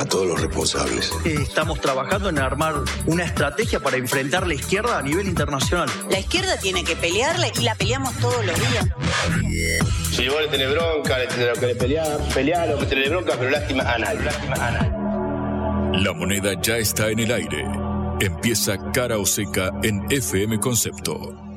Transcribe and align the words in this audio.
a 0.00 0.06
todos 0.06 0.26
los 0.26 0.40
responsables. 0.40 1.12
Estamos 1.26 1.78
trabajando 1.78 2.30
en 2.30 2.38
armar 2.38 2.74
una 3.04 3.24
estrategia 3.24 3.80
para 3.80 3.98
enfrentar 3.98 4.46
la 4.46 4.54
izquierda 4.54 4.98
a 4.98 5.02
nivel 5.02 5.28
internacional. 5.28 5.90
La 6.10 6.18
izquierda 6.18 6.56
tiene 6.58 6.84
que 6.84 6.96
pelearla 6.96 7.48
y 7.48 7.62
la 7.62 7.74
peleamos 7.74 8.16
todos 8.16 8.44
los 8.46 8.56
días. 8.56 8.86
Si 10.10 10.26
vos 10.26 10.40
le 10.40 10.48
tenés 10.48 10.70
bronca, 10.72 11.18
le 11.18 11.26
tenés 11.26 11.58
que 11.58 11.74
pelear, 11.74 12.18
pelear, 12.34 12.68
lo 12.68 12.78
que 12.78 12.86
tenés 12.86 13.10
bronca, 13.10 13.34
pero 13.38 13.50
lástima 13.50 13.82
a 13.82 13.98
nadie. 13.98 14.20
Lástima 14.20 14.54
a 14.54 14.70
nadie. 14.70 16.02
La 16.02 16.14
moneda 16.14 16.54
ya 16.62 16.78
está 16.78 17.10
en 17.10 17.18
el 17.18 17.32
aire. 17.32 17.66
Empieza 18.20 18.78
cara 18.92 19.18
o 19.18 19.26
seca 19.26 19.70
en 19.82 20.06
FM 20.08 20.60
Concepto. 20.60 21.49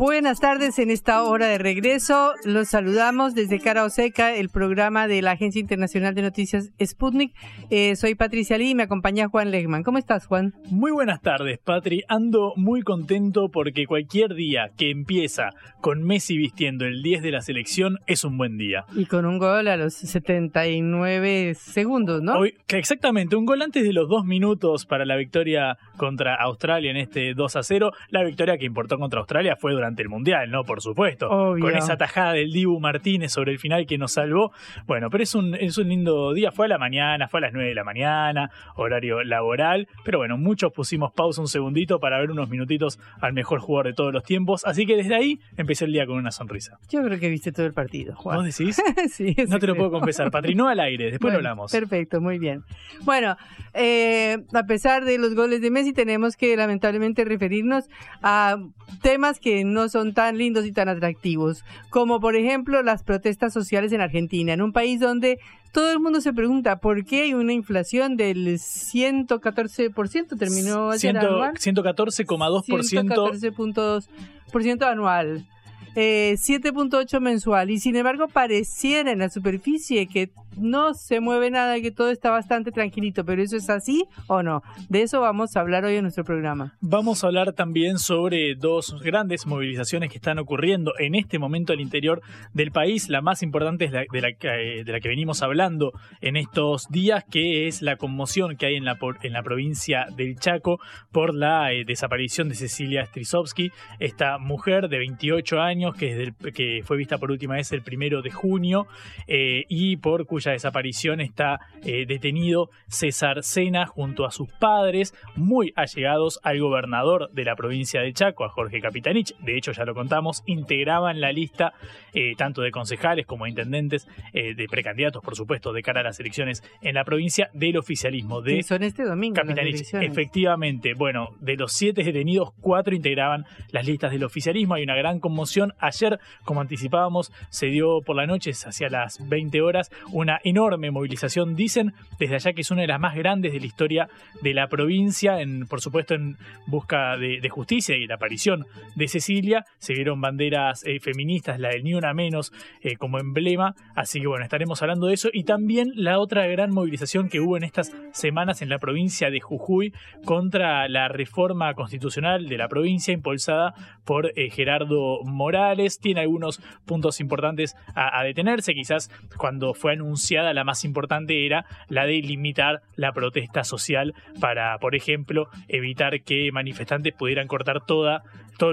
Buenas 0.00 0.40
tardes 0.40 0.78
en 0.78 0.90
esta 0.90 1.22
hora 1.24 1.46
de 1.46 1.58
regreso. 1.58 2.32
Los 2.46 2.68
saludamos 2.68 3.34
desde 3.34 3.60
Cara 3.60 3.84
Oseca, 3.84 4.34
el 4.34 4.48
programa 4.48 5.06
de 5.06 5.20
la 5.20 5.32
Agencia 5.32 5.60
Internacional 5.60 6.14
de 6.14 6.22
Noticias 6.22 6.70
Sputnik. 6.82 7.34
Eh, 7.68 7.94
soy 7.96 8.14
Patricia 8.14 8.56
Lee 8.56 8.70
y 8.70 8.74
me 8.74 8.84
acompaña 8.84 9.28
Juan 9.28 9.50
Legman. 9.50 9.82
¿Cómo 9.82 9.98
estás, 9.98 10.24
Juan? 10.24 10.54
Muy 10.70 10.90
buenas 10.90 11.20
tardes, 11.20 11.58
Patri. 11.58 12.02
Ando 12.08 12.54
muy 12.56 12.80
contento 12.80 13.50
porque 13.50 13.84
cualquier 13.84 14.32
día 14.32 14.70
que 14.74 14.90
empieza 14.90 15.50
con 15.82 16.02
Messi 16.02 16.38
vistiendo 16.38 16.86
el 16.86 17.02
10 17.02 17.20
de 17.20 17.32
la 17.32 17.42
selección 17.42 17.98
es 18.06 18.24
un 18.24 18.38
buen 18.38 18.56
día. 18.56 18.86
Y 18.94 19.04
con 19.04 19.26
un 19.26 19.38
gol 19.38 19.68
a 19.68 19.76
los 19.76 19.92
79 19.92 21.52
segundos, 21.56 22.22
¿no? 22.22 22.38
Hoy, 22.38 22.54
exactamente, 22.68 23.36
un 23.36 23.44
gol 23.44 23.60
antes 23.60 23.84
de 23.84 23.92
los 23.92 24.08
dos 24.08 24.24
minutos 24.24 24.86
para 24.86 25.04
la 25.04 25.16
victoria 25.16 25.76
contra 25.98 26.36
Australia 26.36 26.90
en 26.90 26.96
este 26.96 27.34
2 27.34 27.56
a 27.56 27.62
0. 27.62 27.92
La 28.08 28.24
victoria 28.24 28.56
que 28.56 28.64
importó 28.64 28.96
contra 28.98 29.20
Australia 29.20 29.56
fue 29.60 29.72
durante 29.72 29.89
el 29.98 30.08
Mundial, 30.08 30.50
¿no? 30.50 30.64
Por 30.64 30.80
supuesto. 30.80 31.28
Con 31.28 31.76
esa 31.76 31.96
tajada 31.96 32.32
del 32.34 32.52
Dibu 32.52 32.80
Martínez 32.80 33.32
sobre 33.32 33.52
el 33.52 33.58
final 33.58 33.86
que 33.86 33.98
nos 33.98 34.12
salvó. 34.12 34.52
Bueno, 34.86 35.10
pero 35.10 35.22
es 35.22 35.34
un, 35.34 35.54
es 35.54 35.78
un 35.78 35.88
lindo 35.88 36.32
día. 36.32 36.52
Fue 36.52 36.66
a 36.66 36.68
la 36.68 36.78
mañana, 36.78 37.28
fue 37.28 37.38
a 37.38 37.42
las 37.42 37.52
9 37.52 37.68
de 37.68 37.74
la 37.74 37.84
mañana, 37.84 38.50
horario 38.76 39.22
laboral. 39.22 39.88
Pero 40.04 40.18
bueno, 40.18 40.38
muchos 40.38 40.72
pusimos 40.72 41.12
pausa 41.12 41.40
un 41.40 41.48
segundito 41.48 41.98
para 42.00 42.18
ver 42.18 42.30
unos 42.30 42.48
minutitos 42.48 42.98
al 43.20 43.32
mejor 43.32 43.60
jugador 43.60 43.86
de 43.86 43.92
todos 43.94 44.12
los 44.12 44.22
tiempos. 44.22 44.64
Así 44.64 44.86
que 44.86 44.96
desde 44.96 45.14
ahí 45.14 45.40
empecé 45.56 45.84
el 45.84 45.92
día 45.92 46.06
con 46.06 46.16
una 46.16 46.30
sonrisa. 46.30 46.78
Yo 46.88 47.02
creo 47.02 47.18
que 47.18 47.28
viste 47.28 47.52
todo 47.52 47.66
el 47.66 47.72
partido, 47.72 48.14
Juan. 48.16 48.38
¿Vos 48.38 48.56
decís? 48.56 48.80
sí. 49.10 49.34
No 49.48 49.58
te 49.58 49.66
lo 49.66 49.76
puedo 49.76 49.90
confesar, 49.90 50.30
Patri. 50.30 50.54
No 50.54 50.68
al 50.68 50.80
aire, 50.80 51.10
después 51.10 51.32
lo 51.32 51.38
hablamos. 51.38 51.72
Perfecto, 51.72 52.20
muy 52.20 52.38
bien. 52.38 52.62
Bueno, 53.02 53.36
eh, 53.74 54.38
a 54.52 54.62
pesar 54.64 55.04
de 55.04 55.18
los 55.18 55.34
goles 55.34 55.60
de 55.60 55.70
Messi, 55.70 55.92
tenemos 55.92 56.36
que 56.36 56.56
lamentablemente 56.56 57.24
referirnos 57.24 57.84
a 58.22 58.56
temas 59.02 59.40
que 59.40 59.64
no 59.64 59.79
son 59.88 60.14
tan 60.14 60.38
lindos 60.38 60.66
y 60.66 60.72
tan 60.72 60.88
atractivos, 60.88 61.64
como 61.88 62.20
por 62.20 62.36
ejemplo 62.36 62.82
las 62.82 63.02
protestas 63.02 63.52
sociales 63.52 63.92
en 63.92 64.00
Argentina, 64.00 64.52
en 64.52 64.62
un 64.62 64.72
país 64.72 65.00
donde 65.00 65.40
todo 65.72 65.90
el 65.92 66.00
mundo 66.00 66.20
se 66.20 66.32
pregunta 66.32 66.80
por 66.80 67.04
qué 67.04 67.22
hay 67.22 67.34
una 67.34 67.52
inflación 67.52 68.16
del 68.16 68.58
114%, 68.58 70.38
terminó 70.38 70.90
ayer 70.90 71.16
114,2%. 71.16 72.64
114.2% 72.64 74.82
anual. 74.82 75.46
7.8 75.94 77.14
eh, 77.14 77.20
mensual 77.20 77.70
y 77.70 77.78
sin 77.78 77.96
embargo 77.96 78.28
pareciera 78.28 79.10
en 79.10 79.18
la 79.18 79.28
superficie 79.28 80.06
que 80.06 80.30
no 80.56 80.94
se 80.94 81.20
mueve 81.20 81.50
nada, 81.50 81.80
que 81.80 81.90
todo 81.90 82.10
está 82.10 82.30
bastante 82.30 82.72
tranquilito, 82.72 83.24
pero 83.24 83.42
¿eso 83.42 83.56
es 83.56 83.70
así 83.70 84.04
o 84.26 84.42
no? 84.42 84.62
De 84.88 85.02
eso 85.02 85.20
vamos 85.20 85.56
a 85.56 85.60
hablar 85.60 85.84
hoy 85.84 85.96
en 85.96 86.02
nuestro 86.02 86.24
programa. 86.24 86.76
Vamos 86.80 87.22
a 87.22 87.28
hablar 87.28 87.52
también 87.52 87.98
sobre 87.98 88.54
dos 88.56 89.00
grandes 89.02 89.46
movilizaciones 89.46 90.10
que 90.10 90.16
están 90.16 90.38
ocurriendo 90.38 90.92
en 90.98 91.14
este 91.14 91.38
momento 91.38 91.72
al 91.72 91.80
interior 91.80 92.20
del 92.52 92.72
país. 92.72 93.08
La 93.08 93.20
más 93.20 93.42
importante 93.42 93.84
es 93.84 93.92
la, 93.92 94.04
de, 94.10 94.20
la, 94.20 94.28
eh, 94.28 95.00
que 95.00 95.08
venimos 95.08 95.42
hablando 95.42 95.92
en 96.20 96.36
estos 96.36 96.88
días, 96.88 97.24
que 97.30 97.68
es 97.68 97.82
la 97.82 97.96
conmoción 97.96 98.56
que 98.56 98.66
hay 98.66 98.76
en 98.76 98.84
la, 98.84 98.98
en 99.22 99.32
la 99.32 99.42
provincia 99.42 100.06
del 100.16 100.38
Chaco 100.38 100.78
por 101.12 101.34
la 101.34 101.72
eh, 101.72 101.84
desaparición 101.84 102.48
de 102.48 102.54
Cecilia 102.54 103.06
Strisovsky, 103.06 103.70
esta 103.98 104.38
mujer 104.38 104.88
de 104.88 104.98
28 104.98 105.60
años 105.60 105.79
que, 105.96 106.32
que 106.54 106.82
fue 106.84 106.96
vista 106.96 107.18
por 107.18 107.30
última 107.30 107.54
vez 107.54 107.72
el 107.72 107.82
primero 107.82 108.22
de 108.22 108.30
junio 108.30 108.86
eh, 109.26 109.64
y 109.68 109.96
por 109.96 110.26
cuya 110.26 110.52
desaparición 110.52 111.20
está 111.20 111.60
eh, 111.84 112.06
detenido 112.06 112.70
César 112.88 113.42
Sena 113.42 113.86
junto 113.86 114.26
a 114.26 114.30
sus 114.30 114.48
padres, 114.52 115.14
muy 115.34 115.72
allegados 115.76 116.40
al 116.42 116.60
gobernador 116.60 117.30
de 117.32 117.44
la 117.44 117.56
provincia 117.56 118.00
de 118.00 118.12
Chaco, 118.12 118.44
a 118.44 118.48
Jorge 118.48 118.80
Capitanich. 118.80 119.36
De 119.38 119.56
hecho, 119.56 119.72
ya 119.72 119.84
lo 119.84 119.94
contamos, 119.94 120.42
integraban 120.46 121.20
la 121.20 121.32
lista 121.32 121.72
eh, 122.12 122.34
tanto 122.36 122.62
de 122.62 122.70
concejales 122.70 123.26
como 123.26 123.44
de 123.44 123.50
intendentes, 123.50 124.06
de 124.32 124.66
precandidatos, 124.70 125.22
por 125.22 125.34
supuesto, 125.34 125.72
de 125.72 125.82
cara 125.82 126.00
a 126.00 126.04
las 126.04 126.20
elecciones 126.20 126.62
en 126.82 126.94
la 126.94 127.04
provincia 127.04 127.50
del 127.52 127.76
oficialismo 127.76 128.40
de 128.42 128.62
son 128.62 128.82
este 128.82 129.04
domingo 129.04 129.34
Capitanich. 129.34 129.94
Efectivamente, 129.94 130.94
bueno, 130.94 131.30
de 131.40 131.56
los 131.56 131.72
siete 131.72 132.04
detenidos, 132.04 132.50
cuatro 132.60 132.94
integraban 132.94 133.44
las 133.70 133.86
listas 133.86 134.12
del 134.12 134.24
oficialismo. 134.24 134.74
Hay 134.74 134.82
una 134.82 134.96
gran 134.96 135.20
conmoción. 135.20 135.69
Ayer, 135.78 136.18
como 136.44 136.60
anticipábamos, 136.60 137.32
se 137.50 137.66
dio 137.66 138.00
por 138.02 138.16
la 138.16 138.26
noche, 138.26 138.50
hacia 138.50 138.88
las 138.88 139.18
20 139.28 139.62
horas, 139.62 139.90
una 140.12 140.40
enorme 140.44 140.90
movilización, 140.90 141.54
dicen, 141.54 141.92
desde 142.18 142.36
allá 142.36 142.52
que 142.52 142.62
es 142.62 142.70
una 142.70 142.82
de 142.82 142.88
las 142.88 143.00
más 143.00 143.14
grandes 143.14 143.52
de 143.52 143.60
la 143.60 143.66
historia 143.66 144.08
de 144.42 144.54
la 144.54 144.68
provincia, 144.68 145.38
por 145.68 145.80
supuesto 145.80 146.14
en 146.14 146.36
busca 146.66 147.16
de, 147.16 147.48
justicia 147.50 147.96
y 147.96 148.06
la 148.06 148.14
aparición 148.14 148.66
de 148.94 149.08
Cecilia. 149.08 149.64
Se 149.78 149.94
vieron 149.94 150.20
banderas 150.20 150.84
eh, 150.86 151.00
feministas, 151.00 151.58
la 151.58 151.70
del 151.70 151.84
Ni 151.84 151.94
Una 151.94 152.14
Menos 152.14 152.52
eh, 152.82 152.96
como 152.96 153.18
emblema, 153.18 153.74
así 153.94 154.20
que 154.20 154.26
bueno, 154.26 154.44
estaremos 154.44 154.80
hablando 154.82 155.06
de 155.06 155.14
eso. 155.14 155.28
Y 155.32 155.44
también 155.44 155.92
la 155.96 156.18
otra 156.18 156.46
gran 156.46 156.72
movilización 156.72 157.28
que 157.28 157.40
hubo 157.40 157.56
en 157.56 157.64
estas 157.64 157.92
semanas 158.12 158.62
en 158.62 158.68
la 158.68 158.78
provincia 158.78 159.30
de 159.30 159.40
Jujuy 159.40 159.92
contra 160.24 160.88
la 160.88 161.08
reforma 161.08 161.74
constitucional 161.74 162.48
de 162.48 162.58
la 162.58 162.68
provincia 162.68 163.12
impulsada 163.12 163.74
por 164.04 164.32
eh, 164.38 164.50
Gerardo 164.50 165.22
Morales. 165.24 165.59
Tiene 166.00 166.20
algunos 166.20 166.60
puntos 166.86 167.20
importantes 167.20 167.76
a, 167.94 168.22
detenerse, 168.22 168.74
quizás 168.74 169.10
cuando 169.36 169.74
fue 169.74 169.92
anunciado 169.92 170.52
la 170.52 170.64
más 170.64 170.84
importante 170.84 171.46
era 171.46 171.64
la 171.88 172.06
de 172.06 172.20
limitar 172.20 172.82
la 172.96 173.12
protesta 173.12 173.64
social 173.64 174.14
para, 174.40 174.78
por 174.78 174.94
ejemplo, 174.94 175.48
evitar 175.68 176.22
que 176.22 176.50
manifestantes 176.52 177.14
pudieran 177.14 177.46
cortar 177.46 177.84
todos 177.84 178.22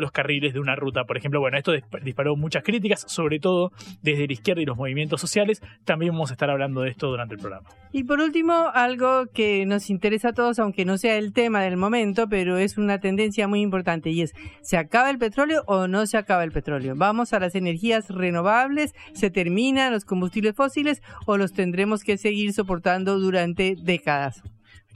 los 0.02 0.12
carriles 0.12 0.54
de 0.54 0.60
una 0.60 0.76
ruta. 0.76 1.06
Por 1.06 1.18
ejemplo, 1.18 1.40
bueno, 1.40 1.58
esto 1.58 1.72
disparó 2.04 2.36
muchas 2.36 2.64
críticas, 2.64 3.06
sobre 3.08 3.40
todo 3.40 3.72
desde 4.02 4.28
la 4.28 4.34
izquierda 4.34 4.62
y 4.62 4.66
los 4.66 4.78
movimientos 4.78 5.22
sociales. 5.22 5.62
También 5.86 6.12
vamos 6.12 6.30
a 6.32 6.34
estar 6.34 6.50
hablando 6.50 6.82
de 6.82 6.90
esto 6.90 7.08
durante 7.08 7.36
el 7.36 7.40
programa. 7.40 7.70
Y 7.92 8.04
por 8.04 8.20
último, 8.20 8.70
algo 8.74 9.28
que 9.34 9.66
nos 9.66 9.90
interesa 9.90 10.30
a 10.30 10.34
todos, 10.34 10.60
aunque 10.60 10.86
no 10.86 10.98
sea 10.98 11.18
el 11.18 11.34
tema 11.34 11.62
del 11.62 11.78
momento, 11.78 12.28
pero 12.30 12.58
es 12.58 12.78
una 12.78 13.00
tendencia 13.00 13.48
muy 13.48 13.62
importante 13.62 14.10
y 14.10 14.22
es, 14.22 14.34
¿se 14.62 14.78
acaba 14.78 15.10
el 15.10 15.18
petróleo 15.18 15.64
o 15.68 15.88
no 15.88 16.06
se 16.06 16.18
acaba 16.18 16.44
el 16.44 16.52
petróleo? 16.52 16.77
¿Vamos 16.96 17.34
a 17.34 17.40
las 17.40 17.56
energías 17.56 18.10
renovables? 18.10 18.94
¿Se 19.14 19.30
terminan 19.30 19.92
los 19.92 20.06
combustibles 20.06 20.56
fósiles 20.56 21.02
o 21.26 21.38
los 21.38 21.54
tendremos 21.54 22.04
que 22.04 22.18
seguir 22.18 22.54
soportando 22.54 23.20
durante 23.20 23.76
décadas? 23.76 24.44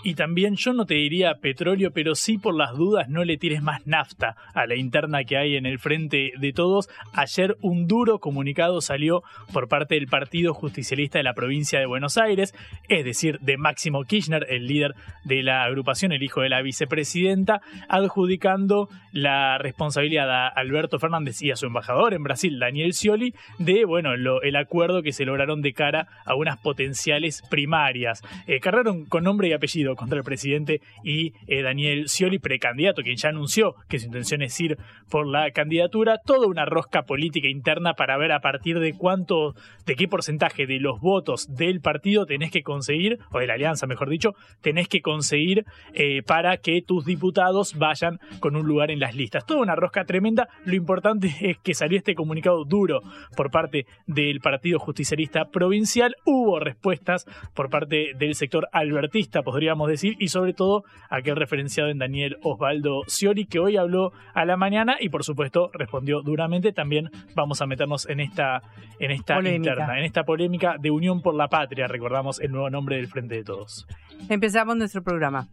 Y 0.03 0.15
también 0.15 0.55
yo 0.55 0.73
no 0.73 0.85
te 0.85 0.95
diría 0.95 1.35
petróleo, 1.35 1.91
pero 1.91 2.15
sí 2.15 2.37
por 2.37 2.55
las 2.55 2.75
dudas 2.75 3.07
no 3.07 3.23
le 3.23 3.37
tires 3.37 3.61
más 3.61 3.85
nafta 3.85 4.35
a 4.53 4.65
la 4.65 4.75
interna 4.75 5.23
que 5.23 5.37
hay 5.37 5.55
en 5.55 5.67
el 5.67 5.77
frente 5.77 6.31
de 6.39 6.53
todos. 6.53 6.89
Ayer 7.13 7.55
un 7.61 7.87
duro 7.87 8.19
comunicado 8.19 8.81
salió 8.81 9.21
por 9.53 9.67
parte 9.67 9.95
del 9.95 10.07
Partido 10.07 10.55
Justicialista 10.55 11.19
de 11.19 11.23
la 11.23 11.35
provincia 11.35 11.79
de 11.79 11.85
Buenos 11.85 12.17
Aires, 12.17 12.55
es 12.89 13.05
decir, 13.05 13.39
de 13.41 13.57
Máximo 13.57 14.03
Kirchner, 14.03 14.47
el 14.49 14.65
líder 14.65 14.95
de 15.23 15.43
la 15.43 15.63
agrupación, 15.63 16.11
el 16.11 16.23
hijo 16.23 16.41
de 16.41 16.49
la 16.49 16.63
vicepresidenta, 16.63 17.61
adjudicando 17.87 18.89
la 19.11 19.59
responsabilidad 19.59 20.29
a 20.31 20.47
Alberto 20.47 20.97
Fernández 20.97 21.41
y 21.41 21.51
a 21.51 21.55
su 21.55 21.67
embajador 21.67 22.13
en 22.13 22.23
Brasil, 22.23 22.57
Daniel 22.59 22.93
Scioli, 22.93 23.35
de 23.59 23.85
bueno, 23.85 24.13
el 24.13 24.55
acuerdo 24.55 25.03
que 25.03 25.13
se 25.13 25.25
lograron 25.25 25.61
de 25.61 25.73
cara 25.73 26.07
a 26.25 26.35
unas 26.35 26.57
potenciales 26.57 27.43
primarias. 27.49 28.23
Eh, 28.47 28.59
cargaron 28.59 29.05
con 29.05 29.23
nombre 29.23 29.47
y 29.47 29.53
apellido 29.53 29.90
contra 29.95 30.17
el 30.17 30.23
presidente 30.23 30.81
y 31.03 31.33
eh, 31.47 31.61
Daniel 31.61 32.09
Scioli, 32.09 32.39
precandidato, 32.39 33.01
quien 33.03 33.17
ya 33.17 33.29
anunció 33.29 33.75
que 33.87 33.99
su 33.99 34.05
intención 34.05 34.41
es 34.41 34.59
ir 34.59 34.77
por 35.09 35.27
la 35.27 35.51
candidatura. 35.51 36.19
Toda 36.25 36.47
una 36.47 36.65
rosca 36.65 37.03
política 37.03 37.47
interna 37.47 37.93
para 37.93 38.17
ver 38.17 38.31
a 38.31 38.41
partir 38.41 38.79
de 38.79 38.93
cuánto, 38.93 39.55
de 39.85 39.95
qué 39.95 40.07
porcentaje 40.07 40.65
de 40.65 40.79
los 40.79 40.99
votos 40.99 41.47
del 41.55 41.81
partido 41.81 42.25
tenés 42.25 42.51
que 42.51 42.63
conseguir, 42.63 43.19
o 43.31 43.39
de 43.39 43.47
la 43.47 43.53
alianza 43.53 43.87
mejor 43.87 44.09
dicho, 44.09 44.35
tenés 44.61 44.87
que 44.87 45.01
conseguir 45.01 45.65
eh, 45.93 46.21
para 46.23 46.57
que 46.57 46.81
tus 46.81 47.05
diputados 47.05 47.77
vayan 47.77 48.19
con 48.39 48.55
un 48.55 48.65
lugar 48.65 48.91
en 48.91 48.99
las 48.99 49.15
listas. 49.15 49.45
Toda 49.45 49.61
una 49.61 49.75
rosca 49.75 50.05
tremenda. 50.05 50.47
Lo 50.65 50.75
importante 50.75 51.33
es 51.41 51.57
que 51.59 51.73
salió 51.73 51.97
este 51.97 52.15
comunicado 52.15 52.65
duro 52.65 53.01
por 53.35 53.51
parte 53.51 53.85
del 54.07 54.39
Partido 54.39 54.79
Justicialista 54.79 55.45
Provincial. 55.45 56.15
Hubo 56.25 56.59
respuestas 56.59 57.25
por 57.53 57.69
parte 57.69 58.11
del 58.17 58.35
sector 58.35 58.67
albertista, 58.71 59.41
podríamos 59.43 59.80
decir, 59.87 60.15
y 60.19 60.29
sobre 60.29 60.53
todo 60.53 60.83
aquel 61.09 61.35
referenciado 61.35 61.89
en 61.89 61.97
Daniel 61.97 62.37
Osvaldo 62.43 63.03
Scioli, 63.07 63.45
que 63.45 63.59
hoy 63.59 63.77
habló 63.77 64.11
a 64.33 64.45
la 64.45 64.57
mañana 64.57 64.97
y 64.99 65.09
por 65.09 65.23
supuesto 65.23 65.71
respondió 65.73 66.21
duramente. 66.21 66.73
También 66.73 67.09
vamos 67.35 67.61
a 67.61 67.65
meternos 67.65 68.07
en 68.09 68.19
esta, 68.19 68.61
en 68.99 69.11
esta 69.11 69.39
interna, 69.39 69.97
en 69.97 70.05
esta 70.05 70.23
polémica 70.23 70.75
de 70.79 70.91
Unión 70.91 71.21
por 71.21 71.35
la 71.35 71.47
Patria, 71.47 71.87
recordamos 71.87 72.39
el 72.39 72.51
nuevo 72.51 72.69
nombre 72.69 72.97
del 72.97 73.07
Frente 73.07 73.35
de 73.35 73.43
Todos. 73.43 73.87
Empezamos 74.29 74.77
nuestro 74.77 75.03
programa. 75.03 75.47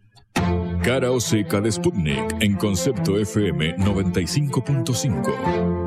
Cara 0.83 1.11
o 1.11 1.19
seca 1.19 1.61
de 1.61 1.71
Sputnik 1.71 2.35
en 2.39 2.55
concepto 2.55 3.19
FM 3.19 3.75
95.5. 3.77 5.79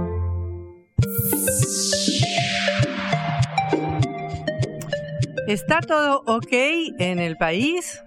¿Está 5.48 5.80
todo 5.80 6.22
ok 6.26 6.52
en 6.98 7.18
el 7.18 7.36
país? 7.36 8.00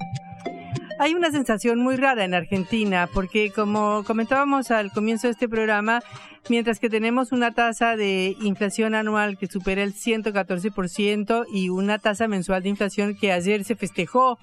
Hay 0.97 1.13
una 1.13 1.29
sensación 1.29 1.79
muy 1.79 1.97
rara 1.97 2.23
en 2.23 2.33
Argentina 2.33 3.09
porque 3.13 3.51
como 3.51 4.03
comentábamos 4.05 4.71
al 4.71 4.91
comienzo 4.91 5.27
de 5.27 5.31
este 5.31 5.49
programa, 5.49 6.01
mientras 6.47 6.79
que 6.79 6.89
tenemos 6.89 7.33
una 7.33 7.51
tasa 7.51 7.97
de 7.97 8.37
inflación 8.41 8.95
anual 8.95 9.37
que 9.37 9.47
supera 9.47 9.83
el 9.83 9.93
114% 9.93 11.45
y 11.51 11.67
una 11.67 11.99
tasa 11.99 12.29
mensual 12.29 12.63
de 12.63 12.69
inflación 12.69 13.15
que 13.15 13.33
ayer 13.33 13.65
se 13.65 13.75
festejó 13.75 14.39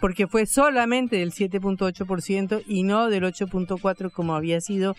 porque 0.00 0.26
fue 0.26 0.44
solamente 0.44 1.16
del 1.16 1.32
7.8% 1.32 2.62
y 2.66 2.82
no 2.82 3.08
del 3.08 3.24
8.4% 3.24 4.12
como 4.12 4.34
había 4.34 4.60
sido 4.60 4.94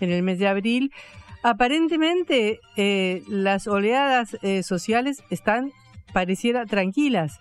en 0.00 0.10
el 0.10 0.22
mes 0.22 0.38
de 0.38 0.48
abril, 0.48 0.92
aparentemente 1.42 2.60
eh, 2.76 3.22
las 3.28 3.66
oleadas 3.66 4.38
eh, 4.40 4.62
sociales 4.62 5.22
están 5.28 5.72
pareciera 6.14 6.64
tranquilas. 6.64 7.38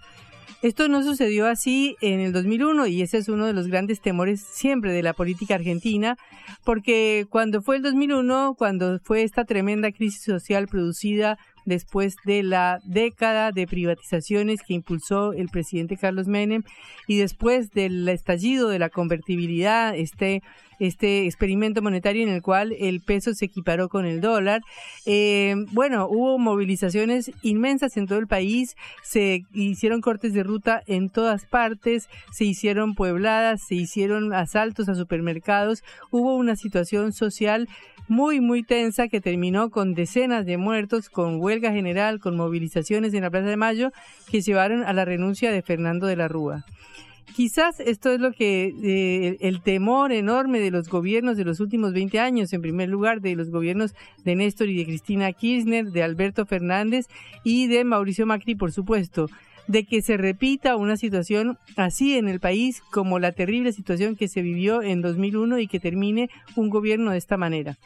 Esto 0.63 0.87
no 0.87 1.03
sucedió 1.03 1.45
así 1.45 1.95
en 2.01 2.19
el 2.19 2.33
2001 2.33 2.87
y 2.87 3.03
ese 3.03 3.19
es 3.19 3.29
uno 3.29 3.45
de 3.45 3.53
los 3.53 3.67
grandes 3.67 4.01
temores 4.01 4.41
siempre 4.41 4.91
de 4.91 5.03
la 5.03 5.13
política 5.13 5.53
argentina, 5.53 6.17
porque 6.63 7.27
cuando 7.29 7.61
fue 7.61 7.75
el 7.75 7.83
2001, 7.83 8.55
cuando 8.57 8.99
fue 9.03 9.21
esta 9.21 9.45
tremenda 9.45 9.91
crisis 9.91 10.23
social 10.23 10.67
producida 10.67 11.37
después 11.67 12.15
de 12.25 12.43
la 12.43 12.79
década 12.85 13.51
de 13.51 13.67
privatizaciones 13.67 14.61
que 14.65 14.73
impulsó 14.73 15.33
el 15.33 15.49
presidente 15.49 15.97
Carlos 15.97 16.27
Menem 16.27 16.63
y 17.07 17.17
después 17.17 17.71
del 17.71 18.07
estallido 18.07 18.69
de 18.69 18.79
la 18.79 18.89
convertibilidad, 18.89 19.95
este 19.95 20.41
este 20.79 21.25
experimento 21.25 21.81
monetario 21.81 22.23
en 22.23 22.29
el 22.29 22.41
cual 22.41 22.71
el 22.79 23.01
peso 23.01 23.33
se 23.33 23.45
equiparó 23.45 23.89
con 23.89 24.05
el 24.05 24.21
dólar. 24.21 24.61
Eh, 25.05 25.55
bueno, 25.71 26.07
hubo 26.07 26.37
movilizaciones 26.37 27.31
inmensas 27.41 27.97
en 27.97 28.05
todo 28.05 28.19
el 28.19 28.27
país, 28.27 28.75
se 29.03 29.43
hicieron 29.53 30.01
cortes 30.01 30.33
de 30.33 30.43
ruta 30.43 30.83
en 30.85 31.09
todas 31.09 31.45
partes, 31.45 32.09
se 32.31 32.45
hicieron 32.45 32.93
puebladas, 32.93 33.61
se 33.67 33.75
hicieron 33.75 34.33
asaltos 34.33 34.87
a 34.89 34.95
supermercados, 34.95 35.83
hubo 36.11 36.35
una 36.35 36.55
situación 36.55 37.11
social 37.11 37.67
muy, 38.07 38.41
muy 38.41 38.63
tensa 38.63 39.07
que 39.07 39.21
terminó 39.21 39.69
con 39.69 39.93
decenas 39.93 40.45
de 40.45 40.57
muertos, 40.57 41.09
con 41.09 41.41
huelga 41.41 41.71
general, 41.71 42.19
con 42.19 42.35
movilizaciones 42.35 43.13
en 43.13 43.23
la 43.23 43.29
Plaza 43.29 43.47
de 43.47 43.57
Mayo 43.57 43.91
que 44.29 44.41
llevaron 44.41 44.83
a 44.83 44.93
la 44.93 45.05
renuncia 45.05 45.51
de 45.51 45.61
Fernando 45.61 46.07
de 46.07 46.15
la 46.15 46.27
Rúa. 46.27 46.65
Quizás 47.35 47.79
esto 47.79 48.09
es 48.11 48.19
lo 48.19 48.31
que 48.31 48.73
eh, 48.83 49.37
el 49.41 49.61
temor 49.61 50.11
enorme 50.11 50.59
de 50.59 50.71
los 50.71 50.89
gobiernos 50.89 51.37
de 51.37 51.45
los 51.45 51.59
últimos 51.59 51.93
20 51.93 52.19
años, 52.19 52.51
en 52.51 52.61
primer 52.61 52.89
lugar 52.89 53.21
de 53.21 53.35
los 53.35 53.51
gobiernos 53.51 53.93
de 54.23 54.35
Néstor 54.35 54.69
y 54.69 54.77
de 54.77 54.85
Cristina 54.85 55.31
Kirchner, 55.33 55.85
de 55.85 56.01
Alberto 56.01 56.47
Fernández 56.47 57.05
y 57.43 57.67
de 57.67 57.83
Mauricio 57.83 58.25
Macri, 58.25 58.55
por 58.55 58.71
supuesto, 58.71 59.29
de 59.67 59.83
que 59.83 60.01
se 60.01 60.17
repita 60.17 60.77
una 60.77 60.97
situación 60.97 61.59
así 61.75 62.17
en 62.17 62.27
el 62.27 62.39
país 62.39 62.81
como 62.91 63.19
la 63.19 63.33
terrible 63.33 63.71
situación 63.71 64.15
que 64.15 64.27
se 64.27 64.41
vivió 64.41 64.81
en 64.81 65.01
2001 65.01 65.59
y 65.59 65.67
que 65.67 65.79
termine 65.79 66.29
un 66.55 66.69
gobierno 66.69 67.11
de 67.11 67.17
esta 67.17 67.37
manera. 67.37 67.77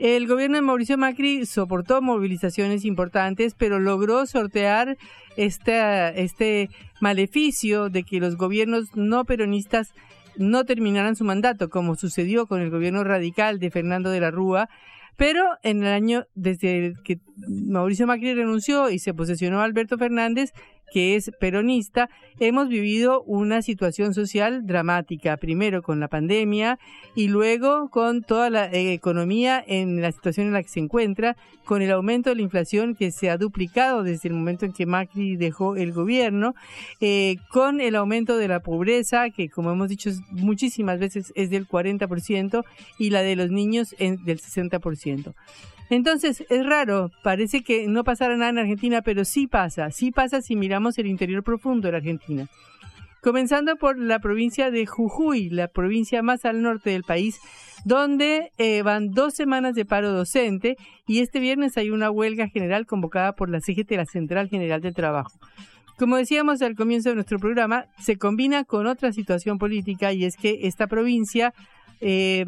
El 0.00 0.26
gobierno 0.26 0.56
de 0.56 0.62
Mauricio 0.62 0.96
Macri 0.96 1.44
soportó 1.44 2.00
movilizaciones 2.00 2.86
importantes, 2.86 3.52
pero 3.54 3.78
logró 3.78 4.24
sortear 4.24 4.96
este, 5.36 6.70
maleficio 7.02 7.90
de 7.90 8.02
que 8.04 8.18
los 8.18 8.36
gobiernos 8.36 8.96
no 8.96 9.26
peronistas 9.26 9.92
no 10.38 10.64
terminaran 10.64 11.16
su 11.16 11.24
mandato, 11.24 11.68
como 11.68 11.96
sucedió 11.96 12.46
con 12.46 12.62
el 12.62 12.70
gobierno 12.70 13.04
radical 13.04 13.58
de 13.58 13.70
Fernando 13.70 14.08
de 14.08 14.20
la 14.20 14.30
Rúa, 14.30 14.70
pero 15.18 15.44
en 15.62 15.82
el 15.82 15.92
año 15.92 16.24
desde 16.34 16.94
que 17.04 17.18
Mauricio 17.46 18.06
Macri 18.06 18.32
renunció 18.32 18.88
y 18.88 19.00
se 19.00 19.12
posesionó 19.12 19.60
Alberto 19.60 19.98
Fernández, 19.98 20.52
que 20.92 21.16
es 21.16 21.30
peronista, 21.40 22.08
hemos 22.38 22.68
vivido 22.68 23.22
una 23.22 23.62
situación 23.62 24.14
social 24.14 24.66
dramática, 24.66 25.36
primero 25.36 25.82
con 25.82 26.00
la 26.00 26.08
pandemia 26.08 26.78
y 27.14 27.28
luego 27.28 27.88
con 27.90 28.22
toda 28.22 28.50
la 28.50 28.66
eh, 28.66 28.92
economía 28.92 29.62
en 29.66 30.00
la 30.00 30.12
situación 30.12 30.48
en 30.48 30.52
la 30.52 30.62
que 30.62 30.68
se 30.68 30.80
encuentra, 30.80 31.36
con 31.64 31.82
el 31.82 31.92
aumento 31.92 32.30
de 32.30 32.36
la 32.36 32.42
inflación 32.42 32.94
que 32.94 33.10
se 33.10 33.30
ha 33.30 33.36
duplicado 33.36 34.02
desde 34.02 34.28
el 34.28 34.34
momento 34.34 34.64
en 34.66 34.72
que 34.72 34.86
Macri 34.86 35.36
dejó 35.36 35.76
el 35.76 35.92
gobierno, 35.92 36.54
eh, 37.00 37.36
con 37.50 37.80
el 37.80 37.94
aumento 37.94 38.36
de 38.36 38.48
la 38.48 38.60
pobreza, 38.60 39.30
que 39.30 39.48
como 39.48 39.70
hemos 39.70 39.88
dicho 39.88 40.10
muchísimas 40.30 40.98
veces 40.98 41.32
es 41.36 41.50
del 41.50 41.68
40%, 41.68 42.64
y 42.98 43.10
la 43.10 43.22
de 43.22 43.36
los 43.36 43.50
niños 43.50 43.94
en, 43.98 44.24
del 44.24 44.40
60%. 44.40 45.34
Entonces, 45.90 46.44
es 46.48 46.64
raro, 46.64 47.10
parece 47.24 47.62
que 47.62 47.88
no 47.88 48.04
pasará 48.04 48.36
nada 48.36 48.50
en 48.50 48.58
Argentina, 48.58 49.02
pero 49.02 49.24
sí 49.24 49.48
pasa, 49.48 49.90
sí 49.90 50.12
pasa 50.12 50.40
si 50.40 50.54
miramos 50.54 50.96
el 50.98 51.08
interior 51.08 51.42
profundo 51.42 51.88
de 51.88 51.92
la 51.92 51.98
Argentina. 51.98 52.48
Comenzando 53.20 53.76
por 53.76 53.98
la 53.98 54.20
provincia 54.20 54.70
de 54.70 54.86
Jujuy, 54.86 55.50
la 55.50 55.68
provincia 55.68 56.22
más 56.22 56.44
al 56.44 56.62
norte 56.62 56.90
del 56.90 57.02
país, 57.02 57.38
donde 57.84 58.52
eh, 58.56 58.82
van 58.82 59.10
dos 59.10 59.34
semanas 59.34 59.74
de 59.74 59.84
paro 59.84 60.12
docente 60.12 60.76
y 61.06 61.20
este 61.20 61.40
viernes 61.40 61.76
hay 61.76 61.90
una 61.90 62.10
huelga 62.10 62.48
general 62.48 62.86
convocada 62.86 63.32
por 63.32 63.50
la 63.50 63.60
CGT, 63.60 63.90
la 63.92 64.06
Central 64.06 64.48
General 64.48 64.80
del 64.80 64.94
Trabajo. 64.94 65.32
Como 65.98 66.16
decíamos 66.16 66.62
al 66.62 66.76
comienzo 66.76 67.10
de 67.10 67.16
nuestro 67.16 67.38
programa, 67.38 67.86
se 67.98 68.16
combina 68.16 68.64
con 68.64 68.86
otra 68.86 69.12
situación 69.12 69.58
política 69.58 70.12
y 70.12 70.24
es 70.24 70.36
que 70.36 70.60
esta 70.62 70.86
provincia 70.86 71.52
eh, 72.00 72.46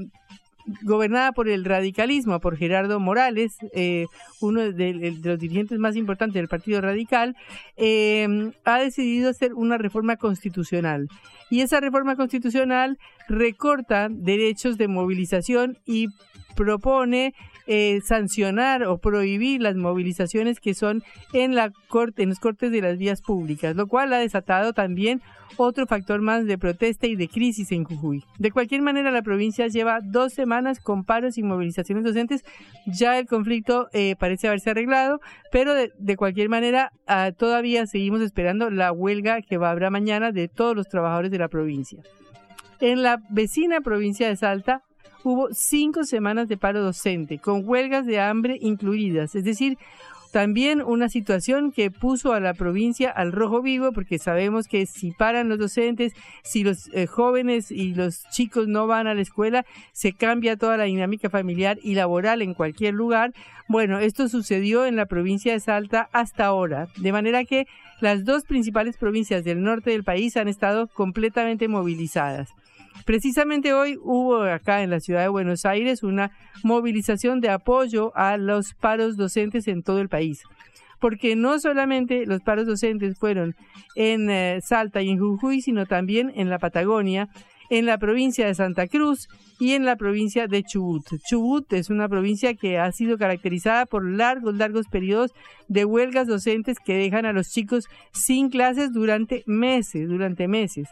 gobernada 0.82 1.32
por 1.32 1.48
el 1.48 1.64
radicalismo, 1.64 2.40
por 2.40 2.56
Gerardo 2.56 3.00
Morales, 3.00 3.56
eh, 3.74 4.06
uno 4.40 4.60
de, 4.72 5.18
los 5.22 5.38
dirigentes 5.38 5.78
más 5.78 5.96
importantes 5.96 6.34
del 6.34 6.48
Partido 6.48 6.80
Radical, 6.80 7.36
eh, 7.76 8.52
ha 8.64 8.78
decidido 8.78 9.30
hacer 9.30 9.54
una 9.54 9.78
reforma 9.78 10.16
constitucional. 10.16 11.08
Y 11.50 11.60
esa 11.60 11.80
reforma 11.80 12.16
constitucional 12.16 12.98
recorta 13.28 14.08
derechos 14.10 14.78
de 14.78 14.88
movilización 14.88 15.78
y 15.84 16.08
propone 16.56 17.34
eh, 17.66 18.00
sancionar 18.04 18.84
o 18.84 18.98
prohibir 18.98 19.60
las 19.60 19.76
movilizaciones 19.76 20.60
que 20.60 20.74
son 20.74 21.02
en 21.32 21.54
la 21.54 21.72
corte, 21.88 22.22
en 22.22 22.30
los 22.30 22.38
cortes 22.38 22.72
de 22.72 22.82
las 22.82 22.98
vías 22.98 23.22
públicas, 23.22 23.76
lo 23.76 23.86
cual 23.86 24.12
ha 24.12 24.18
desatado 24.18 24.72
también 24.72 25.22
otro 25.56 25.86
factor 25.86 26.20
más 26.20 26.46
de 26.46 26.58
protesta 26.58 27.06
y 27.06 27.16
de 27.16 27.28
crisis 27.28 27.72
en 27.72 27.84
Jujuy. 27.84 28.24
De 28.38 28.50
cualquier 28.50 28.82
manera, 28.82 29.10
la 29.10 29.22
provincia 29.22 29.66
lleva 29.68 30.00
dos 30.02 30.32
semanas 30.32 30.80
con 30.80 31.04
paros 31.04 31.38
y 31.38 31.42
movilizaciones 31.42 32.04
docentes. 32.04 32.44
Ya 32.86 33.18
el 33.18 33.26
conflicto 33.26 33.88
eh, 33.92 34.16
parece 34.18 34.48
haberse 34.48 34.70
arreglado, 34.70 35.20
pero 35.50 35.74
de, 35.74 36.16
cualquier 36.16 36.48
manera 36.48 36.92
ah, 37.06 37.32
todavía 37.36 37.86
seguimos 37.86 38.20
esperando 38.20 38.70
la 38.70 38.92
huelga 38.92 39.42
que 39.42 39.58
va 39.58 39.68
a 39.68 39.70
haber 39.72 39.90
mañana 39.90 40.32
de 40.32 40.48
todos 40.48 40.76
los 40.76 40.88
trabajadores 40.88 41.30
de 41.30 41.38
la 41.38 41.48
provincia. 41.48 42.00
En 42.80 43.02
la 43.02 43.18
vecina 43.30 43.80
provincia 43.80 44.28
de 44.28 44.36
Salta 44.36 44.82
hubo 45.24 45.48
cinco 45.52 46.04
semanas 46.04 46.48
de 46.48 46.56
paro 46.56 46.82
docente, 46.82 47.38
con 47.38 47.62
huelgas 47.64 48.06
de 48.06 48.20
hambre 48.20 48.58
incluidas, 48.60 49.34
es 49.34 49.44
decir, 49.44 49.78
También 50.32 50.80
una 50.80 51.10
situación 51.10 51.72
que 51.72 51.90
puso 51.90 52.32
a 52.32 52.40
la 52.40 52.54
provincia 52.54 53.10
al 53.10 53.32
rojo 53.32 53.60
vivo, 53.60 53.92
porque 53.92 54.18
sabemos 54.18 54.66
que 54.66 54.86
si 54.86 55.10
paran 55.12 55.50
los 55.50 55.58
docentes, 55.58 56.14
si 56.42 56.64
los 56.64 56.88
eh, 56.94 57.06
jóvenes 57.06 57.70
y 57.70 57.92
los 57.92 58.24
chicos 58.30 58.66
no 58.66 58.86
van 58.86 59.06
a 59.06 59.14
la 59.14 59.20
escuela, 59.20 59.66
se 59.92 60.14
cambia 60.14 60.56
toda 60.56 60.78
la 60.78 60.84
dinámica 60.84 61.28
familiar 61.28 61.78
y 61.82 61.96
laboral 61.96 62.40
en 62.40 62.54
cualquier 62.54 62.94
lugar. 62.94 63.34
Bueno, 63.68 63.98
esto 63.98 64.26
sucedió 64.30 64.86
en 64.86 64.96
la 64.96 65.04
provincia 65.04 65.52
de 65.52 65.60
Salta 65.60 66.08
hasta 66.12 66.46
ahora, 66.46 66.88
de 66.96 67.12
manera 67.12 67.44
que 67.44 67.66
las 68.00 68.24
dos 68.24 68.44
principales 68.44 68.96
provincias 68.96 69.44
del 69.44 69.62
norte 69.62 69.90
del 69.90 70.02
país 70.02 70.38
han 70.38 70.48
estado 70.48 70.86
completamente 70.86 71.68
movilizadas. 71.68 72.48
Precisamente 73.04 73.72
hoy 73.72 73.98
hubo 74.00 74.42
acá 74.42 74.82
en 74.82 74.90
la 74.90 75.00
ciudad 75.00 75.22
de 75.22 75.28
Buenos 75.28 75.64
Aires 75.64 76.02
una 76.02 76.30
movilización 76.62 77.40
de 77.40 77.50
apoyo 77.50 78.12
a 78.16 78.36
los 78.36 78.74
paros 78.74 79.16
docentes 79.16 79.66
en 79.68 79.82
todo 79.82 80.00
el 80.00 80.08
país. 80.08 80.42
Porque 81.00 81.34
no 81.34 81.58
solamente 81.58 82.26
los 82.26 82.42
paros 82.42 82.66
docentes 82.66 83.18
fueron 83.18 83.56
en 83.96 84.30
eh, 84.30 84.60
Salta 84.62 85.02
y 85.02 85.10
en 85.10 85.18
Jujuy, 85.18 85.60
sino 85.60 85.84
también 85.86 86.32
en 86.36 86.48
la 86.48 86.60
Patagonia, 86.60 87.28
en 87.70 87.86
la 87.86 87.98
provincia 87.98 88.46
de 88.46 88.54
Santa 88.54 88.86
Cruz 88.86 89.28
y 89.58 89.72
en 89.72 89.84
la 89.84 89.96
provincia 89.96 90.46
de 90.46 90.62
Chubut. 90.62 91.04
Chubut 91.26 91.72
es 91.72 91.90
una 91.90 92.08
provincia 92.08 92.54
que 92.54 92.78
ha 92.78 92.92
sido 92.92 93.18
caracterizada 93.18 93.86
por 93.86 94.04
largos, 94.04 94.54
largos 94.54 94.86
periodos 94.88 95.32
de 95.68 95.84
huelgas 95.84 96.28
docentes 96.28 96.78
que 96.78 96.94
dejan 96.94 97.26
a 97.26 97.32
los 97.32 97.50
chicos 97.50 97.88
sin 98.12 98.50
clases 98.50 98.92
durante 98.92 99.42
meses, 99.46 100.08
durante 100.08 100.46
meses 100.46 100.88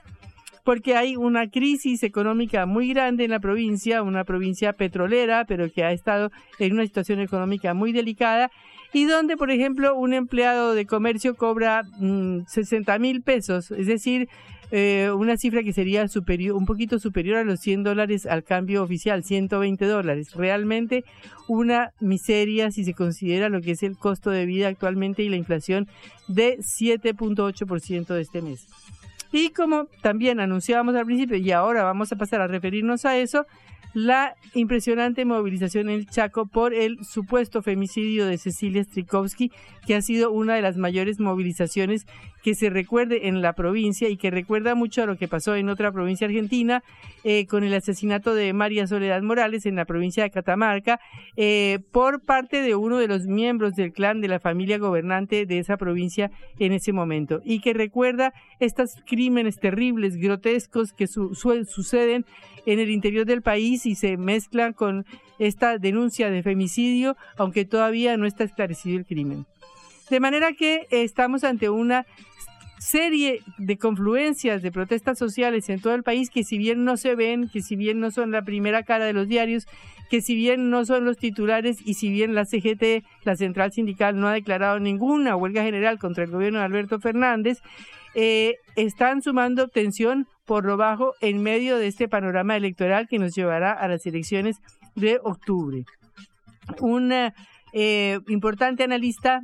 porque 0.71 0.95
hay 0.95 1.17
una 1.17 1.51
crisis 1.51 2.05
económica 2.05 2.65
muy 2.65 2.91
grande 2.91 3.25
en 3.25 3.33
la 3.33 3.41
provincia, 3.41 4.05
una 4.05 4.23
provincia 4.23 4.73
petrolera, 4.73 5.45
pero 5.45 5.69
que 5.69 5.83
ha 5.83 5.91
estado 5.91 6.31
en 6.61 6.75
una 6.75 6.85
situación 6.85 7.19
económica 7.19 7.75
muy 7.75 7.91
delicada 7.91 8.53
y 8.93 9.05
donde, 9.05 9.37
por 9.37 9.51
ejemplo, 9.51 9.97
un 9.97 10.15
empleado 10.15 10.75
de 10.75 10.87
comercio 10.87 11.35
cobra 11.35 11.83
60 12.47 12.99
mm, 12.99 13.03
mil 13.03 13.21
pesos, 13.21 13.73
es 13.73 13.89
decir, 13.89 14.29
eh, 14.71 15.11
una 15.13 15.37
cifra 15.37 15.65
que 15.65 15.73
sería 15.73 16.07
superior, 16.07 16.55
un 16.55 16.67
poquito 16.67 17.01
superior 17.01 17.39
a 17.39 17.43
los 17.43 17.59
100 17.59 17.83
dólares 17.83 18.25
al 18.25 18.45
cambio 18.45 18.85
oficial, 18.85 19.25
120 19.25 19.85
dólares. 19.87 20.35
Realmente 20.37 21.03
una 21.49 21.91
miseria 21.99 22.71
si 22.71 22.85
se 22.85 22.95
considera 22.95 23.49
lo 23.49 23.61
que 23.61 23.73
es 23.73 23.83
el 23.83 23.99
costo 23.99 24.31
de 24.31 24.47
vida 24.47 24.69
actualmente 24.69 25.25
y 25.25 25.31
la 25.31 25.37
inflación 25.37 25.89
de 26.29 26.59
7.8% 26.59 28.15
de 28.15 28.21
este 28.21 28.41
mes. 28.41 28.69
Y 29.33 29.51
como 29.51 29.87
también 30.03 30.41
anunciábamos 30.41 30.95
al 30.95 31.07
principio, 31.07 31.37
y 31.37 31.51
ahora 31.53 31.85
vamos 31.85 32.11
a 32.13 32.17
pasar 32.17 32.41
a 32.41 32.47
referirnos 32.47 33.05
a 33.05 33.17
eso, 33.17 33.47
la 33.93 34.35
impresionante 34.55 35.25
movilización 35.25 35.89
en 35.89 35.97
el 35.97 36.07
Chaco 36.07 36.47
por 36.47 36.75
el 36.75 37.05
supuesto 37.05 37.63
femicidio 37.63 38.27
de 38.27 38.39
Cecilia 38.39 38.85
Strikowski, 38.85 39.51
que 39.87 39.95
ha 39.95 40.03
sido 40.03 40.31
una 40.31 40.55
de 40.55 40.63
las 40.63 40.77
mayores 40.77 41.19
movilizaciones 41.21 42.07
que 42.43 42.55
se 42.55 42.71
recuerde 42.71 43.29
en 43.29 43.43
la 43.43 43.53
provincia 43.53 44.09
y 44.09 44.17
que 44.17 44.31
recuerda 44.31 44.75
mucho 44.75 45.03
a 45.03 45.07
lo 45.07 45.17
que 45.17 45.29
pasó 45.29 45.57
en 45.57 45.69
otra 45.69 45.93
provincia 45.93 46.27
argentina 46.27 46.83
eh, 47.25 47.47
con 47.47 47.65
el 47.65 47.75
asesinato 47.75 48.35
de 48.35 48.53
María 48.53 48.87
Soledad 48.87 49.21
Morales 49.23 49.67
en 49.67 49.77
la 49.77 49.85
provincia 49.85 50.23
de 50.23 50.31
Catamarca 50.31 51.01
eh, 51.37 51.81
por 51.93 52.23
parte 52.23 52.63
de 52.63 52.75
uno 52.75 52.99
de 52.99 53.09
los 53.09 53.27
miembros 53.27 53.75
del 53.75 53.93
clan 53.93 54.21
de 54.21 54.29
la 54.29 54.41
familia 54.41 54.79
gobernante 54.79 55.45
de 55.45 55.59
esa 55.59 55.77
provincia 55.77 56.31
en 56.59 56.73
ese 56.73 56.93
momento 56.93 57.41
y 57.45 57.61
que 57.61 57.75
recuerda 57.75 58.33
estos 58.59 58.95
crímenes 59.07 59.59
terribles, 59.59 60.17
grotescos 60.17 60.93
que 60.93 61.07
suceden 61.07 62.25
en 62.67 62.79
el 62.79 62.91
interior 62.91 63.27
del 63.27 63.43
país 63.43 63.80
y 63.87 63.95
se 63.95 64.17
mezclan 64.17 64.73
con 64.73 65.07
esta 65.39 65.79
denuncia 65.79 66.31
de 66.31 66.43
femicidio, 66.43 67.17
aunque 67.37 67.65
todavía 67.65 68.17
no 68.17 68.27
está 68.27 68.45
esclarecido 68.45 68.99
el 68.99 69.07
crimen. 69.07 69.47
De 70.11 70.21
manera 70.21 70.53
que 70.53 70.87
estamos 70.91 71.45
ante 71.45 71.71
una 71.71 72.05
serie 72.81 73.43
de 73.59 73.77
confluencias 73.77 74.63
de 74.63 74.73
protestas 74.73 75.19
sociales 75.19 75.69
en 75.69 75.81
todo 75.81 75.95
el 75.95 76.03
país 76.03 76.31
que 76.31 76.45
si 76.45 76.57
bien 76.57 76.85
no 76.85 76.97
se 76.97 77.15
ven, 77.15 77.49
que 77.49 77.61
si 77.61 77.77
bien 77.77 78.01
no 78.01 78.11
son 78.11 78.31
la 78.31 78.43
primera 78.43 78.83
cara 78.83 79.05
de 79.05 79.13
los 79.13 79.29
diarios, 79.29 79.67
que 80.11 80.23
si 80.23 80.35
bien 80.35 80.71
no 80.71 80.85
son 80.85 81.05
los 81.05 81.19
titulares 81.19 81.79
y 81.85 81.95
si 81.95 82.11
bien 82.11 82.35
la 82.35 82.45
CGT, 82.45 83.05
la 83.23 83.37
Central 83.37 83.73
Sindical, 83.73 84.19
no 84.19 84.29
ha 84.29 84.33
declarado 84.33 84.81
ninguna 84.81 85.37
huelga 85.37 85.63
general 85.63 85.99
contra 85.99 86.25
el 86.25 86.31
gobierno 86.31 86.59
de 86.59 86.65
Alberto 86.65 86.99
Fernández, 86.99 87.61
eh, 88.15 88.57
están 88.77 89.23
sumando 89.23 89.69
tensión 89.69 90.27
por 90.45 90.65
lo 90.65 90.77
bajo 90.77 91.15
en 91.21 91.43
medio 91.43 91.77
de 91.77 91.87
este 91.87 92.09
panorama 92.09 92.57
electoral 92.57 93.07
que 93.09 93.19
nos 93.19 93.35
llevará 93.35 93.73
a 93.73 93.89
las 93.89 94.05
elecciones 94.07 94.57
de 94.97 95.21
octubre. 95.23 95.85
Un 96.81 97.13
eh, 97.73 98.21
importante 98.29 98.83
analista 98.83 99.43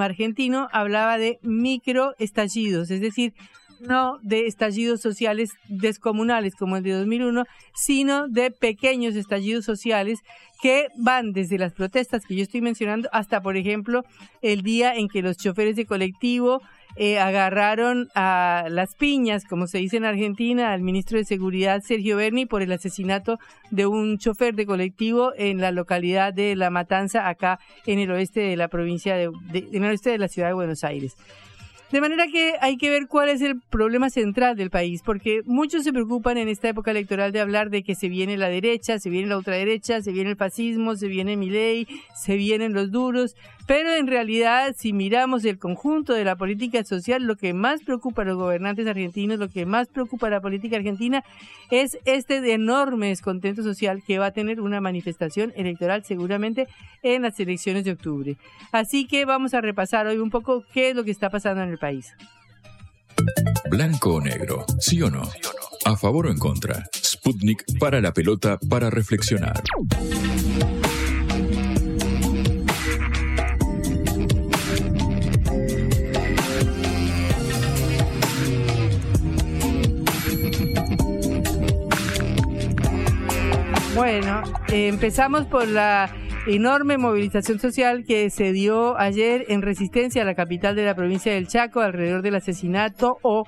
argentino 0.00 0.68
hablaba 0.72 1.18
de 1.18 1.38
microestallidos, 1.42 2.90
es 2.90 3.00
decir, 3.00 3.34
no 3.80 4.18
de 4.22 4.46
estallidos 4.46 5.00
sociales 5.00 5.50
descomunales 5.68 6.54
como 6.54 6.76
el 6.76 6.82
de 6.82 6.92
2001, 6.92 7.44
sino 7.74 8.28
de 8.28 8.50
pequeños 8.50 9.16
estallidos 9.16 9.64
sociales 9.64 10.20
que 10.62 10.88
van 10.96 11.32
desde 11.32 11.58
las 11.58 11.72
protestas 11.72 12.24
que 12.24 12.36
yo 12.36 12.42
estoy 12.42 12.60
mencionando 12.60 13.08
hasta, 13.12 13.42
por 13.42 13.56
ejemplo, 13.56 14.04
el 14.40 14.62
día 14.62 14.94
en 14.94 15.08
que 15.08 15.22
los 15.22 15.36
choferes 15.36 15.76
de 15.76 15.86
colectivo 15.86 16.62
eh, 16.96 17.18
agarraron 17.18 18.08
a 18.14 18.66
las 18.68 18.94
piñas, 18.94 19.44
como 19.44 19.66
se 19.66 19.78
dice 19.78 19.96
en 19.96 20.04
Argentina, 20.04 20.72
al 20.72 20.82
ministro 20.82 21.18
de 21.18 21.24
Seguridad 21.24 21.82
Sergio 21.82 22.16
Berni 22.16 22.46
por 22.46 22.62
el 22.62 22.72
asesinato 22.72 23.38
de 23.70 23.86
un 23.86 24.18
chofer 24.18 24.54
de 24.54 24.66
colectivo 24.66 25.32
en 25.36 25.60
la 25.60 25.70
localidad 25.70 26.32
de 26.34 26.56
La 26.56 26.70
Matanza, 26.70 27.28
acá 27.28 27.58
en 27.86 27.98
el 27.98 28.10
oeste 28.10 28.40
de 28.40 28.56
la 28.56 28.68
provincia 28.68 29.16
de, 29.16 29.30
en 29.52 29.84
el 29.84 29.90
oeste 29.90 30.10
de 30.10 30.18
la 30.18 30.28
ciudad 30.28 30.48
de 30.48 30.54
Buenos 30.54 30.84
Aires. 30.84 31.16
De 31.92 32.00
manera 32.00 32.26
que 32.26 32.54
hay 32.62 32.78
que 32.78 32.88
ver 32.88 33.06
cuál 33.06 33.28
es 33.28 33.42
el 33.42 33.60
problema 33.60 34.08
central 34.08 34.56
del 34.56 34.70
país, 34.70 35.02
porque 35.04 35.42
muchos 35.44 35.84
se 35.84 35.92
preocupan 35.92 36.38
en 36.38 36.48
esta 36.48 36.70
época 36.70 36.90
electoral 36.90 37.32
de 37.32 37.40
hablar 37.40 37.68
de 37.68 37.82
que 37.82 37.94
se 37.94 38.08
viene 38.08 38.38
la 38.38 38.48
derecha, 38.48 38.98
se 38.98 39.10
viene 39.10 39.28
la 39.28 39.36
ultraderecha, 39.36 40.00
se 40.00 40.10
viene 40.10 40.30
el 40.30 40.36
fascismo, 40.36 40.96
se 40.96 41.08
viene 41.08 41.36
mi 41.36 41.50
ley, 41.50 41.86
se 42.14 42.36
vienen 42.36 42.72
los 42.72 42.90
duros, 42.90 43.36
pero 43.66 43.94
en 43.94 44.06
realidad 44.06 44.74
si 44.76 44.92
miramos 44.92 45.44
el 45.44 45.58
conjunto 45.58 46.14
de 46.14 46.24
la 46.24 46.36
política 46.36 46.82
social, 46.82 47.24
lo 47.24 47.36
que 47.36 47.52
más 47.52 47.82
preocupa 47.82 48.22
a 48.22 48.24
los 48.24 48.36
gobernantes 48.36 48.86
argentinos, 48.86 49.38
lo 49.38 49.48
que 49.48 49.66
más 49.66 49.88
preocupa 49.88 50.26
a 50.28 50.30
la 50.30 50.40
política 50.40 50.76
argentina 50.76 51.22
es 51.70 51.98
este 52.04 52.52
enorme 52.52 53.08
descontento 53.08 53.62
social 53.62 54.02
que 54.06 54.18
va 54.18 54.26
a 54.26 54.30
tener 54.32 54.60
una 54.60 54.80
manifestación 54.80 55.52
electoral 55.56 56.04
seguramente 56.04 56.68
en 57.02 57.22
las 57.22 57.38
elecciones 57.38 57.84
de 57.84 57.92
octubre. 57.92 58.36
Así 58.72 59.06
que 59.06 59.24
vamos 59.24 59.54
a 59.54 59.60
repasar 59.60 60.06
hoy 60.06 60.18
un 60.18 60.30
poco 60.30 60.64
qué 60.72 60.90
es 60.90 60.96
lo 60.96 61.04
que 61.04 61.10
está 61.10 61.30
pasando 61.30 61.62
en 61.62 61.70
el 61.70 61.78
país. 61.82 62.14
Blanco 63.68 64.14
o 64.14 64.20
negro, 64.20 64.64
sí 64.78 65.02
o 65.02 65.10
no. 65.10 65.22
A 65.84 65.96
favor 65.96 66.26
o 66.26 66.30
en 66.30 66.38
contra. 66.38 66.86
Sputnik 66.94 67.64
para 67.80 68.00
la 68.00 68.12
pelota 68.12 68.56
para 68.70 68.88
reflexionar. 68.88 69.60
Bueno, 83.96 84.42
eh, 84.68 84.86
empezamos 84.86 85.46
por 85.46 85.66
la 85.66 86.21
enorme 86.46 86.98
movilización 86.98 87.60
social 87.60 88.04
que 88.04 88.28
se 88.30 88.52
dio 88.52 88.98
ayer 88.98 89.44
en 89.48 89.62
Resistencia, 89.62 90.22
a 90.22 90.24
la 90.24 90.34
capital 90.34 90.74
de 90.74 90.84
la 90.84 90.94
provincia 90.94 91.32
del 91.32 91.46
Chaco, 91.46 91.80
alrededor 91.80 92.22
del 92.22 92.34
asesinato 92.34 93.18
o 93.22 93.44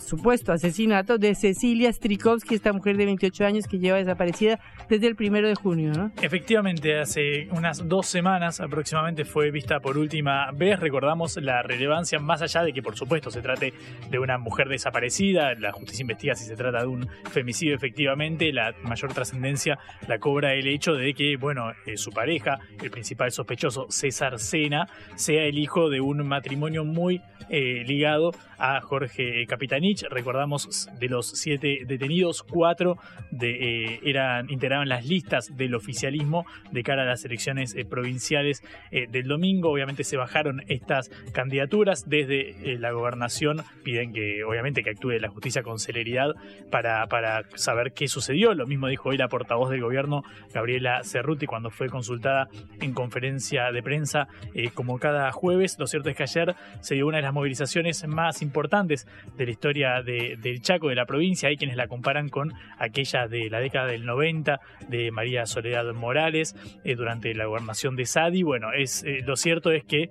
supuesto 0.00 0.52
asesinato 0.52 1.18
de 1.18 1.34
Cecilia 1.34 1.92
Strikowski, 1.92 2.54
esta 2.54 2.72
mujer 2.72 2.96
de 2.96 3.06
28 3.06 3.44
años 3.44 3.66
que 3.66 3.78
lleva 3.78 3.98
desaparecida 3.98 4.58
desde 4.88 5.06
el 5.06 5.16
primero 5.16 5.48
de 5.48 5.54
junio. 5.54 5.92
¿no? 5.92 6.12
Efectivamente, 6.20 6.98
hace 6.98 7.48
unas 7.50 7.88
dos 7.88 8.06
semanas 8.06 8.60
aproximadamente 8.60 9.24
fue 9.24 9.50
vista 9.50 9.80
por 9.80 9.98
última 9.98 10.50
vez. 10.52 10.80
Recordamos 10.80 11.36
la 11.36 11.62
relevancia, 11.62 12.18
más 12.18 12.42
allá 12.42 12.62
de 12.62 12.72
que, 12.72 12.82
por 12.82 12.96
supuesto, 12.96 13.30
se 13.30 13.40
trate 13.40 13.72
de 14.10 14.18
una 14.18 14.38
mujer 14.38 14.68
desaparecida. 14.68 15.54
La 15.54 15.72
justicia 15.72 16.02
investiga 16.02 16.34
si 16.34 16.44
se 16.44 16.56
trata 16.56 16.80
de 16.80 16.86
un 16.86 17.08
femicidio, 17.30 17.74
efectivamente. 17.74 18.52
La 18.52 18.74
mayor 18.82 19.12
trascendencia 19.12 19.78
la 20.08 20.18
cobra 20.18 20.54
el 20.54 20.66
hecho 20.66 20.94
de 20.94 21.14
que, 21.14 21.36
bueno, 21.36 21.72
eh, 21.86 21.96
su 21.96 22.10
pareja, 22.10 22.58
el 22.82 22.90
principal 22.90 23.30
sospechoso, 23.32 23.86
César 23.88 24.38
Sena, 24.38 24.88
sea 25.14 25.44
el 25.44 25.58
hijo 25.58 25.90
de 25.90 26.00
un 26.00 26.26
matrimonio 26.26 26.84
muy 26.84 27.20
eh, 27.48 27.82
ligado 27.86 28.32
a 28.62 28.80
Jorge 28.80 29.44
Capitanich. 29.48 30.04
Recordamos 30.08 30.88
de 31.00 31.08
los 31.08 31.26
siete 31.26 31.80
detenidos, 31.84 32.44
cuatro 32.44 32.96
de, 33.32 33.98
eran, 34.04 34.48
integraban 34.50 34.88
las 34.88 35.04
listas 35.04 35.56
del 35.56 35.74
oficialismo 35.74 36.46
de 36.70 36.84
cara 36.84 37.02
a 37.02 37.06
las 37.06 37.24
elecciones 37.24 37.74
provinciales 37.90 38.62
del 38.90 39.26
domingo. 39.26 39.72
Obviamente 39.72 40.04
se 40.04 40.16
bajaron 40.16 40.62
estas 40.68 41.10
candidaturas 41.32 42.08
desde 42.08 42.78
la 42.78 42.92
gobernación. 42.92 43.62
Piden 43.82 44.12
que, 44.12 44.44
obviamente, 44.44 44.84
que 44.84 44.90
actúe 44.90 45.18
la 45.18 45.28
justicia 45.28 45.64
con 45.64 45.80
celeridad 45.80 46.36
para, 46.70 47.08
para 47.08 47.42
saber 47.56 47.92
qué 47.92 48.06
sucedió. 48.06 48.54
Lo 48.54 48.68
mismo 48.68 48.86
dijo 48.86 49.08
hoy 49.08 49.16
la 49.16 49.26
portavoz 49.26 49.70
del 49.70 49.80
gobierno, 49.80 50.22
Gabriela 50.54 51.02
Cerruti, 51.02 51.46
cuando 51.46 51.70
fue 51.70 51.88
consultada 51.88 52.48
en 52.80 52.92
conferencia 52.92 53.72
de 53.72 53.82
prensa 53.82 54.28
eh, 54.54 54.70
como 54.70 55.00
cada 55.00 55.32
jueves. 55.32 55.76
Lo 55.80 55.88
cierto 55.88 56.10
es 56.10 56.16
que 56.16 56.22
ayer 56.22 56.54
se 56.80 56.94
dio 56.94 57.08
una 57.08 57.16
de 57.16 57.24
las 57.24 57.34
movilizaciones 57.34 58.06
más 58.06 58.40
importantes 58.40 58.51
de 58.52 59.44
la 59.44 59.50
historia 59.50 60.02
del 60.02 60.60
Chaco, 60.60 60.88
de 60.88 60.94
la 60.94 61.06
provincia. 61.06 61.48
Hay 61.48 61.56
quienes 61.56 61.76
la 61.76 61.88
comparan 61.88 62.28
con 62.28 62.52
aquella 62.78 63.26
de 63.26 63.50
la 63.50 63.60
década 63.60 63.86
del 63.86 64.04
90 64.04 64.60
de 64.88 65.10
María 65.10 65.46
Soledad 65.46 65.92
Morales 65.92 66.54
eh, 66.84 66.94
durante 66.94 67.34
la 67.34 67.46
gobernación 67.46 67.96
de 67.96 68.06
Sadi. 68.06 68.42
Bueno, 68.42 68.72
es, 68.72 69.04
eh, 69.04 69.22
lo 69.26 69.36
cierto 69.36 69.70
es 69.70 69.84
que 69.84 70.10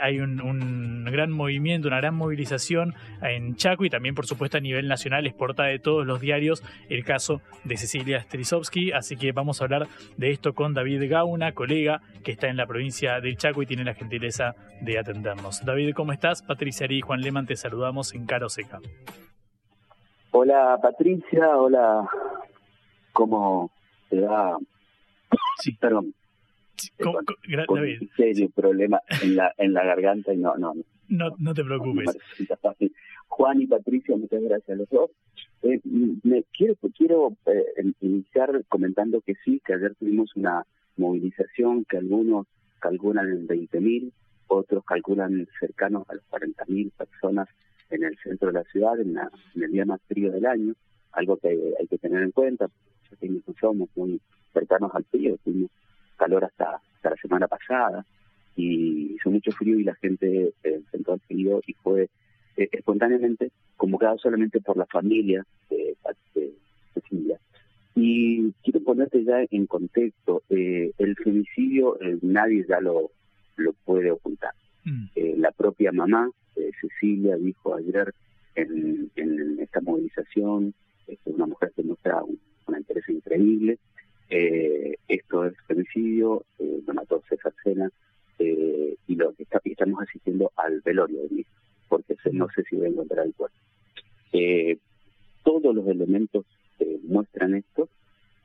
hay 0.00 0.20
un, 0.20 1.04
gran 1.04 1.30
movimiento, 1.30 1.88
una 1.88 1.98
gran 1.98 2.14
movilización 2.14 2.94
en 3.22 3.56
Chaco 3.56 3.84
y 3.84 3.90
también, 3.90 4.14
por 4.14 4.26
supuesto, 4.26 4.58
a 4.58 4.60
nivel 4.60 4.88
nacional 4.88 5.26
es 5.26 5.34
portada 5.34 5.68
de 5.68 5.78
todos 5.78 6.06
los 6.06 6.20
diarios 6.20 6.62
el 6.88 7.04
caso 7.04 7.40
de 7.64 7.76
Cecilia 7.76 8.20
Strisovsky. 8.20 8.92
Así 8.92 9.16
que 9.16 9.32
vamos 9.32 9.60
a 9.60 9.64
hablar 9.64 9.88
de 10.16 10.30
esto 10.30 10.54
con 10.54 10.74
David 10.74 11.10
Gauna, 11.10 11.52
colega 11.52 12.00
que 12.22 12.32
está 12.32 12.48
en 12.48 12.56
la 12.56 12.66
provincia 12.66 13.20
del 13.20 13.36
Chaco 13.36 13.62
y 13.62 13.66
tiene 13.66 13.84
la 13.84 13.94
gentileza 13.94 14.54
de 14.80 14.98
atendernos. 14.98 15.64
David, 15.64 15.94
¿cómo 15.94 16.12
estás? 16.12 16.42
Patricia 16.42 16.84
Ari 16.84 16.98
y 16.98 17.00
Juan 17.00 17.20
Leman 17.20 17.46
te 17.46 17.56
saludamos 17.76 18.14
en 18.14 18.24
Caro 18.24 18.48
Seca. 18.48 18.80
Hola 20.30 20.78
Patricia, 20.80 21.58
hola. 21.58 22.08
¿Cómo 23.12 23.70
te 24.08 24.18
va? 24.22 24.56
Sí. 25.58 25.72
Perdón. 25.78 26.14
con. 27.02 27.16
Un 27.78 28.10
serio 28.16 28.48
problema 28.54 29.02
en 29.22 29.36
la, 29.36 29.52
en 29.58 29.74
la 29.74 29.84
garganta 29.84 30.32
y 30.32 30.38
no, 30.38 30.56
no, 30.56 30.72
no. 30.74 30.82
No, 31.08 31.36
no 31.38 31.52
te 31.52 31.62
preocupes. 31.62 32.16
Juan 33.28 33.60
y 33.60 33.66
Patricia, 33.66 34.16
muchas 34.16 34.42
gracias 34.42 34.70
a 34.70 34.76
los 34.76 34.88
dos. 34.88 35.10
Eh, 35.62 35.78
me 35.84 36.44
quiero 36.56 36.76
quiero 36.96 37.36
eh, 37.44 37.92
iniciar 38.00 38.64
comentando 38.70 39.20
que 39.20 39.34
sí, 39.44 39.60
que 39.66 39.74
ayer 39.74 39.94
tuvimos 39.96 40.34
una 40.34 40.64
movilización 40.96 41.84
que 41.84 41.98
algunos 41.98 42.46
calculan 42.78 43.28
en 43.28 43.46
20.000, 43.46 44.12
otros 44.46 44.82
calculan 44.86 45.46
cercanos 45.60 46.08
a 46.08 46.14
los 46.14 46.24
40.000 46.30 46.90
personas 46.92 47.48
en 47.90 48.04
el 48.04 48.16
centro 48.18 48.48
de 48.48 48.54
la 48.54 48.64
ciudad 48.64 48.98
en, 49.00 49.16
el 49.54 49.72
día 49.72 49.84
más 49.84 50.00
frío 50.08 50.30
del 50.32 50.46
año, 50.46 50.74
algo 51.12 51.36
que 51.36 51.48
hay 51.48 51.86
que 51.86 51.98
tener 51.98 52.22
en 52.22 52.32
cuenta, 52.32 52.68
ya 53.10 53.16
que 53.16 53.40
somos 53.60 53.88
muy 53.96 54.20
cercanos 54.52 54.90
al 54.94 55.04
frío, 55.04 55.36
tuvimos 55.44 55.70
calor 56.16 56.44
hasta, 56.44 56.80
hasta 56.94 57.10
la 57.10 57.16
semana 57.16 57.48
pasada 57.48 58.04
y 58.56 59.14
hizo 59.14 59.30
mucho 59.30 59.52
frío 59.52 59.78
y 59.78 59.84
la 59.84 59.94
gente 59.96 60.52
se 60.62 60.82
sentó 60.90 61.12
al 61.12 61.20
frío 61.20 61.60
y 61.66 61.74
fue 61.74 62.08
eh, 62.56 62.68
espontáneamente 62.72 63.52
convocado 63.76 64.18
solamente 64.18 64.60
por 64.60 64.76
la 64.76 64.86
familia 64.86 65.44
de, 65.70 65.94
Cecilia. 66.94 67.38
Y 67.94 68.52
quiero 68.62 68.80
ponerte 68.80 69.22
ya 69.22 69.44
en 69.50 69.66
contexto, 69.66 70.42
eh, 70.48 70.92
el 70.96 71.14
femicidio 71.16 72.00
eh, 72.00 72.18
nadie 72.22 72.64
ya 72.66 72.80
lo, 72.80 73.10
lo 73.56 73.72
puede 73.84 74.10
ocultar. 74.10 74.52
Mm. 74.88 75.40
la 75.40 75.50
propia 75.50 75.90
mamá, 75.90 76.30
Cecilia, 76.80 77.36
dijo 77.36 77.74
ayer 77.74 78.14
en, 78.54 79.10
en 79.16 79.58
esta 79.58 79.80
movilización, 79.80 80.74
es 81.08 81.18
una 81.24 81.46
mujer 81.46 81.72
que 81.74 81.82
muestra 81.82 82.22
un, 82.22 82.38
una 82.68 82.78
interés 82.78 83.08
increíble, 83.08 83.78
esto 84.28 85.44
es 85.44 85.54
femicidio, 85.66 86.44
lo 86.86 86.94
mató 86.94 87.20
César 87.28 87.52
Sena, 87.64 87.90
y 88.38 89.14
lo 89.16 89.32
que 89.34 89.46
estamos 89.64 90.02
asistiendo 90.02 90.52
al 90.56 90.80
velorio 90.82 91.22
de 91.22 91.28
mi 91.30 91.46
porque 91.88 92.16
no 92.32 92.48
sé 92.54 92.62
si 92.68 92.76
voy 92.76 92.86
a 92.86 92.90
encontrar 92.90 93.26
el 93.26 93.34
cuerpo. 93.34 93.56
Eh, 94.32 94.78
todos 95.44 95.74
los 95.74 95.86
elementos 95.86 96.44
eh, 96.80 96.98
muestran 97.04 97.54
esto 97.54 97.88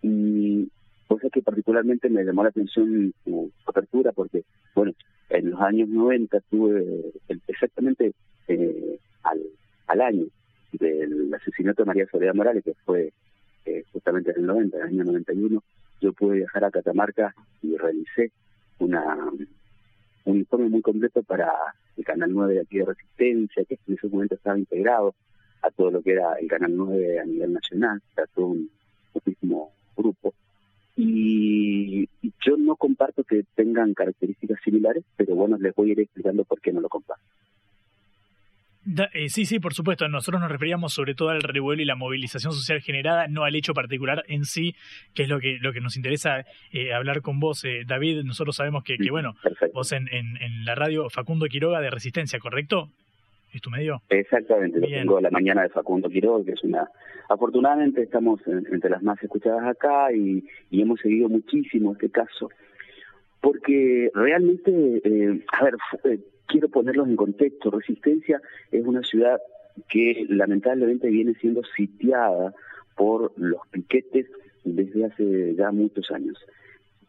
y 0.01 0.69
cosa 1.11 1.29
que 1.29 1.41
particularmente 1.41 2.09
me 2.09 2.23
llamó 2.23 2.43
la 2.43 2.49
atención 2.49 3.13
su 3.25 3.51
apertura 3.65 4.11
porque, 4.13 4.43
bueno, 4.73 4.93
en 5.29 5.51
los 5.51 5.59
años 5.59 5.89
90 5.89 6.39
tuve 6.49 7.11
exactamente 7.47 8.13
eh, 8.47 8.97
al, 9.23 9.41
al 9.87 10.01
año 10.01 10.25
del 10.71 11.33
asesinato 11.33 11.83
de 11.83 11.87
María 11.87 12.07
Soledad 12.09 12.33
Morales, 12.33 12.63
que 12.63 12.73
fue 12.85 13.11
justamente 13.91 14.31
en 14.31 14.37
el 14.37 14.45
90, 14.45 14.77
en 14.77 14.83
el 14.83 14.89
año 14.89 15.03
91, 15.03 15.63
yo 15.99 16.13
pude 16.13 16.37
viajar 16.37 16.63
a 16.63 16.71
Catamarca 16.71 17.35
y 17.61 17.75
realicé 17.75 18.31
una 18.79 19.17
un 20.23 20.37
informe 20.37 20.69
muy 20.69 20.81
completo 20.81 21.23
para 21.23 21.51
el 21.97 22.05
Canal 22.05 22.31
9 22.31 22.53
de 22.53 22.61
aquí 22.61 22.77
de 22.77 22.85
Resistencia, 22.85 23.65
que 23.65 23.77
en 23.87 23.95
ese 23.95 24.07
momento 24.07 24.35
estaba 24.35 24.57
integrado 24.57 25.15
a 25.61 25.71
todo 25.71 25.91
lo 25.91 26.01
que 26.01 26.13
era 26.13 26.33
el 26.35 26.47
Canal 26.47 26.75
9 26.75 27.19
a 27.19 27.25
nivel 27.25 27.53
nacional, 27.53 28.01
era 28.15 28.27
todo 28.27 28.47
un, 28.47 28.69
mismo 29.25 29.71
grupo. 29.95 30.33
Y, 31.03 32.07
yo 32.45 32.57
no 32.57 32.75
comparto 32.75 33.23
que 33.23 33.43
tengan 33.55 33.95
características 33.95 34.59
similares, 34.63 35.03
pero 35.15 35.33
bueno, 35.33 35.57
les 35.57 35.73
voy 35.73 35.89
a 35.89 35.91
ir 35.93 35.99
explicando 36.01 36.43
por 36.43 36.61
qué 36.61 36.71
no 36.71 36.79
lo 36.79 36.89
comparto. 36.89 37.23
Eh, 39.13 39.29
sí, 39.29 39.45
sí, 39.45 39.59
por 39.59 39.73
supuesto. 39.73 40.07
Nosotros 40.07 40.39
nos 40.39 40.51
referíamos 40.51 40.93
sobre 40.93 41.15
todo 41.15 41.29
al 41.29 41.41
revuelo 41.41 41.81
y 41.81 41.85
la 41.85 41.95
movilización 41.95 42.53
social 42.53 42.81
generada, 42.81 43.27
no 43.27 43.45
al 43.45 43.55
hecho 43.55 43.73
particular 43.73 44.23
en 44.27 44.45
sí, 44.45 44.75
que 45.15 45.23
es 45.23 45.29
lo 45.29 45.39
que, 45.39 45.57
lo 45.59 45.73
que 45.73 45.81
nos 45.81 45.95
interesa 45.97 46.45
eh, 46.71 46.93
hablar 46.93 47.21
con 47.21 47.39
vos, 47.39 47.63
eh, 47.63 47.81
David. 47.85 48.21
Nosotros 48.23 48.55
sabemos 48.55 48.83
que, 48.83 48.97
que 48.97 49.09
bueno, 49.09 49.33
vos 49.73 49.91
en, 49.93 50.07
en, 50.11 50.65
la 50.65 50.75
radio 50.75 51.09
Facundo 51.09 51.47
Quiroga 51.47 51.81
de 51.81 51.89
Resistencia, 51.89 52.37
¿correcto? 52.37 52.91
¿Es 53.53 53.61
tu 53.61 53.69
medio? 53.69 54.01
Exactamente, 54.09 54.79
lo 54.79 54.87
tengo 54.87 55.19
la 55.19 55.29
mañana 55.29 55.63
de 55.63 55.69
Facundo 55.69 56.09
Quiroga, 56.09 56.45
que 56.45 56.51
es 56.51 56.63
una... 56.63 56.89
Afortunadamente 57.29 58.01
estamos 58.01 58.39
entre 58.47 58.89
las 58.89 59.03
más 59.03 59.21
escuchadas 59.21 59.65
acá 59.65 60.11
y, 60.13 60.43
y 60.69 60.81
hemos 60.81 60.99
seguido 60.99 61.29
muchísimo 61.29 61.93
este 61.93 62.09
caso, 62.09 62.49
porque 63.41 64.09
realmente, 64.13 65.41
a 65.51 65.63
ver, 65.63 66.19
quiero 66.45 66.69
ponerlos 66.69 67.07
en 67.07 67.15
contexto. 67.15 67.71
Resistencia 67.71 68.41
es 68.71 68.85
una 68.85 69.01
ciudad 69.03 69.39
que 69.89 70.25
lamentablemente 70.29 71.09
viene 71.09 71.33
siendo 71.35 71.63
sitiada 71.75 72.53
por 72.95 73.33
los 73.37 73.61
piquetes 73.71 74.27
desde 74.63 75.05
hace 75.05 75.55
ya 75.55 75.71
muchos 75.71 76.11
años. 76.11 76.37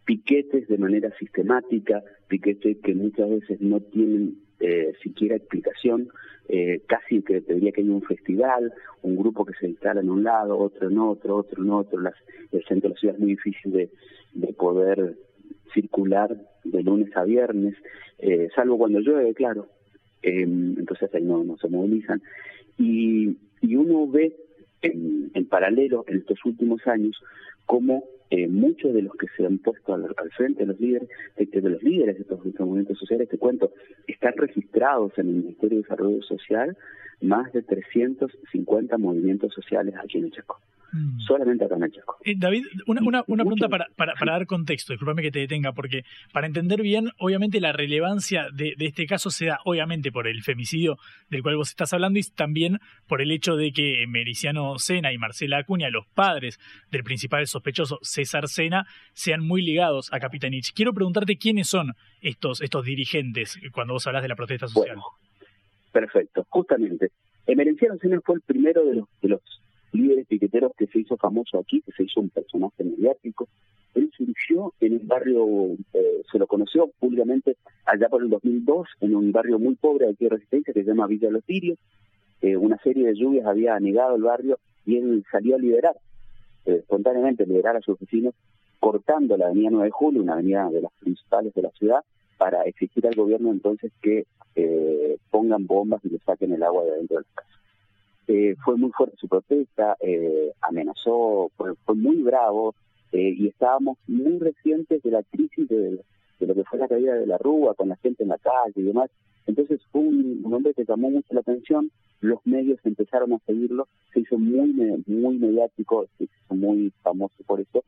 Piquetes 0.05 0.69
de 0.69 0.79
manera 0.79 1.11
sistemática, 1.19 2.03
piquetes 2.29 2.79
que 2.79 2.95
muchas 2.95 3.29
veces 3.29 3.61
no 3.61 3.81
tienen 3.81 4.42
eh, 4.63 4.93
siquiera 5.03 5.35
explicación, 5.35 6.09
eh, 6.49 6.83
casi 6.87 7.21
que 7.23 7.41
tendría 7.41 7.73
que 7.73 7.81
ir 7.81 7.91
un 7.91 8.03
festival, 8.03 8.73
un 9.03 9.17
grupo 9.17 9.45
que 9.45 9.55
se 9.55 9.69
instala 9.69 10.01
en 10.01 10.11
un 10.11 10.23
lado, 10.23 10.57
otro 10.57 10.89
en 10.89 10.99
otro, 10.99 11.37
otro 11.37 11.63
en 11.65 11.71
otro, 11.71 12.01
las, 12.01 12.15
el 12.53 12.65
centro 12.65 12.89
de 12.89 12.95
la 12.95 13.01
ciudad 13.01 13.15
es 13.17 13.21
muy 13.21 13.31
difícil 13.31 13.73
de, 13.73 13.91
de 14.35 14.53
poder 14.53 15.17
circular 15.75 16.37
de 16.63 16.83
lunes 16.83 17.11
a 17.17 17.25
viernes, 17.25 17.75
eh, 18.19 18.49
salvo 18.55 18.79
cuando 18.79 19.01
llueve, 19.01 19.35
claro. 19.35 19.67
Eh, 20.23 20.43
entonces 20.43 21.13
ahí 21.13 21.25
no, 21.25 21.43
no 21.43 21.57
se 21.59 21.69
movilizan. 21.69 22.23
Y, 22.79 23.37
y 23.61 23.75
uno 23.75 24.07
ve 24.07 24.37
en, 24.83 25.33
en, 25.35 25.47
paralelo 25.47 26.05
en 26.07 26.19
estos 26.19 26.39
últimos 26.45 26.87
años 26.87 27.21
cómo 27.67 28.05
eh, 28.35 28.49
muchos 28.49 28.95
de 28.95 29.03
los 29.03 29.15
que 29.17 29.27
se 29.37 29.45
han 29.45 29.59
puesto 29.59 29.93
al, 29.93 30.09
frente 30.35 30.61
de 30.61 30.67
los 30.69 30.81
líderes, 30.81 31.07
de, 31.37 31.61
los 31.61 31.83
líderes 31.83 32.17
de 32.17 32.23
estos, 32.23 32.39
movimientos 32.61 32.99
sociales, 32.99 33.29
te 33.29 33.37
cuento, 33.37 33.73
están 34.07 34.33
registrados 34.39 35.13
en 35.19 35.29
el 35.29 35.35
Ministerio 35.35 35.77
de 35.77 35.83
Desarrollo 35.83 36.23
Social 36.23 36.75
más 37.21 37.53
de 37.53 37.61
350 37.61 38.97
movimientos 38.97 39.53
sociales 39.53 39.95
aquí 40.03 40.17
en 40.17 40.25
el 40.25 40.33
Chaco. 40.33 40.59
Mm. 40.93 41.21
solamente 41.21 41.65
acá 41.65 41.77
en 41.77 41.85
el 41.85 41.93
Chaco. 41.93 42.19
Eh, 42.23 42.35
David, 42.37 42.67
una, 42.87 43.01
una, 43.01 43.25
una 43.27 43.45
pregunta 43.45 43.69
para, 43.69 43.87
para, 43.97 44.13
para, 44.13 44.33
dar 44.33 44.47
contexto, 44.47 44.93
discúlpame 44.93 45.23
que 45.23 45.31
te 45.31 45.39
detenga, 45.39 45.73
porque 45.73 46.05
para 46.33 46.47
entender 46.47 46.83
bien, 46.83 47.11
obviamente 47.19 47.61
la 47.61 47.73
relevancia 47.73 48.49
de, 48.53 48.75
de, 48.77 48.87
este 48.87 49.07
caso 49.07 49.31
se 49.31 49.47
da 49.47 49.61
obviamente 49.65 50.13
por 50.13 50.29
el 50.29 50.43
femicidio 50.43 50.99
del 51.31 51.43
cual 51.43 51.57
vos 51.57 51.71
estás 51.71 51.95
hablando 51.95 52.19
y 52.19 52.23
también 52.23 52.79
por 53.09 53.23
el 53.23 53.31
hecho 53.31 53.57
de 53.57 53.73
que 53.73 54.05
Mericiano 54.07 54.79
Sena 54.79 55.15
y 55.15 55.19
Marcela 55.19 55.59
Acuña, 55.59 55.89
los 55.89 56.07
padres 56.09 56.61
del 56.91 57.05
principal 57.05 57.47
sospechoso 57.47 57.99
César 58.03 58.49
Sena, 58.49 58.87
sean 59.15 59.41
muy 59.41 59.63
ligados 59.63 60.13
a 60.13 60.21
Capitanich. 60.21 60.75
Quiero 60.75 60.93
preguntarte 60.93 61.39
quiénes 61.39 61.69
son 61.69 61.95
estos, 62.21 62.61
estos 62.61 62.85
dirigentes 62.85 63.59
cuando 63.73 63.95
vos 63.95 64.07
hablas 64.07 64.23
de 64.23 64.29
la 64.29 64.37
protesta 64.37 64.69
social. 64.69 64.99
perfecto, 65.91 66.45
justamente. 66.51 67.11
Emerenciano 67.47 67.97
Sena 67.97 68.21
fue 68.23 68.37
el 68.37 68.43
primero 68.43 68.85
de 68.85 68.97
los, 68.97 69.09
de 69.23 69.29
los 69.31 69.41
líderes 69.93 70.27
piqueteros 70.27 70.73
que 70.77 70.87
se 70.87 71.01
hizo 71.01 71.17
famoso 71.17 71.59
aquí, 71.59 71.83
que 71.83 71.93
se 71.93 72.05
hizo 72.05 72.21
un 72.21 72.31
personaje 72.31 72.85
mediático. 72.85 73.49
Él 73.95 74.11
surgió 74.17 74.73
en 74.81 74.95
un 74.95 75.09
barrio, 75.09 75.47
eh, 75.93 76.23
se 76.31 76.39
lo 76.39 76.47
conoció 76.47 76.91
públicamente 76.99 77.57
allá 77.85 78.09
por 78.09 78.23
el 78.23 78.31
2002, 78.31 78.89
en 79.01 79.15
un 79.15 79.33
barrio 79.33 79.59
muy 79.59 79.75
pobre 79.75 80.09
aquí 80.09 80.25
de 80.25 80.31
Resistencia 80.31 80.73
que 80.73 80.83
se 80.83 80.89
llama 80.89 81.07
Villa 81.07 81.31
Los 81.31 81.45
Tirios. 81.45 81.79
eh, 82.41 82.57
una 82.57 82.77
serie 82.79 83.07
de 83.07 83.15
lluvias 83.15 83.47
había 83.47 83.77
anegado 83.77 84.17
el 84.17 84.23
barrio 84.23 84.59
y 84.85 84.97
él 84.97 85.25
salió 85.31 85.55
a 85.55 85.59
liderar, 85.59 85.95
eh, 86.67 86.77
espontáneamente 86.81 87.47
liderar 87.47 87.77
a 87.77 87.81
sus 87.81 87.99
vecinos, 88.01 88.35
cortando 88.81 89.37
la 89.37 89.47
avenida 89.47 89.71
9 89.71 89.85
de 89.87 89.91
Julio, 89.93 90.23
una 90.23 90.33
avenida 90.33 90.69
de 90.71 90.83
las 90.83 90.93
principales 90.99 91.55
de 91.55 91.63
la 91.63 91.71
ciudad, 91.71 92.01
para 92.39 92.65
exigir 92.65 93.07
al 93.07 93.15
gobierno 93.15 93.53
entonces 93.53 93.93
que 94.03 94.27
eh, 94.57 95.17
pongan 95.31 95.67
bombas 95.67 96.05
y 96.05 96.09
le 96.09 96.19
saquen 96.19 96.53
el 96.53 96.63
agua 96.65 96.85
de 96.85 96.97
dentro 96.97 97.19
de 97.19 97.23
las 97.23 97.33
casas. 97.35 97.62
Eh, 98.29 98.55
fue 98.65 98.77
muy 98.77 98.91
fuerte 98.93 99.17
su 99.19 99.29
protesta, 99.29 99.97
eh, 100.01 100.53
amenazó, 100.61 101.51
fue, 101.57 101.75
muy 101.95 102.23
bravo 102.23 102.75
eh, 103.11 103.35
y 103.37 103.49
estábamos 103.49 103.99
muy 104.07 104.39
recientes 104.39 105.03
de 105.03 105.11
la 105.11 105.23
crisis 105.25 105.69
de, 105.69 106.03
de, 106.39 106.47
lo 106.47 106.55
que 106.55 106.65
fue 106.65 106.79
la 106.79 106.89
caída 106.89 107.15
de 107.15 107.27
la 107.27 107.39
Rúa 107.39 107.75
con 107.75 107.89
la 107.89 107.97
gente 107.97 108.23
en 108.23 108.29
la 108.29 108.39
calle 108.39 108.75
y 108.77 108.83
demás. 108.83 109.11
Entonces 109.47 109.81
fue 109.91 110.03
un, 110.03 110.41
hombre 110.45 110.73
que 110.73 110.85
llamó 110.85 111.11
mucho 111.11 111.35
la 111.35 111.41
atención, 111.41 111.91
los 112.21 112.39
medios 112.45 112.79
empezaron 112.85 113.33
a 113.33 113.39
seguirlo, 113.41 113.89
se 114.13 114.21
hizo 114.21 114.39
muy, 114.39 114.73
muy 115.07 115.39
mediático, 115.39 116.07
se 116.17 116.25
hizo 116.25 116.55
muy 116.55 116.93
famoso 117.03 117.35
por 117.45 117.61
eso 117.61 117.83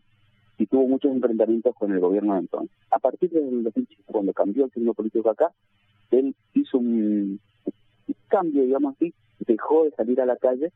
y 0.59 0.67
tuvo 0.67 0.89
muchos 0.89 1.13
enfrentamientos 1.13 1.75
con 1.77 1.93
el 1.93 2.01
gobierno 2.01 2.35
de 2.35 2.41
entonces. 2.41 2.77
A 2.91 2.99
partir 2.99 3.31
del 3.31 3.63
2005, 3.63 4.03
cuando 4.07 4.33
cambió 4.33 4.65
el 4.65 4.73
signo 4.73 4.95
político 4.95 5.31
acá, 5.31 5.53
él 6.11 6.35
hizo 6.55 6.79
un, 6.79 7.41
un 7.65 8.15
cambio, 8.29 8.63
digamos 8.63 8.95
así, 8.97 9.15
dejó 9.41 9.85
de 9.85 9.91
salir 9.93 10.21
a 10.21 10.27
la 10.27 10.37
calle 10.37 10.73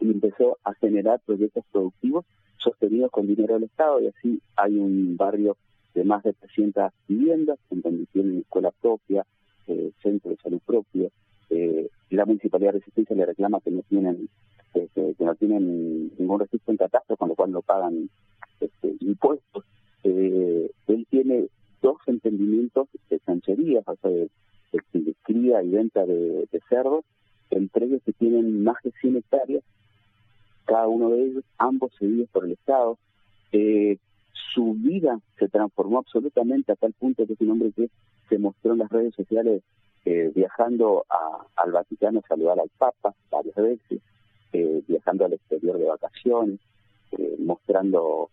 y 0.00 0.10
empezó 0.10 0.58
a 0.64 0.74
generar 0.74 1.20
proyectos 1.24 1.64
productivos 1.70 2.24
sostenidos 2.58 3.10
con 3.10 3.26
dinero 3.26 3.54
del 3.54 3.64
Estado 3.64 4.00
y 4.00 4.08
así 4.08 4.40
hay 4.56 4.76
un 4.76 5.16
barrio 5.16 5.56
de 5.94 6.04
más 6.04 6.22
de 6.22 6.32
300 6.32 6.92
viviendas 7.08 7.58
en 7.70 7.82
donde 7.82 8.06
tienen 8.06 8.38
escuela 8.38 8.70
propia, 8.70 9.26
eh, 9.66 9.92
centro 10.02 10.30
de 10.30 10.36
salud 10.38 10.60
propio. 10.64 11.10
Eh, 11.50 11.88
la 12.10 12.24
Municipalidad 12.24 12.72
de 12.72 12.78
Resistencia 12.78 13.16
le 13.16 13.26
reclama 13.26 13.60
que 13.60 13.70
no 13.70 13.82
tienen 13.82 14.28
este, 14.74 15.14
que 15.14 15.24
no 15.24 15.34
tienen 15.34 16.10
ningún 16.18 16.40
registro 16.40 16.72
en 16.72 16.78
catastro, 16.78 17.16
con 17.16 17.28
lo 17.28 17.34
cual 17.34 17.52
no 17.52 17.60
pagan 17.60 18.08
este, 18.58 18.94
impuestos. 19.00 19.64
Eh, 20.02 20.70
él 20.86 21.06
tiene 21.10 21.48
dos 21.82 21.98
entendimientos 22.06 22.88
de 23.10 23.18
sancherías, 23.18 23.84
o 23.86 24.08
de, 24.08 24.30
cría 25.22 25.62
y 25.62 25.68
venta 25.68 26.06
de 26.06 26.60
cerdos, 26.68 27.04
ellos 27.56 28.02
que 28.04 28.12
tienen 28.12 28.62
más 28.62 28.76
de 28.82 28.92
100 29.00 29.16
hectáreas, 29.16 29.62
cada 30.64 30.86
uno 30.88 31.10
de 31.10 31.24
ellos, 31.24 31.44
ambos 31.58 31.92
cedidos 31.98 32.28
por 32.30 32.44
el 32.44 32.52
Estado. 32.52 32.98
Eh, 33.52 33.98
su 34.54 34.74
vida 34.74 35.18
se 35.38 35.48
transformó 35.48 35.98
absolutamente 35.98 36.72
a 36.72 36.76
tal 36.76 36.92
punto 36.92 37.26
que 37.26 37.32
es 37.32 37.40
un 37.40 37.50
hombre 37.50 37.72
que 37.72 37.88
se 38.28 38.38
mostró 38.38 38.72
en 38.72 38.78
las 38.78 38.90
redes 38.90 39.14
sociales 39.14 39.62
eh, 40.04 40.32
viajando 40.34 41.04
al 41.56 41.72
Vaticano 41.72 42.20
a 42.20 42.28
saludar 42.28 42.58
al 42.58 42.70
Papa 42.76 43.14
varias 43.30 43.54
veces, 43.54 44.00
eh, 44.52 44.82
viajando 44.86 45.24
al 45.24 45.34
exterior 45.34 45.78
de 45.78 45.86
vacaciones, 45.86 46.60
eh, 47.12 47.36
mostrando 47.38 48.30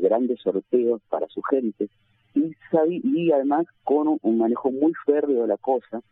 grandes 0.00 0.40
sorteos 0.40 1.02
para 1.08 1.26
su 1.28 1.42
gente 1.42 1.88
y, 2.34 2.54
y 3.02 3.32
además 3.32 3.66
con 3.82 4.18
un 4.20 4.38
manejo 4.38 4.70
muy 4.70 4.92
férreo 5.04 5.42
de 5.42 5.48
la 5.48 5.56
cosa, 5.56 6.02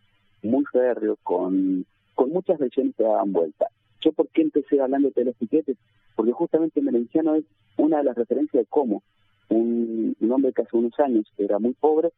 muy 0.42 0.64
férreo, 0.66 1.16
con, 1.22 1.84
con 2.14 2.30
muchas 2.30 2.58
versiones 2.58 2.94
que 2.96 3.04
daban 3.04 3.32
vuelta. 3.32 3.66
¿Yo 4.00 4.12
por 4.12 4.28
qué 4.28 4.42
empecé 4.42 4.80
hablando 4.80 5.10
de 5.10 5.24
los 5.24 5.36
piquetes? 5.36 5.76
Porque 6.16 6.32
justamente 6.32 6.80
Merenciano 6.80 7.34
es 7.36 7.44
una 7.76 7.98
de 7.98 8.04
las 8.04 8.16
referencias 8.16 8.62
de 8.62 8.66
cómo 8.68 9.02
un, 9.48 10.16
un 10.20 10.32
hombre 10.32 10.52
que 10.52 10.62
hace 10.62 10.76
unos 10.76 10.98
años 10.98 11.26
era 11.38 11.58
muy 11.58 11.74
pobre, 11.74 12.10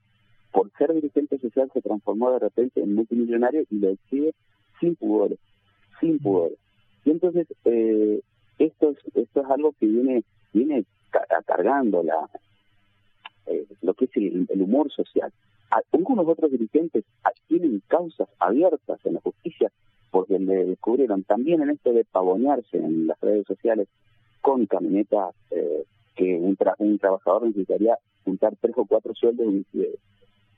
por 0.53 0.71
ser 0.79 0.95
dirigente 0.95 1.39
social 1.39 1.71
se 1.73 1.83
transformó 1.83 2.31
de 2.33 2.39
repente 2.39 2.81
en 2.81 2.95
multimillonario 2.95 3.65
y 3.71 3.79
lo 3.79 3.91
exhibe 3.91 4.35
sin 4.81 4.95
pudores, 4.95 5.39
sin 6.01 6.19
pudores. 6.19 6.59
Y 7.05 7.11
entonces 7.11 7.47
eh, 7.65 8.21
esto, 8.59 8.91
es, 8.91 8.99
esto 9.15 9.41
es 9.41 9.51
algo 9.51 9.73
que 9.79 9.87
viene, 9.87 10.23
viene 10.53 10.85
cargando 11.47 12.03
la, 12.03 12.29
eh, 13.47 13.67
lo 13.83 13.95
que 13.95 14.07
es 14.07 14.17
el, 14.17 14.47
el 14.49 14.63
humor 14.63 14.91
social. 14.93 15.33
Algunos 15.93 16.27
otros 16.29 16.51
dirigentes 16.51 17.05
tienen 17.49 17.83
causas 17.89 18.29
abiertas 18.39 19.01
en 19.05 19.15
la 19.15 19.21
justicia 19.21 19.73
porque 20.11 20.39
le 20.39 20.67
descubrieron 20.67 21.25
también 21.25 21.61
en 21.63 21.71
esto 21.71 21.93
de 21.93 22.05
pavonearse 22.05 22.77
en 22.77 23.09
las 23.09 23.19
redes 23.21 23.45
sociales 23.47 23.89
con 24.41 24.65
camionetas 24.67 25.35
eh, 25.51 25.85
que 26.15 26.37
un, 26.37 26.55
tra 26.55 26.77
un 26.79 26.99
trabajador 26.99 27.47
necesitaría 27.47 27.99
juntar 28.25 28.55
tres 28.61 28.75
o 28.77 28.85
cuatro 28.85 29.13
sueldos, 29.15 29.47
eh, 29.75 29.99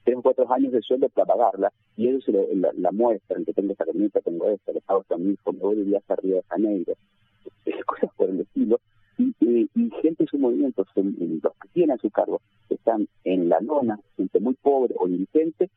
tres 0.04 0.16
o 0.18 0.22
cuatro 0.22 0.52
años 0.52 0.72
de 0.72 0.82
sueldo 0.82 1.08
para 1.08 1.26
pagarla, 1.26 1.72
y 1.96 2.08
ellos 2.08 2.24
se 2.24 2.32
lo, 2.32 2.46
la, 2.54 2.70
la, 2.74 2.92
muestran, 2.92 3.46
que 3.46 3.54
tengo 3.54 3.72
esta 3.72 3.86
camioneta, 3.86 4.20
tengo 4.20 4.46
esta, 4.50 4.72
le 4.72 4.80
pago 4.82 5.04
a 5.08 5.16
mi 5.16 5.32
hijo, 5.32 5.52
me 5.52 5.60
voy 5.60 5.76
de 5.76 5.84
viaje 5.84 6.12
a 6.12 6.16
Río 6.16 6.36
de 6.36 6.42
Janeiro, 6.42 6.94
cosas 7.86 8.10
por 8.14 8.28
el 8.28 8.40
estilo, 8.40 8.78
y, 9.18 9.34
y, 9.40 9.70
y 9.74 9.90
gente 10.02 10.24
en 10.24 10.28
su 10.28 10.38
movimiento, 10.38 10.86
en, 10.96 11.16
en 11.20 11.40
los 11.42 11.52
que 11.54 11.68
tienen 11.72 11.96
a 11.96 12.00
su 12.00 12.10
cargo, 12.10 12.40
están 12.68 13.08
en 13.24 13.48
la 13.48 13.60
lona, 13.60 13.98
gente 14.16 14.40
muy 14.40 14.54
pobre 14.54 14.94
o 14.98 15.08
indigente, 15.08 15.70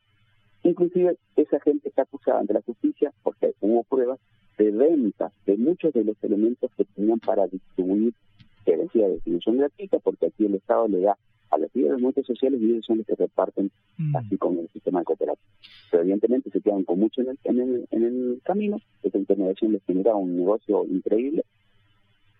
inclusive 0.62 1.16
esa 1.36 1.60
gente 1.60 1.88
está 1.88 2.02
acusada 2.02 2.40
ante 2.40 2.54
la 2.54 2.62
justicia 2.62 3.12
porque 3.22 3.54
hubo 3.60 3.82
pruebas 3.84 4.18
de 4.58 4.70
venta 4.70 5.32
de 5.46 5.56
muchos 5.56 5.92
de 5.94 6.04
los 6.04 6.22
elementos 6.22 6.70
que 6.76 6.84
tenían 6.84 7.18
para 7.18 7.46
distribuir, 7.46 8.14
que 8.64 8.76
decía 8.76 9.08
distribución 9.08 9.56
gratuita, 9.58 9.98
porque 10.00 10.26
aquí 10.26 10.46
el 10.46 10.56
Estado 10.56 10.88
le 10.88 11.00
da 11.00 11.16
a 11.50 11.58
los 11.58 11.74
líderes 11.74 11.96
de 11.96 12.02
movimientos 12.02 12.26
sociales 12.26 12.60
y 12.60 12.70
ellos 12.70 12.84
son 12.86 12.98
los 12.98 13.06
que 13.06 13.14
reparten 13.14 13.70
mm. 13.96 14.16
así 14.16 14.36
con 14.36 14.58
el 14.58 14.68
sistema 14.68 15.00
de 15.00 15.06
cooperación. 15.06 15.46
Pero 15.90 16.02
evidentemente 16.02 16.50
se 16.50 16.60
quedan 16.60 16.84
con 16.84 17.00
mucho 17.00 17.22
en 17.22 17.28
el, 17.30 17.38
en 17.44 17.60
el, 17.60 17.88
en 17.90 18.02
el 18.04 18.40
camino, 18.44 18.78
esta 19.02 19.18
intermediación 19.18 19.72
les 19.72 19.82
genera 19.84 20.14
un 20.14 20.36
negocio 20.36 20.84
increíble 20.84 21.44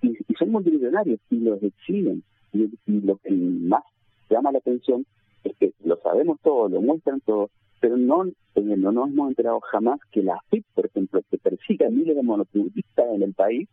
y, 0.03 0.17
y 0.29 0.35
son 0.39 0.51
multimillonarios 0.51 1.21
y 1.31 1.37
los 1.37 1.63
exhiben. 1.63 2.23
Y, 2.53 2.69
lo 2.87 3.17
que 3.19 3.31
más 3.31 3.85
llama 4.29 4.53
la 4.53 4.59
atención 4.59 5.07
es 5.45 5.57
que 5.57 5.73
lo 5.85 5.97
sabemos 6.03 6.39
todo, 6.43 6.69
lo 6.69 6.81
muestran 6.81 7.21
todo, 7.21 7.51
pero 7.81 7.97
no, 7.97 8.25
no 8.25 8.93
nos 8.93 9.09
hemos 9.09 9.29
enterado 9.29 9.61
jamás 9.61 10.01
que 10.11 10.23
la 10.23 10.39
FIP, 10.51 10.65
por 10.75 10.87
ejemplo, 10.87 11.23
que 11.31 11.39
persiga 11.39 11.87
a 11.87 11.91
miles 11.91 12.17
de 12.17 12.23
monotributistas 12.23 13.07
en 13.15 13.23
el 13.23 13.35
país, 13.35 13.69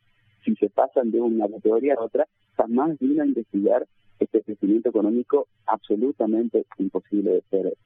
si 0.46 0.56
se 0.56 0.70
pasan 0.70 1.12
de 1.12 1.20
una 1.20 1.48
categoría 1.50 1.96
a 1.96 2.04
otra, 2.04 2.28
jamás 2.56 2.98
vino 3.00 3.24
a 3.24 3.26
investigar 3.26 3.86
este 4.20 4.42
crecimiento 4.42 4.90
económico 4.90 5.48
absolutamente 5.66 6.66
imposible 6.78 7.32
de 7.32 7.42
ser. 7.50 7.78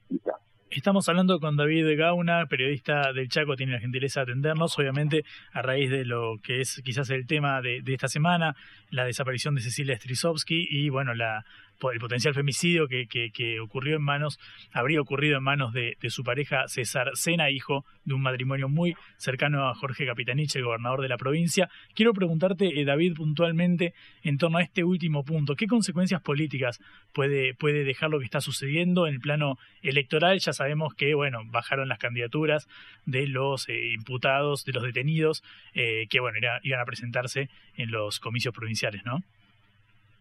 Estamos 0.74 1.06
hablando 1.10 1.38
con 1.38 1.54
David 1.54 1.98
Gauna, 1.98 2.46
periodista 2.46 3.12
del 3.12 3.28
Chaco, 3.28 3.56
tiene 3.56 3.74
la 3.74 3.80
gentileza 3.80 4.20
de 4.20 4.32
atendernos, 4.32 4.78
obviamente 4.78 5.22
a 5.52 5.60
raíz 5.60 5.90
de 5.90 6.06
lo 6.06 6.38
que 6.42 6.62
es 6.62 6.80
quizás 6.82 7.10
el 7.10 7.26
tema 7.26 7.60
de, 7.60 7.82
de 7.82 7.92
esta 7.92 8.08
semana, 8.08 8.56
la 8.88 9.04
desaparición 9.04 9.54
de 9.54 9.60
Cecilia 9.60 9.96
Strisovsky 9.96 10.66
y 10.70 10.88
bueno, 10.88 11.12
la 11.12 11.44
el 11.90 11.98
potencial 11.98 12.34
femicidio 12.34 12.86
que, 12.86 13.60
ocurrió 13.60 13.96
en 13.96 14.02
manos, 14.02 14.38
habría 14.72 15.00
ocurrido 15.00 15.38
en 15.38 15.42
manos 15.42 15.72
de, 15.72 15.96
su 16.08 16.22
pareja 16.22 16.68
César 16.68 17.10
Sena, 17.14 17.50
hijo 17.50 17.84
de 18.04 18.14
un 18.14 18.22
matrimonio 18.22 18.68
muy 18.68 18.94
cercano 19.16 19.68
a 19.68 19.74
Jorge 19.74 20.06
Capitanich, 20.06 20.54
el 20.56 20.64
gobernador 20.64 21.00
de 21.00 21.08
la 21.08 21.16
provincia. 21.16 21.68
Quiero 21.94 22.12
preguntarte, 22.12 22.80
eh, 22.80 22.84
David, 22.84 23.14
puntualmente 23.14 23.94
en 24.22 24.38
torno 24.38 24.58
a 24.58 24.62
este 24.62 24.84
último 24.84 25.24
punto, 25.24 25.56
¿qué 25.56 25.66
consecuencias 25.66 26.20
políticas 26.20 26.80
puede, 27.12 27.54
puede 27.54 27.84
dejar 27.84 28.10
lo 28.10 28.18
que 28.18 28.24
está 28.24 28.40
sucediendo 28.40 29.06
en 29.06 29.14
el 29.14 29.20
plano 29.20 29.58
electoral? 29.82 30.38
Ya 30.38 30.52
sabemos 30.52 30.94
que, 30.94 31.14
bueno, 31.14 31.40
bajaron 31.46 31.88
las 31.88 31.98
candidaturas 31.98 32.68
de 33.06 33.26
los 33.26 33.68
eh, 33.68 33.92
imputados, 33.92 34.64
de 34.64 34.72
los 34.72 34.82
detenidos, 34.82 35.42
eh, 35.74 36.06
que, 36.10 36.20
bueno, 36.20 36.38
iban 36.62 36.80
a 36.80 36.84
presentarse 36.84 37.48
en 37.76 37.90
los 37.90 38.20
comicios 38.20 38.54
provinciales, 38.54 39.04
¿no? 39.04 39.22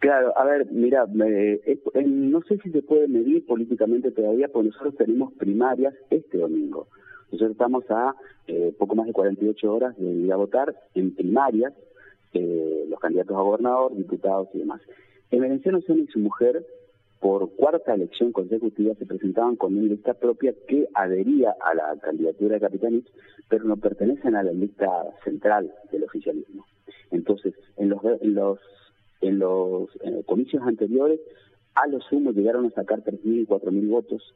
Claro, 0.01 0.35
a 0.35 0.43
ver, 0.45 0.65
mira, 0.71 1.05
me, 1.05 1.53
eh, 1.53 1.79
no 2.07 2.41
sé 2.41 2.57
si 2.63 2.71
se 2.71 2.81
puede 2.81 3.07
medir 3.07 3.45
políticamente 3.45 4.09
todavía, 4.09 4.47
porque 4.47 4.69
nosotros 4.69 4.95
tenemos 4.95 5.31
primarias 5.33 5.93
este 6.09 6.39
domingo. 6.39 6.87
Nosotros 7.25 7.51
estamos 7.51 7.83
a 7.91 8.15
eh, 8.47 8.73
poco 8.79 8.95
más 8.95 9.05
de 9.05 9.13
48 9.13 9.71
horas 9.71 9.95
de 9.99 10.09
ir 10.09 10.33
a 10.33 10.37
votar 10.37 10.75
en 10.95 11.13
primarias, 11.13 11.73
eh, 12.33 12.87
los 12.89 12.99
candidatos 12.99 13.37
a 13.37 13.41
gobernador, 13.41 13.95
diputados 13.95 14.47
y 14.55 14.57
demás. 14.57 14.81
En 15.29 15.61
Sena 15.61 15.77
y 15.77 16.07
su 16.07 16.17
mujer, 16.17 16.65
por 17.19 17.51
cuarta 17.51 17.93
elección 17.93 18.31
consecutiva, 18.31 18.95
se 18.95 19.05
presentaban 19.05 19.55
con 19.55 19.77
una 19.77 19.87
lista 19.87 20.15
propia 20.15 20.55
que 20.67 20.87
adhería 20.95 21.55
a 21.61 21.75
la 21.75 21.95
candidatura 22.01 22.55
de 22.55 22.61
Capitanich, 22.61 23.07
pero 23.47 23.65
no 23.65 23.77
pertenecen 23.77 24.35
a 24.35 24.41
la 24.41 24.51
lista 24.51 24.89
central 25.23 25.71
del 25.91 26.05
oficialismo. 26.05 26.65
Entonces, 27.11 27.53
en 27.77 27.89
los, 27.89 28.01
en 28.19 28.33
los 28.33 28.59
en 29.21 29.39
los 29.39 29.89
comicios 30.25 30.63
anteriores, 30.63 31.19
a 31.75 31.87
lo 31.87 32.01
sumo 32.01 32.31
llegaron 32.31 32.65
a 32.65 32.71
sacar 32.71 33.03
3.000, 33.03 33.47
4.000 33.47 33.89
votos, 33.89 34.33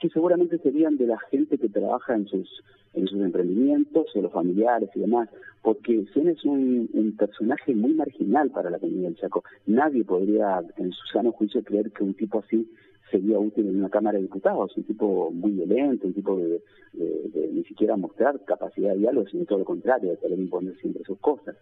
que 0.00 0.08
seguramente 0.10 0.58
serían 0.58 0.96
de 0.96 1.06
la 1.06 1.18
gente 1.30 1.58
que 1.58 1.68
trabaja 1.68 2.14
en 2.14 2.26
sus 2.26 2.48
en 2.94 3.06
sus 3.06 3.20
emprendimientos, 3.20 4.06
de 4.14 4.22
los 4.22 4.32
familiares 4.32 4.88
y 4.94 5.00
demás, 5.00 5.28
porque 5.62 6.06
Sena 6.14 6.32
es 6.32 6.44
un, 6.44 6.88
un, 6.94 7.16
personaje 7.16 7.74
muy 7.74 7.92
marginal 7.92 8.50
para 8.50 8.70
la 8.70 8.78
comunidad 8.78 9.10
del 9.10 9.16
Chaco. 9.16 9.44
Nadie 9.66 10.04
podría, 10.04 10.62
en 10.78 10.90
su 10.92 11.06
sano 11.12 11.32
juicio, 11.32 11.62
creer 11.62 11.92
que 11.92 12.02
un 12.02 12.14
tipo 12.14 12.38
así 12.40 12.68
sería 13.10 13.38
útil 13.38 13.68
en 13.68 13.78
una 13.78 13.88
Cámara 13.88 14.16
de 14.16 14.22
Diputados, 14.22 14.76
un 14.76 14.84
tipo 14.84 15.30
muy 15.30 15.52
violento, 15.52 16.06
un 16.06 16.14
tipo 16.14 16.36
de, 16.36 16.62
ni 17.52 17.64
siquiera 17.64 17.96
mostrar 17.96 18.44
capacidad 18.44 18.92
de 18.92 18.98
diálogo, 18.98 19.28
sino 19.28 19.44
todo 19.44 19.60
lo 19.60 19.64
contrario, 19.64 20.10
de 20.10 20.18
querer 20.18 20.38
imponer 20.38 20.76
siempre 20.78 21.04
sus 21.04 21.18
cosas. 21.18 21.56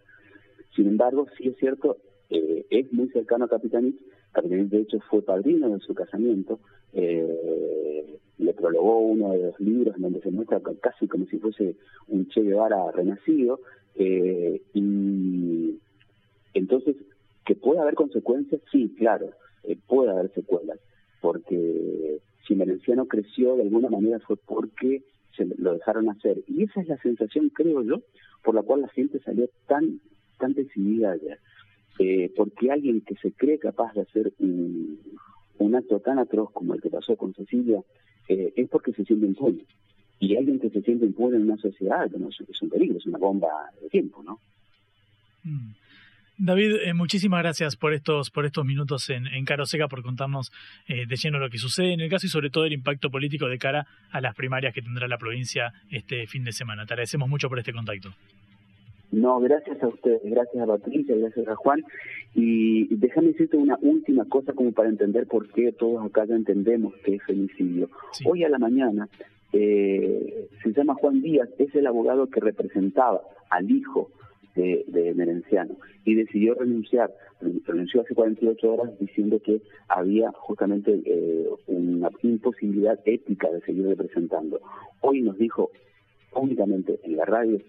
Sin 0.75 0.87
embargo, 0.87 1.27
sí 1.37 1.49
es 1.49 1.57
cierto, 1.57 1.97
eh, 2.29 2.65
es 2.69 2.91
muy 2.93 3.09
cercano 3.09 3.45
a 3.45 3.49
Capitanich, 3.49 3.95
Capitanich 4.31 4.69
de 4.69 4.81
hecho 4.81 4.99
fue 5.09 5.21
padrino 5.21 5.69
de 5.69 5.79
su 5.79 5.93
casamiento, 5.93 6.59
eh, 6.93 8.17
le 8.37 8.53
prologó 8.53 8.99
uno 8.99 9.31
de 9.31 9.43
los 9.43 9.59
libros 9.59 9.95
en 9.95 10.03
donde 10.03 10.21
se 10.21 10.31
muestra 10.31 10.61
casi 10.81 11.07
como 11.07 11.25
si 11.25 11.37
fuese 11.39 11.75
un 12.07 12.27
Che 12.29 12.41
Guevara 12.41 12.91
renacido, 12.91 13.59
eh, 13.95 14.61
y 14.73 15.79
entonces, 16.53 16.95
que 17.45 17.55
puede 17.55 17.79
haber 17.79 17.95
consecuencias, 17.95 18.61
sí, 18.71 18.93
claro, 18.97 19.31
puede 19.87 20.11
haber 20.11 20.31
secuelas 20.33 20.79
porque 21.21 22.19
si 22.47 22.55
Merenciano 22.55 23.05
creció 23.05 23.55
de 23.55 23.63
alguna 23.63 23.89
manera 23.89 24.19
fue 24.19 24.37
porque 24.37 25.03
se 25.35 25.45
lo 25.57 25.73
dejaron 25.73 26.09
hacer. 26.09 26.43
Y 26.47 26.63
esa 26.63 26.81
es 26.81 26.87
la 26.87 26.97
sensación, 26.97 27.49
creo 27.49 27.83
yo, 27.83 28.01
por 28.43 28.55
la 28.55 28.63
cual 28.63 28.81
la 28.81 28.87
gente 28.89 29.19
salió 29.19 29.49
tan, 29.67 29.99
tan 30.39 30.53
decidida 30.53 31.11
ayer. 31.11 31.39
Eh, 31.99 32.31
porque 32.35 32.71
alguien 32.71 33.01
que 33.01 33.15
se 33.15 33.31
cree 33.31 33.57
capaz 33.57 33.93
de 33.93 34.01
hacer 34.01 34.33
un, 34.39 34.99
acto 35.75 35.99
tan 35.99 36.17
atroz 36.17 36.51
como 36.51 36.73
el 36.73 36.81
que 36.81 36.89
pasó 36.89 37.15
con 37.15 37.33
Cecilia, 37.33 37.81
eh, 38.27 38.53
es 38.55 38.69
porque 38.69 38.93
se 38.93 39.03
siente 39.03 39.25
impune. 39.25 39.65
Y 40.19 40.35
alguien 40.35 40.59
que 40.59 40.69
se 40.69 40.81
siente 40.81 41.05
impune 41.05 41.37
en 41.37 41.43
una 41.43 41.57
sociedad, 41.57 42.09
bueno, 42.09 42.29
es 42.29 42.61
un 42.61 42.69
peligro, 42.69 42.97
es 42.97 43.05
una 43.05 43.17
bomba 43.17 43.49
de 43.81 43.89
tiempo, 43.89 44.23
¿no? 44.23 44.39
Mm. 45.43 45.71
David, 46.39 46.75
eh, 46.83 46.93
muchísimas 46.93 47.41
gracias 47.41 47.75
por 47.75 47.93
estos, 47.93 48.29
por 48.29 48.45
estos 48.45 48.63
minutos 48.63 49.09
en, 49.09 49.25
en 49.25 49.43
Caro 49.43 49.65
Seca, 49.65 49.87
por 49.87 50.03
contarnos 50.03 50.51
eh, 50.87 51.07
de 51.07 51.15
lleno 51.15 51.39
lo 51.39 51.49
que 51.49 51.57
sucede 51.57 51.93
en 51.93 51.99
el 51.99 52.11
caso 52.11 52.27
y 52.27 52.29
sobre 52.29 52.51
todo 52.51 52.65
el 52.65 52.73
impacto 52.73 53.09
político 53.09 53.47
de 53.47 53.57
cara 53.57 53.87
a 54.11 54.21
las 54.21 54.35
primarias 54.35 54.71
que 54.71 54.83
tendrá 54.83 55.07
la 55.07 55.17
provincia 55.17 55.73
este 55.89 56.27
fin 56.27 56.43
de 56.43 56.51
semana. 56.51 56.85
Te 56.85 56.93
agradecemos 56.93 57.27
mucho 57.27 57.49
por 57.49 57.57
este 57.57 57.73
contacto. 57.73 58.13
No, 59.11 59.39
gracias 59.39 59.81
a 59.81 59.87
ustedes, 59.87 60.21
gracias 60.23 60.61
a 60.61 60.67
Patricia, 60.67 61.15
gracias 61.15 61.47
a 61.47 61.55
Juan. 61.55 61.83
Y 62.35 62.93
déjame 62.95 63.29
decirte 63.29 63.57
una 63.57 63.77
última 63.81 64.25
cosa 64.25 64.53
como 64.53 64.71
para 64.73 64.89
entender 64.89 65.27
por 65.27 65.47
qué 65.53 65.71
todos 65.71 66.05
acá 66.05 66.25
ya 66.25 66.35
entendemos 66.35 66.93
que 67.03 67.15
es 67.15 67.23
femicidio. 67.23 67.89
Hoy 68.25 68.43
a 68.43 68.49
la 68.49 68.59
mañana 68.59 69.07
eh, 69.53 70.49
se 70.61 70.73
llama 70.73 70.95
Juan 70.95 71.21
Díaz, 71.21 71.49
es 71.57 71.73
el 71.75 71.87
abogado 71.87 72.27
que 72.27 72.41
representaba 72.41 73.21
al 73.49 73.71
hijo 73.71 74.09
de, 74.55 75.13
Merenciano 75.15 75.77
y 76.03 76.15
decidió 76.15 76.55
renunciar. 76.55 77.13
Renunció 77.39 78.01
hace 78.01 78.15
48 78.15 78.73
horas 78.73 78.99
diciendo 78.99 79.39
que 79.39 79.61
había 79.87 80.31
justamente 80.31 80.99
eh, 81.05 81.47
una 81.67 82.09
imposibilidad 82.23 82.99
ética 83.05 83.49
de 83.51 83.61
seguir 83.61 83.87
representando. 83.87 84.59
Hoy 85.01 85.21
nos 85.21 85.37
dijo 85.37 85.69
únicamente 86.33 86.99
en 87.03 87.17
la 87.17 87.25
radio 87.25 87.59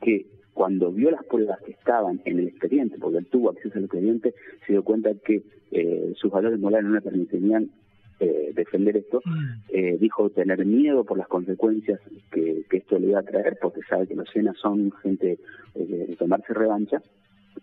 que 0.00 0.26
cuando 0.58 0.90
vio 0.90 1.12
las 1.12 1.22
pruebas 1.22 1.60
que 1.60 1.70
estaban 1.70 2.20
en 2.24 2.40
el 2.40 2.48
expediente, 2.48 2.98
porque 2.98 3.18
él 3.18 3.26
tuvo 3.26 3.50
acceso 3.50 3.78
al 3.78 3.84
expediente, 3.84 4.34
se 4.66 4.72
dio 4.72 4.82
cuenta 4.82 5.14
que 5.24 5.44
eh, 5.70 6.12
sus 6.16 6.32
valores 6.32 6.58
morales 6.58 6.88
no 6.88 6.96
le 6.96 7.00
permitirían 7.00 7.70
eh, 8.18 8.50
defender 8.56 8.96
esto, 8.96 9.22
mm. 9.24 9.46
eh, 9.68 9.98
dijo 10.00 10.30
tener 10.30 10.66
miedo 10.66 11.04
por 11.04 11.16
las 11.16 11.28
consecuencias 11.28 12.00
que, 12.32 12.64
esto 12.72 12.98
le 12.98 13.06
iba 13.06 13.20
a 13.20 13.22
traer, 13.22 13.56
porque 13.62 13.82
sabe 13.88 14.08
que 14.08 14.16
los 14.16 14.28
cenas 14.30 14.56
son 14.58 14.90
gente 15.00 15.38
eh, 15.76 16.06
de 16.08 16.16
tomarse 16.16 16.52
revancha, 16.52 17.00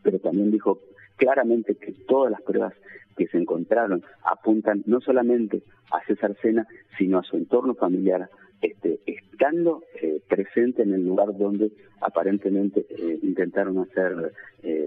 pero 0.01 0.17
también 0.19 0.49
dijo 0.49 0.79
claramente 1.17 1.75
que 1.75 1.91
todas 2.07 2.31
las 2.31 2.41
pruebas 2.43 2.73
que 3.17 3.27
se 3.27 3.37
encontraron 3.37 4.03
apuntan 4.23 4.83
no 4.85 5.01
solamente 5.01 5.63
a 5.91 6.01
César 6.05 6.33
Sena, 6.41 6.65
sino 6.97 7.19
a 7.19 7.23
su 7.23 7.35
entorno 7.35 7.75
familiar, 7.75 8.29
este, 8.61 8.99
estando 9.05 9.83
presente 10.27 10.83
en 10.83 10.93
el 10.93 11.05
lugar 11.05 11.37
donde 11.37 11.71
aparentemente 12.01 12.85
intentaron 13.21 13.79
hacer 13.79 14.33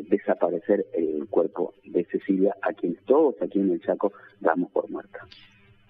desaparecer 0.08 0.86
el 0.94 1.26
cuerpo 1.28 1.74
de 1.84 2.04
Cecilia, 2.06 2.54
a 2.62 2.72
quienes 2.72 3.02
todos 3.04 3.34
aquí 3.42 3.60
en 3.60 3.72
el 3.72 3.80
Chaco 3.80 4.12
damos 4.40 4.70
por 4.72 4.90
muerta. 4.90 5.20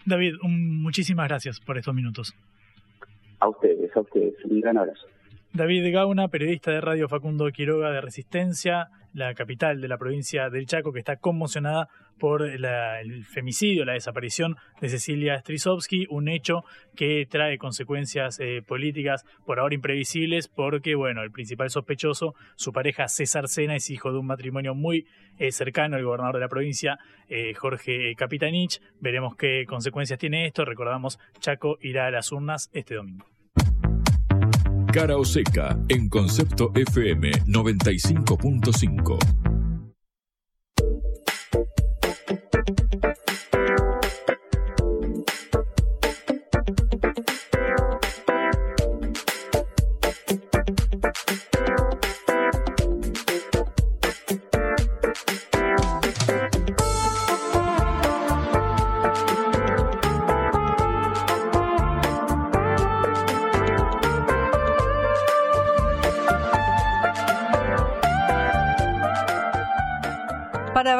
David, 0.05 0.35
muchísimas 0.43 1.29
gracias 1.29 1.61
por 1.61 1.79
estos 1.79 1.95
minutos. 1.95 2.35
A 3.41 3.49
ustedes, 3.49 3.95
a 3.97 4.01
ustedes. 4.01 4.35
Un 4.45 4.61
gran 4.61 4.79
abrazo. 4.79 5.07
David 5.53 5.93
Gauna, 5.93 6.29
periodista 6.29 6.71
de 6.71 6.81
Radio 6.81 7.09
Facundo 7.09 7.51
Quiroga 7.51 7.91
de 7.91 8.03
Resistencia, 8.03 8.89
la 9.15 9.33
capital 9.35 9.81
de 9.81 9.89
la 9.89 9.97
provincia 9.97 10.51
del 10.51 10.67
Chaco, 10.67 10.93
que 10.93 10.99
está 10.99 11.17
conmocionada 11.17 11.89
por 12.19 12.43
el 12.43 13.25
femicidio, 13.25 13.85
la 13.85 13.95
desaparición 13.95 14.57
de 14.81 14.91
Cecilia 14.91 15.39
Strisovsky, 15.39 16.07
un 16.11 16.29
hecho 16.29 16.65
que 16.95 17.27
trae 17.31 17.57
consecuencias 17.57 18.39
eh, 18.41 18.61
políticas 18.67 19.25
por 19.47 19.59
ahora 19.59 19.75
imprevisibles, 19.75 20.49
porque 20.49 20.95
bueno, 20.95 21.23
el 21.23 21.31
principal 21.31 21.71
sospechoso, 21.71 22.35
su 22.57 22.73
pareja 22.73 23.09
César 23.09 23.49
Sena, 23.49 23.77
es 23.77 23.89
hijo 23.89 24.13
de 24.13 24.19
un 24.19 24.27
matrimonio 24.27 24.75
muy 24.75 25.07
eh, 25.39 25.51
cercano 25.51 25.97
al 25.97 26.05
gobernador 26.05 26.35
de 26.35 26.41
la 26.41 26.49
provincia, 26.49 26.99
eh, 27.29 27.55
Jorge 27.55 28.15
Capitanich. 28.17 28.81
Veremos 29.01 29.35
qué 29.37 29.65
consecuencias 29.67 30.19
tiene 30.19 30.47
esto. 30.47 30.65
Recordamos, 30.65 31.19
Chaco 31.41 31.79
irá 31.81 32.07
a 32.07 32.11
las 32.11 32.33
urnas 32.33 32.69
este 32.73 32.97
domingo. 32.97 33.38
Cara 34.92 35.18
o 35.18 35.24
seca 35.24 35.79
en 35.90 36.09
Concepto 36.09 36.72
FM 36.74 37.31
95.5. 37.46 39.18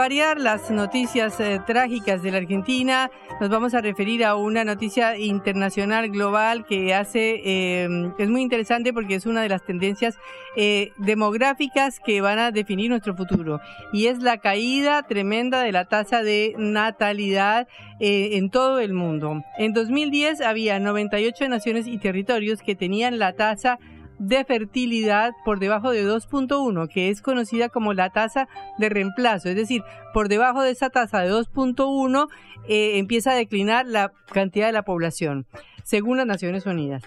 las 0.09 0.71
noticias 0.71 1.39
eh, 1.39 1.61
trágicas 1.67 2.23
de 2.23 2.31
la 2.31 2.39
Argentina, 2.39 3.11
nos 3.43 3.51
vamos 3.51 3.75
a 3.75 3.83
referir 3.83 4.25
a 4.25 4.37
una 4.37 4.65
noticia 4.65 5.19
internacional 5.19 6.09
global 6.09 6.65
que 6.65 6.95
hace, 6.95 7.83
em, 7.83 8.15
es 8.19 8.31
muy 8.31 8.41
interesante 8.41 8.95
porque 8.95 9.17
es 9.17 9.27
una 9.27 9.43
de 9.43 9.51
las 9.51 9.67
tendencias 9.67 10.17
eh, 10.57 10.93
demográficas 10.97 12.01
que 12.01 12.23
van 12.23 12.39
a 12.39 12.53
definir 12.53 12.89
nuestro 12.89 13.15
futuro 13.15 13.61
y 13.93 14.07
es 14.07 14.23
la 14.23 14.39
caída 14.39 15.03
tremenda 15.03 15.61
de 15.61 15.73
la 15.73 15.85
tasa 15.85 16.23
de 16.23 16.55
natalidad 16.57 17.69
eh, 18.01 18.31
en 18.39 18.49
todo 18.49 18.81
el 18.81 18.95
mundo. 18.95 19.43
En 19.59 19.75
2010 19.75 20.41
había 20.41 20.81
98 20.81 21.51
naciones 21.51 21.87
y 21.87 21.99
territorios 21.99 22.63
que 22.63 22.75
tenían 22.75 23.19
la 23.19 23.35
tasa 23.35 23.79
de 24.19 24.45
fertilidad 24.45 25.33
por 25.45 25.59
debajo 25.59 25.91
de 25.91 26.05
2.1, 26.05 26.89
que 26.89 27.09
es 27.09 27.23
conocida 27.23 27.69
como 27.69 27.93
la 27.93 28.11
tasa 28.11 28.49
de 28.79 28.89
reemplazo. 28.89 29.49
Es 29.49 29.57
decir, 29.57 29.83
por 30.13 30.29
debajo 30.29 30.63
de 30.63 30.71
esa 30.71 30.91
tasa 30.91 31.21
de 31.21 31.31
2.1 31.31 32.29
eh, 32.69 32.99
empieza 32.99 33.33
a 33.33 33.35
declinar 33.35 33.87
la 33.87 34.13
cantidad 34.33 34.67
de 34.67 34.73
la 34.73 34.83
población, 34.83 35.47
según 35.85 36.19
las 36.19 36.27
Naciones 36.27 36.67
Unidas. 36.67 37.03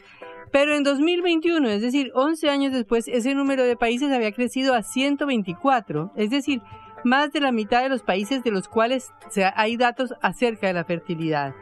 Pero 0.51 0.75
en 0.75 0.83
2021, 0.83 1.69
es 1.69 1.81
decir, 1.81 2.11
11 2.13 2.49
años 2.49 2.73
después, 2.73 3.07
ese 3.07 3.33
número 3.35 3.63
de 3.63 3.77
países 3.77 4.11
había 4.11 4.33
crecido 4.33 4.73
a 4.73 4.83
124, 4.83 6.11
es 6.17 6.29
decir, 6.29 6.61
más 7.03 7.31
de 7.31 7.39
la 7.39 7.51
mitad 7.51 7.81
de 7.83 7.89
los 7.89 8.03
países 8.03 8.43
de 8.43 8.51
los 8.51 8.67
cuales 8.67 9.11
hay 9.55 9.77
datos 9.77 10.13
acerca 10.21 10.67
de 10.67 10.73
la 10.73 10.83
fertilidad. 10.83 11.55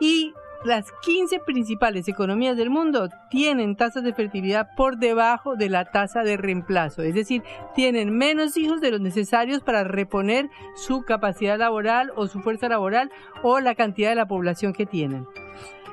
Y 0.00 0.32
las 0.64 0.92
15 1.02 1.40
principales 1.40 2.06
economías 2.08 2.56
del 2.56 2.70
mundo 2.70 3.08
tienen 3.30 3.76
tasas 3.76 4.02
de 4.02 4.12
fertilidad 4.12 4.68
por 4.76 4.98
debajo 4.98 5.56
de 5.56 5.70
la 5.70 5.86
tasa 5.86 6.22
de 6.22 6.36
reemplazo, 6.36 7.02
es 7.02 7.14
decir, 7.14 7.42
tienen 7.74 8.16
menos 8.16 8.56
hijos 8.56 8.80
de 8.80 8.90
los 8.90 9.00
necesarios 9.00 9.62
para 9.62 9.84
reponer 9.84 10.50
su 10.76 11.02
capacidad 11.02 11.58
laboral 11.58 12.12
o 12.14 12.26
su 12.26 12.40
fuerza 12.40 12.68
laboral 12.68 13.10
o 13.42 13.60
la 13.60 13.74
cantidad 13.74 14.10
de 14.10 14.16
la 14.16 14.28
población 14.28 14.72
que 14.72 14.86
tienen. 14.86 15.26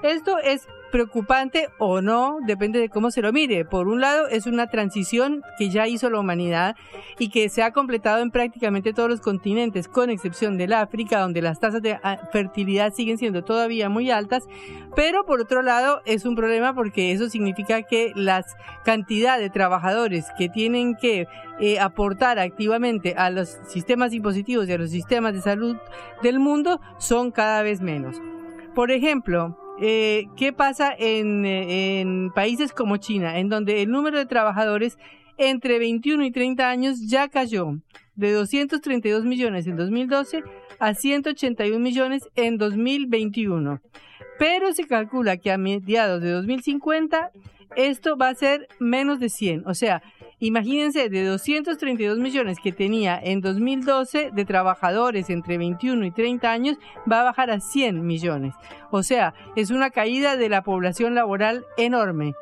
Esto 0.03 0.37
es 0.39 0.67
preocupante 0.91 1.69
o 1.77 2.01
no, 2.01 2.37
depende 2.45 2.79
de 2.79 2.89
cómo 2.89 3.11
se 3.11 3.21
lo 3.21 3.31
mire. 3.33 3.65
Por 3.65 3.87
un 3.87 4.01
lado, 4.01 4.27
es 4.27 4.45
una 4.45 4.67
transición 4.67 5.43
que 5.57 5.69
ya 5.69 5.87
hizo 5.87 6.09
la 6.09 6.19
humanidad 6.19 6.75
y 7.19 7.29
que 7.29 7.49
se 7.49 7.63
ha 7.63 7.71
completado 7.71 8.21
en 8.21 8.31
prácticamente 8.31 8.93
todos 8.93 9.09
los 9.09 9.21
continentes, 9.21 9.87
con 9.87 10.09
excepción 10.09 10.57
del 10.57 10.73
África, 10.73 11.19
donde 11.19 11.41
las 11.41 11.59
tasas 11.59 11.81
de 11.81 11.99
ah, 12.03 12.17
fertilidad 12.31 12.93
siguen 12.93 13.17
siendo 13.17 13.43
todavía 13.43 13.89
muy 13.89 14.11
altas. 14.11 14.47
Pero 14.95 15.25
por 15.25 15.41
otro 15.41 15.61
lado, 15.61 16.01
es 16.05 16.25
un 16.25 16.35
problema 16.35 16.73
porque 16.73 17.11
eso 17.11 17.29
significa 17.29 17.83
que 17.83 18.11
la 18.15 18.45
cantidad 18.83 19.39
de 19.39 19.49
trabajadores 19.49 20.25
que 20.37 20.49
tienen 20.49 20.95
que 20.95 21.27
eh, 21.59 21.79
aportar 21.79 22.39
activamente 22.39 23.15
a 23.17 23.29
los 23.29 23.57
sistemas 23.67 24.13
impositivos 24.13 24.67
y 24.67 24.73
a 24.73 24.77
los 24.77 24.91
sistemas 24.91 25.33
de 25.33 25.41
salud 25.41 25.77
del 26.21 26.39
mundo 26.39 26.79
son 26.97 27.31
cada 27.31 27.61
vez 27.63 27.81
menos. 27.81 28.21
por 28.75 28.91
ejemplo, 28.91 29.57
eh, 29.79 30.25
¿qué 30.35 30.53
pasa 30.53 30.93
en, 30.97 31.45
eh, 31.45 32.01
en 32.01 32.31
países 32.33 32.71
como 32.71 32.97
China, 32.97 33.39
en 33.39 33.49
donde 33.49 33.81
el 33.81 33.91
número 33.91 34.17
de 34.17 34.25
trabajadores 34.25 34.97
entre 35.37 35.79
21 35.79 36.25
y 36.25 36.31
30 36.31 36.69
años 36.69 37.07
ya 37.07 37.27
cayó 37.27 37.77
de 38.15 38.31
232 38.31 39.25
millones 39.25 39.67
en 39.67 39.75
2012 39.77 40.43
a 40.79 40.93
181 40.93 41.79
millones 41.79 42.27
en 42.35 42.57
2021? 42.57 43.81
Pero 44.39 44.73
se 44.73 44.87
calcula 44.87 45.37
que 45.37 45.51
a 45.51 45.57
mediados 45.57 46.21
de 46.21 46.31
2050 46.31 47.31
esto 47.75 48.17
va 48.17 48.29
a 48.29 48.35
ser 48.35 48.67
menos 48.79 49.19
de 49.19 49.29
100. 49.29 49.67
O 49.67 49.73
sea, 49.73 50.01
imagínense, 50.39 51.09
de 51.09 51.25
232 51.25 52.19
millones 52.19 52.57
que 52.61 52.71
tenía 52.71 53.19
en 53.21 53.41
2012 53.41 54.31
de 54.31 54.45
trabajadores 54.45 55.29
entre 55.29 55.57
21 55.57 56.05
y 56.05 56.11
30 56.11 56.51
años, 56.51 56.77
va 57.11 57.21
a 57.21 57.25
bajar 57.25 57.49
a 57.51 57.59
100 57.59 58.05
millones. 58.05 58.53
O 58.91 59.03
sea, 59.03 59.33
es 59.55 59.71
una 59.71 59.89
caída 59.89 60.37
de 60.37 60.49
la 60.49 60.63
población 60.63 61.15
laboral 61.15 61.65
enorme. 61.77 62.33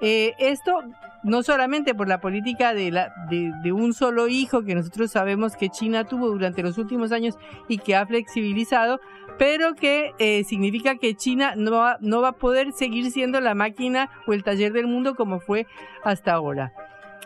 Eh, 0.00 0.34
esto 0.38 0.82
no 1.24 1.42
solamente 1.42 1.94
por 1.94 2.06
la 2.06 2.20
política 2.20 2.74
de, 2.74 2.90
la, 2.90 3.12
de, 3.30 3.72
un 3.72 3.94
solo 3.94 4.28
hijo 4.28 4.62
que 4.62 4.74
nosotros 4.74 5.10
sabemos 5.10 5.56
que 5.56 5.70
China 5.70 6.04
tuvo 6.04 6.28
durante 6.28 6.62
los 6.62 6.76
últimos 6.76 7.12
años 7.12 7.38
y 7.66 7.78
que 7.78 7.96
ha 7.96 8.06
flexibilizado, 8.06 9.00
pero 9.38 9.74
que 9.74 10.12
eh, 10.18 10.44
significa 10.44 10.96
que 10.96 11.14
China 11.14 11.54
no 11.56 11.72
va, 11.72 11.96
no 12.00 12.20
va 12.20 12.28
a 12.28 12.32
poder 12.32 12.72
seguir 12.72 13.10
siendo 13.10 13.40
la 13.40 13.54
máquina 13.54 14.10
o 14.26 14.34
el 14.34 14.44
taller 14.44 14.72
del 14.74 14.86
mundo 14.86 15.14
como 15.14 15.40
fue 15.40 15.66
hasta 16.04 16.34
ahora. 16.34 16.74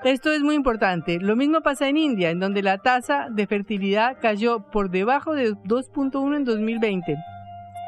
Esto 0.04 0.30
es 0.32 0.42
muy 0.42 0.54
importante. 0.54 1.18
Lo 1.20 1.34
mismo 1.34 1.60
pasa 1.60 1.88
en 1.88 1.96
India, 1.96 2.30
en 2.30 2.38
donde 2.38 2.62
la 2.62 2.78
tasa 2.78 3.28
de 3.30 3.46
fertilidad 3.46 4.16
cayó 4.20 4.60
por 4.70 4.90
debajo 4.90 5.34
de 5.34 5.52
2.1 5.52 6.36
en 6.36 6.44
2020, 6.44 7.16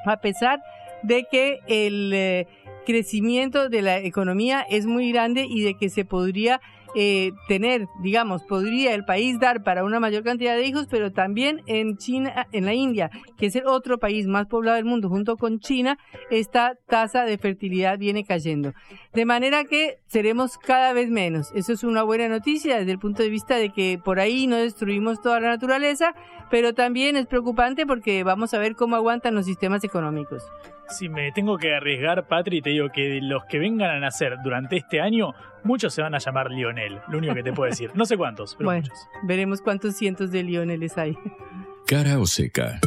a 0.06 0.16
pesar 0.20 0.60
de 1.02 1.24
que 1.30 1.60
el... 1.66 2.12
Eh, 2.12 2.46
crecimiento 2.86 3.68
de 3.68 3.82
la 3.82 3.98
economía 3.98 4.62
es 4.68 4.86
muy 4.86 5.12
grande 5.12 5.46
y 5.48 5.62
de 5.62 5.74
que 5.74 5.90
se 5.90 6.04
podría 6.04 6.60
eh, 6.94 7.32
tener, 7.48 7.88
digamos, 8.02 8.42
podría 8.44 8.94
el 8.94 9.04
país 9.04 9.38
dar 9.38 9.62
para 9.62 9.84
una 9.84 10.00
mayor 10.00 10.24
cantidad 10.24 10.56
de 10.56 10.66
hijos, 10.66 10.86
pero 10.90 11.12
también 11.12 11.62
en 11.66 11.96
China, 11.96 12.46
en 12.52 12.64
la 12.64 12.74
India, 12.74 13.10
que 13.36 13.46
es 13.46 13.56
el 13.56 13.66
otro 13.66 13.98
país 13.98 14.26
más 14.26 14.46
poblado 14.46 14.76
del 14.76 14.84
mundo, 14.84 15.08
junto 15.08 15.36
con 15.36 15.60
China, 15.60 15.98
esta 16.30 16.76
tasa 16.86 17.24
de 17.24 17.38
fertilidad 17.38 17.98
viene 17.98 18.24
cayendo. 18.24 18.72
De 19.12 19.24
manera 19.24 19.64
que 19.64 19.98
seremos 20.06 20.58
cada 20.58 20.92
vez 20.92 21.10
menos. 21.10 21.52
Eso 21.54 21.72
es 21.72 21.84
una 21.84 22.02
buena 22.02 22.28
noticia 22.28 22.78
desde 22.78 22.92
el 22.92 22.98
punto 22.98 23.22
de 23.22 23.30
vista 23.30 23.56
de 23.56 23.70
que 23.70 23.98
por 24.02 24.20
ahí 24.20 24.46
no 24.46 24.56
destruimos 24.56 25.20
toda 25.20 25.40
la 25.40 25.48
naturaleza, 25.48 26.14
pero 26.50 26.74
también 26.74 27.16
es 27.16 27.26
preocupante 27.26 27.86
porque 27.86 28.24
vamos 28.24 28.54
a 28.54 28.58
ver 28.58 28.74
cómo 28.74 28.96
aguantan 28.96 29.34
los 29.34 29.46
sistemas 29.46 29.84
económicos. 29.84 30.42
Si 30.88 31.08
me 31.08 31.30
tengo 31.30 31.56
que 31.56 31.72
arriesgar, 31.72 32.26
Patri, 32.26 32.60
te 32.60 32.70
digo 32.70 32.88
que 32.88 33.20
los 33.22 33.44
que 33.44 33.60
vengan 33.60 33.90
a 33.90 34.00
nacer 34.00 34.36
durante 34.42 34.76
este 34.76 35.00
año, 35.00 35.32
muchos 35.64 35.94
se 35.94 36.02
van 36.02 36.14
a 36.14 36.18
llamar 36.18 36.50
Lionel. 36.50 37.00
Lo 37.08 37.18
único 37.18 37.34
que 37.34 37.42
te 37.42 37.52
puedo 37.52 37.70
decir. 37.70 37.90
No 37.94 38.04
sé 38.04 38.16
cuántos, 38.16 38.54
pero 38.54 38.68
bueno, 38.68 38.82
muchos. 38.82 38.98
Veremos 39.24 39.60
cuántos 39.60 39.96
cientos 39.96 40.30
de 40.30 40.42
Lioneles 40.42 40.96
hay. 40.98 41.16
Cara 41.86 42.18
o 42.18 42.26
seca. 42.26 42.80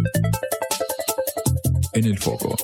En 1.93 2.05
el 2.05 2.17
foco. 2.17 2.55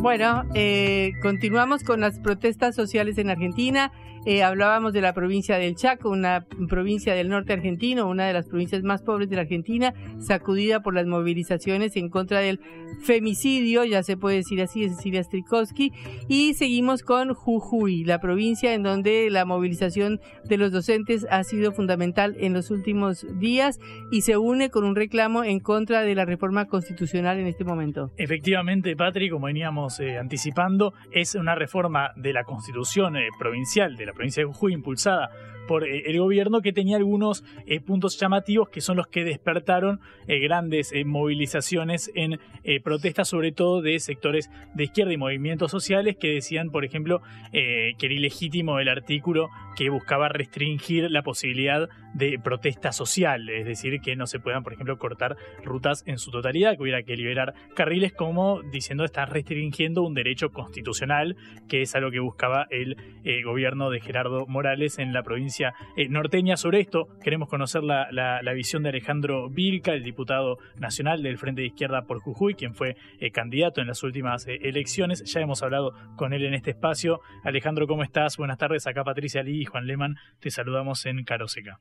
Bueno, 0.00 0.44
eh, 0.54 1.12
continuamos 1.20 1.84
con 1.84 2.00
las 2.00 2.18
protestas 2.20 2.74
sociales 2.74 3.18
en 3.18 3.28
Argentina. 3.28 3.92
Eh, 4.26 4.42
hablábamos 4.42 4.92
de 4.92 5.00
la 5.00 5.14
provincia 5.14 5.56
del 5.56 5.76
Chaco, 5.76 6.10
una 6.10 6.44
provincia 6.68 7.14
del 7.14 7.30
norte 7.30 7.54
argentino, 7.54 8.06
una 8.06 8.26
de 8.26 8.34
las 8.34 8.46
provincias 8.46 8.82
más 8.82 9.02
pobres 9.02 9.30
de 9.30 9.36
la 9.36 9.42
Argentina, 9.42 9.94
sacudida 10.18 10.80
por 10.80 10.94
las 10.94 11.06
movilizaciones 11.06 11.96
en 11.96 12.10
contra 12.10 12.40
del 12.40 12.60
femicidio, 13.02 13.84
ya 13.84 14.02
se 14.02 14.18
puede 14.18 14.36
decir 14.36 14.60
así, 14.60 14.82
de 14.82 14.90
Cecilia 14.90 15.22
Strikowski. 15.22 15.92
Y 16.28 16.52
seguimos 16.54 17.02
con 17.02 17.32
Jujuy, 17.32 18.04
la 18.04 18.20
provincia 18.20 18.74
en 18.74 18.82
donde 18.82 19.30
la 19.30 19.46
movilización 19.46 20.20
de 20.44 20.58
los 20.58 20.70
docentes 20.70 21.26
ha 21.30 21.42
sido 21.42 21.72
fundamental 21.72 22.36
en 22.38 22.52
los 22.52 22.70
últimos 22.70 23.26
días 23.38 23.80
y 24.10 24.20
se 24.20 24.36
une 24.36 24.68
con 24.68 24.84
un 24.84 24.96
reclamo 24.96 25.44
en 25.44 25.60
contra 25.60 26.02
de 26.02 26.14
la 26.14 26.26
reforma 26.26 26.66
constitucional 26.66 27.38
en 27.38 27.46
este 27.46 27.64
momento. 27.64 28.10
Efectivamente, 28.18 28.94
Patri, 28.96 29.30
como 29.30 29.46
veníamos 29.46 29.98
eh, 30.00 30.18
anticipando, 30.18 30.92
es 31.10 31.34
una 31.34 31.54
reforma 31.54 32.10
de 32.16 32.34
la 32.34 32.44
constitución 32.44 33.16
eh, 33.16 33.28
provincial 33.38 33.96
de 33.96 34.06
la 34.06 34.09
provincia 34.12 34.42
de 34.42 34.46
Jujuy, 34.46 34.72
impulsada 34.72 35.30
por 35.70 35.84
eh, 35.84 36.02
el 36.06 36.18
gobierno 36.18 36.62
que 36.62 36.72
tenía 36.72 36.96
algunos 36.96 37.44
eh, 37.64 37.78
puntos 37.78 38.18
llamativos 38.18 38.70
que 38.70 38.80
son 38.80 38.96
los 38.96 39.06
que 39.06 39.22
despertaron 39.22 40.00
eh, 40.26 40.40
grandes 40.40 40.92
movilizaciones 41.06 42.10
en 42.16 42.40
protestas, 42.82 43.28
sobre 43.28 43.52
todo 43.52 43.80
de 43.80 43.98
sectores 44.00 44.50
de 44.74 44.84
izquierda 44.84 45.12
y 45.12 45.16
movimientos 45.16 45.70
sociales 45.70 46.16
que 46.16 46.28
decían, 46.28 46.70
por 46.70 46.84
ejemplo, 46.84 47.22
que 47.52 47.96
era 47.98 48.14
ilegítimo 48.14 48.78
el 48.80 48.88
artículo 48.88 49.48
que 49.76 49.88
buscaba 49.88 50.28
restringir 50.28 51.10
la 51.10 51.22
posibilidad 51.22 51.88
de 52.12 52.38
protesta 52.38 52.92
social, 52.92 53.48
es 53.48 53.64
decir, 53.64 54.00
que 54.00 54.14
no 54.14 54.26
se 54.26 54.40
puedan, 54.40 54.62
por 54.62 54.74
ejemplo, 54.74 54.98
cortar 54.98 55.36
rutas 55.64 56.02
en 56.06 56.18
su 56.18 56.30
totalidad, 56.30 56.76
que 56.76 56.82
hubiera 56.82 57.02
que 57.02 57.16
liberar 57.16 57.54
carriles, 57.74 58.12
como 58.12 58.60
diciendo 58.62 59.04
está 59.04 59.24
restringiendo 59.24 60.02
un 60.02 60.14
derecho 60.14 60.50
constitucional, 60.50 61.36
que 61.68 61.82
es 61.82 61.94
algo 61.94 62.10
que 62.10 62.20
buscaba 62.20 62.66
el 62.70 62.96
gobierno 63.44 63.90
de 63.90 64.00
Gerardo 64.00 64.46
Morales 64.46 64.98
en 64.98 65.12
la 65.12 65.22
provincia 65.22 65.59
eh, 65.96 66.08
norteña 66.08 66.56
sobre 66.56 66.80
esto. 66.80 67.08
Queremos 67.22 67.48
conocer 67.48 67.82
la, 67.82 68.52
visión 68.54 68.82
de 68.82 68.90
Alejandro 68.90 69.48
Vilca, 69.48 69.92
el 69.92 70.02
diputado 70.02 70.58
nacional 70.78 71.22
del 71.22 71.38
Frente 71.38 71.60
de 71.62 71.68
Izquierda 71.68 72.02
por 72.02 72.20
Jujuy, 72.20 72.54
quien 72.54 72.74
fue 72.74 72.96
eh, 73.18 73.30
candidato 73.30 73.80
en 73.80 73.86
las 73.86 74.02
últimas 74.02 74.46
eh, 74.46 74.58
elecciones. 74.62 75.22
Ya 75.24 75.40
hemos 75.40 75.62
hablado 75.62 75.92
con 76.16 76.32
él 76.32 76.44
en 76.44 76.54
este 76.54 76.70
espacio. 76.70 77.20
Alejandro, 77.44 77.86
¿cómo 77.86 78.02
estás? 78.02 78.36
Buenas 78.36 78.58
tardes. 78.58 78.86
Acá 78.86 79.04
Patricia 79.04 79.42
Lee 79.42 79.62
y 79.62 79.64
Juan 79.64 79.86
Leman. 79.86 80.16
Te 80.40 80.50
saludamos 80.50 81.04
en 81.06 81.24
Caroseca. 81.24 81.78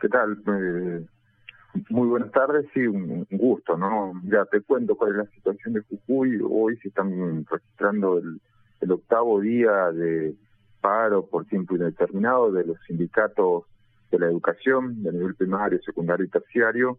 ¿Qué 0.00 0.08
tal? 0.08 0.38
muy 1.88 2.06
buenas 2.06 2.30
tardes, 2.32 2.66
sí, 2.74 2.86
un, 2.86 3.26
gusto, 3.30 3.78
¿no? 3.78 4.12
Ya 4.24 4.44
te 4.44 4.60
cuento 4.60 4.94
cuál 4.94 5.12
es 5.12 5.16
la 5.16 5.26
situación 5.26 5.72
de 5.72 5.80
Jujuy. 5.80 6.38
Hoy 6.46 6.76
se 6.78 6.88
están 6.88 7.46
registrando 7.46 8.18
el 8.18 8.92
octavo 8.92 9.40
día 9.40 9.90
de, 9.90 10.34
paro 10.82 11.24
por 11.24 11.46
tiempo 11.46 11.76
indeterminado 11.76 12.52
de 12.52 12.66
los 12.66 12.76
sindicatos 12.86 13.64
de 14.10 14.18
la 14.18 14.26
educación 14.26 15.02
de 15.02 15.12
nivel 15.12 15.34
primario, 15.34 15.80
secundario 15.82 16.26
y 16.26 16.28
terciario, 16.28 16.98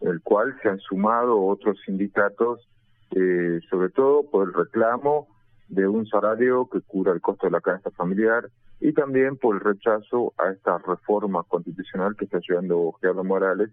el 0.00 0.22
cual 0.22 0.56
se 0.62 0.70
han 0.70 0.78
sumado 0.78 1.44
otros 1.44 1.78
sindicatos, 1.84 2.66
eh, 3.10 3.60
sobre 3.68 3.90
todo 3.90 4.30
por 4.30 4.48
el 4.48 4.54
reclamo 4.54 5.28
de 5.68 5.86
un 5.86 6.06
salario 6.06 6.68
que 6.70 6.80
cubra 6.80 7.12
el 7.12 7.20
costo 7.20 7.46
de 7.46 7.50
la 7.50 7.60
canasta 7.60 7.90
familiar 7.90 8.48
y 8.80 8.92
también 8.92 9.36
por 9.36 9.56
el 9.56 9.60
rechazo 9.60 10.32
a 10.38 10.50
esta 10.50 10.78
reforma 10.78 11.42
constitucional 11.42 12.16
que 12.16 12.26
está 12.26 12.38
llevando 12.46 12.92
Gerardo 13.00 13.24
Morales 13.24 13.70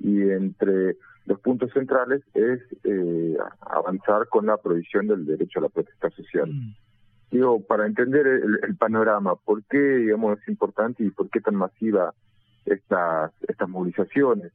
y 0.00 0.22
entre 0.22 0.96
los 1.26 1.40
puntos 1.40 1.72
centrales 1.72 2.22
es 2.34 2.60
eh, 2.84 3.36
avanzar 3.60 4.28
con 4.28 4.46
la 4.46 4.56
prohibición 4.56 5.06
del 5.06 5.24
derecho 5.24 5.58
a 5.58 5.62
la 5.62 5.68
protesta 5.68 6.10
social. 6.10 6.50
Mm 6.50 6.74
digo, 7.34 7.60
para 7.60 7.86
entender 7.86 8.26
el, 8.26 8.76
panorama, 8.76 9.34
¿por 9.34 9.64
qué, 9.64 9.78
digamos, 9.78 10.38
es 10.40 10.48
importante 10.48 11.02
y 11.02 11.10
por 11.10 11.28
qué 11.30 11.40
tan 11.40 11.56
masiva 11.56 12.14
estas, 12.64 13.32
estas 13.48 13.68
movilizaciones? 13.68 14.52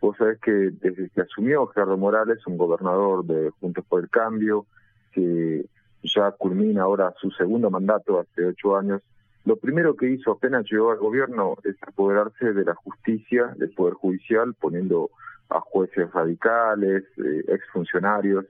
Vos 0.00 0.16
sabés 0.16 0.40
que 0.40 0.50
desde 0.50 1.10
que 1.10 1.20
asumió 1.20 1.66
Gerardo 1.66 1.98
Morales, 1.98 2.38
un 2.46 2.56
gobernador 2.56 3.24
de 3.26 3.50
Juntos 3.60 3.84
por 3.86 4.02
el 4.02 4.08
Cambio, 4.08 4.66
que 5.12 5.66
ya 6.02 6.30
culmina 6.32 6.82
ahora 6.82 7.12
su 7.20 7.30
segundo 7.30 7.70
mandato 7.70 8.18
hace 8.18 8.46
ocho 8.46 8.76
años, 8.76 9.02
lo 9.44 9.56
primero 9.56 9.94
que 9.94 10.08
hizo 10.08 10.32
apenas 10.32 10.64
llegó 10.70 10.92
al 10.92 10.98
gobierno 10.98 11.56
es 11.64 11.76
apoderarse 11.82 12.54
de 12.54 12.64
la 12.64 12.74
justicia, 12.74 13.54
del 13.56 13.70
Poder 13.70 13.94
Judicial, 13.94 14.54
poniendo 14.54 15.10
a 15.50 15.60
jueces 15.60 16.10
radicales, 16.10 17.04
eh, 17.18 17.44
exfuncionarios 17.48 18.46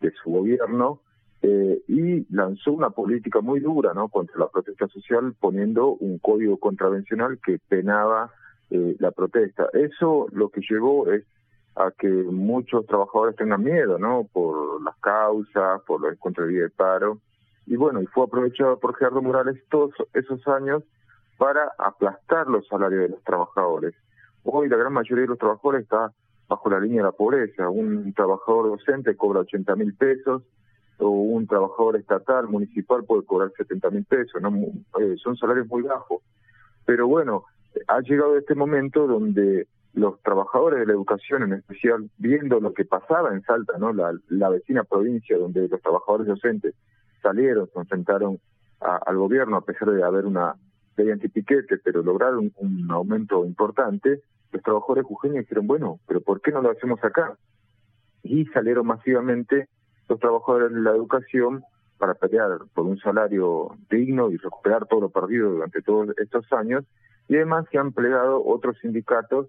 de 0.00 0.12
su 0.22 0.30
gobierno, 0.30 1.02
eh, 1.40 1.82
y 1.86 2.26
lanzó 2.34 2.72
una 2.72 2.90
política 2.90 3.40
muy 3.40 3.60
dura 3.60 3.94
no 3.94 4.08
contra 4.08 4.38
la 4.38 4.48
protesta 4.48 4.88
social 4.88 5.34
poniendo 5.38 5.90
un 5.92 6.18
código 6.18 6.58
contravencional 6.58 7.38
que 7.44 7.58
penaba 7.68 8.32
eh, 8.70 8.96
la 8.98 9.12
protesta. 9.12 9.68
Eso 9.72 10.26
lo 10.32 10.48
que 10.48 10.60
llevó 10.68 11.10
es 11.12 11.24
a 11.76 11.92
que 11.96 12.08
muchos 12.08 12.86
trabajadores 12.86 13.36
tengan 13.36 13.62
miedo 13.62 13.98
no 13.98 14.26
por 14.32 14.82
las 14.82 14.96
causas 14.96 15.80
por 15.86 16.00
los 16.00 16.18
contra 16.18 16.44
de 16.44 16.70
paro. 16.70 17.20
Y 17.66 17.76
bueno 17.76 18.02
y 18.02 18.06
fue 18.06 18.24
aprovechado 18.24 18.78
por 18.80 18.96
Gerardo 18.96 19.22
Morales 19.22 19.62
todos 19.70 19.92
esos 20.14 20.46
años 20.48 20.82
para 21.36 21.70
aplastar 21.78 22.48
los 22.48 22.66
salarios 22.66 23.02
de 23.02 23.08
los 23.10 23.22
trabajadores. 23.22 23.94
Hoy 24.42 24.68
la 24.68 24.76
gran 24.76 24.92
mayoría 24.92 25.22
de 25.22 25.28
los 25.28 25.38
trabajadores 25.38 25.82
está 25.82 26.12
bajo 26.48 26.68
la 26.68 26.80
línea 26.80 27.02
de 27.02 27.08
la 27.08 27.12
pobreza. 27.12 27.68
Un 27.68 28.12
trabajador 28.12 28.70
docente 28.70 29.16
cobra 29.16 29.40
80 29.40 29.76
mil 29.76 29.94
pesos 29.94 30.42
o 30.98 31.08
un 31.08 31.46
trabajador 31.46 31.96
estatal, 31.96 32.48
municipal, 32.48 33.04
puede 33.04 33.24
cobrar 33.24 33.52
70 33.56 33.90
mil 33.90 34.04
pesos, 34.04 34.40
¿no? 34.42 34.50
Eh, 35.00 35.16
son 35.22 35.36
salarios 35.36 35.66
muy 35.68 35.82
bajos. 35.82 36.22
Pero 36.84 37.06
bueno, 37.06 37.44
ha 37.86 38.00
llegado 38.00 38.36
este 38.36 38.54
momento 38.54 39.06
donde 39.06 39.66
los 39.94 40.20
trabajadores 40.22 40.80
de 40.80 40.86
la 40.86 40.92
educación 40.92 41.42
en 41.44 41.54
especial, 41.54 42.10
viendo 42.18 42.60
lo 42.60 42.72
que 42.72 42.84
pasaba 42.84 43.32
en 43.32 43.42
Salta, 43.42 43.78
¿no? 43.78 43.92
La, 43.92 44.12
la 44.28 44.48
vecina 44.48 44.84
provincia 44.84 45.36
donde 45.36 45.68
los 45.68 45.80
trabajadores 45.80 46.26
docentes 46.26 46.74
salieron, 47.22 47.68
se 47.72 47.78
enfrentaron 47.78 48.38
al 48.80 49.16
gobierno 49.16 49.56
a 49.56 49.64
pesar 49.64 49.90
de 49.90 50.02
haber 50.04 50.24
una 50.24 50.54
ley 50.96 51.10
antipiquete, 51.10 51.78
pero 51.78 52.02
lograron 52.02 52.52
un, 52.56 52.90
aumento 52.90 53.44
importante, 53.44 54.22
los 54.52 54.62
trabajadores 54.62 55.04
jujeños 55.04 55.40
dijeron, 55.40 55.66
bueno, 55.66 56.00
pero 56.06 56.20
¿por 56.20 56.40
qué 56.40 56.50
no 56.52 56.62
lo 56.62 56.70
hacemos 56.70 57.02
acá? 57.02 57.36
Y 58.22 58.46
salieron 58.46 58.86
masivamente 58.86 59.68
los 60.08 60.18
trabajadores 60.18 60.72
de 60.72 60.80
la 60.80 60.90
educación 60.90 61.64
para 61.98 62.14
pelear 62.14 62.58
por 62.74 62.86
un 62.86 62.98
salario 62.98 63.76
digno 63.90 64.30
y 64.30 64.36
recuperar 64.36 64.86
todo 64.86 65.00
lo 65.02 65.10
perdido 65.10 65.50
durante 65.50 65.82
todos 65.82 66.10
estos 66.18 66.50
años, 66.52 66.84
y 67.28 67.36
además 67.36 67.66
se 67.70 67.78
han 67.78 67.92
plegado 67.92 68.42
otros 68.44 68.78
sindicatos 68.80 69.48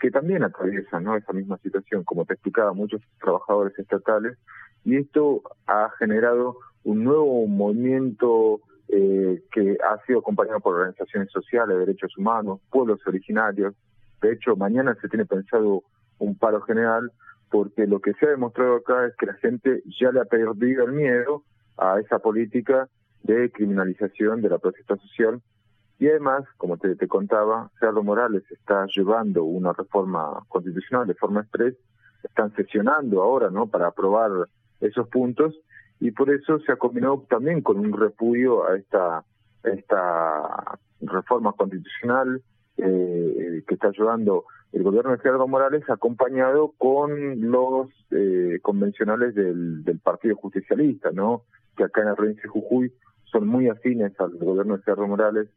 que 0.00 0.10
también 0.10 0.42
atraviesan 0.42 1.04
¿no? 1.04 1.16
esa 1.16 1.32
misma 1.32 1.58
situación, 1.58 2.02
como 2.02 2.24
te 2.24 2.34
explicaba, 2.34 2.72
muchos 2.72 3.00
trabajadores 3.20 3.78
estatales, 3.78 4.36
y 4.84 4.96
esto 4.96 5.42
ha 5.66 5.90
generado 5.98 6.56
un 6.82 7.04
nuevo 7.04 7.46
movimiento 7.46 8.60
eh, 8.88 9.42
que 9.52 9.78
ha 9.88 10.04
sido 10.04 10.18
acompañado 10.18 10.60
por 10.60 10.74
organizaciones 10.74 11.30
sociales, 11.30 11.78
derechos 11.78 12.16
humanos, 12.18 12.60
pueblos 12.70 13.00
originarios. 13.06 13.74
De 14.20 14.32
hecho, 14.32 14.56
mañana 14.56 14.96
se 15.00 15.08
tiene 15.08 15.24
pensado 15.24 15.84
un 16.18 16.36
paro 16.36 16.60
general 16.62 17.12
porque 17.52 17.86
lo 17.86 18.00
que 18.00 18.14
se 18.14 18.26
ha 18.26 18.30
demostrado 18.30 18.76
acá 18.76 19.06
es 19.06 19.14
que 19.16 19.26
la 19.26 19.34
gente 19.34 19.82
ya 20.00 20.10
le 20.10 20.20
ha 20.20 20.24
perdido 20.24 20.86
el 20.86 20.92
miedo 20.92 21.44
a 21.76 22.00
esa 22.00 22.18
política 22.18 22.88
de 23.22 23.52
criminalización 23.52 24.40
de 24.40 24.48
la 24.48 24.58
protesta 24.58 24.96
social 24.96 25.40
y 25.98 26.08
además, 26.08 26.44
como 26.56 26.78
te, 26.78 26.96
contaba, 27.06 27.70
Cerro 27.78 28.02
Morales 28.02 28.42
está 28.50 28.86
llevando 28.86 29.44
una 29.44 29.74
reforma 29.74 30.42
constitucional 30.48 31.06
de 31.06 31.14
forma 31.14 31.42
express, 31.42 31.76
están 32.24 32.52
sesionando 32.56 33.22
ahora 33.22 33.50
¿no? 33.50 33.66
para 33.66 33.88
aprobar 33.88 34.30
esos 34.80 35.06
puntos 35.08 35.54
y 36.00 36.10
por 36.10 36.30
eso 36.30 36.58
se 36.60 36.72
ha 36.72 36.76
combinado 36.76 37.26
también 37.28 37.60
con 37.60 37.78
un 37.78 37.92
repudio 37.92 38.66
a 38.66 38.78
esta, 38.78 39.24
esta 39.62 40.78
reforma 41.02 41.52
constitucional 41.52 42.42
eh, 42.78 43.62
que 43.68 43.74
está 43.74 43.90
llevando 43.90 44.46
el 44.72 44.82
gobierno 44.82 45.12
de 45.12 45.18
Gerardo 45.18 45.46
Morales 45.46 45.88
acompañado 45.88 46.72
con 46.78 47.50
los 47.50 47.88
eh, 48.10 48.58
convencionales 48.62 49.34
del, 49.34 49.84
del 49.84 49.98
Partido 49.98 50.34
Justicialista, 50.36 51.10
¿no? 51.12 51.42
que 51.76 51.84
acá 51.84 52.00
en 52.00 52.08
la 52.08 52.16
provincia 52.16 52.42
de 52.42 52.48
Jujuy 52.48 52.92
son 53.24 53.46
muy 53.46 53.68
afines 53.68 54.18
al 54.18 54.36
gobierno 54.36 54.76
de 54.76 54.82
Gerardo 54.82 55.06
Morales. 55.06 55.48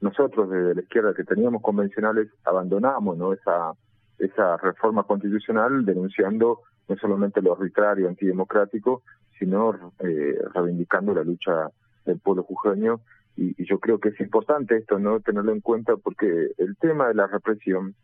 Nosotros 0.00 0.50
desde 0.50 0.74
la 0.74 0.82
izquierda 0.82 1.14
que 1.14 1.24
teníamos 1.24 1.62
convencionales 1.62 2.28
abandonamos 2.44 3.16
¿no? 3.16 3.32
esa, 3.32 3.72
esa 4.18 4.56
reforma 4.56 5.04
constitucional 5.04 5.84
denunciando 5.84 6.60
no 6.88 6.96
solamente 6.96 7.40
lo 7.40 7.54
arbitrario, 7.54 8.08
antidemocrático, 8.08 9.02
sino 9.38 9.92
eh, 10.00 10.38
reivindicando 10.52 11.14
la 11.14 11.22
lucha 11.22 11.70
del 12.04 12.18
pueblo 12.18 12.42
jujeño. 12.42 13.00
Y, 13.36 13.60
y, 13.60 13.66
yo 13.66 13.78
creo 13.78 13.98
que 13.98 14.10
es 14.10 14.20
importante 14.20 14.76
esto, 14.76 14.98
no 14.98 15.18
tenerlo 15.20 15.52
en 15.52 15.60
cuenta, 15.60 15.96
porque 15.96 16.52
el 16.58 16.76
tema 16.76 17.08
de 17.08 17.14
la 17.14 17.26
represión 17.26 17.94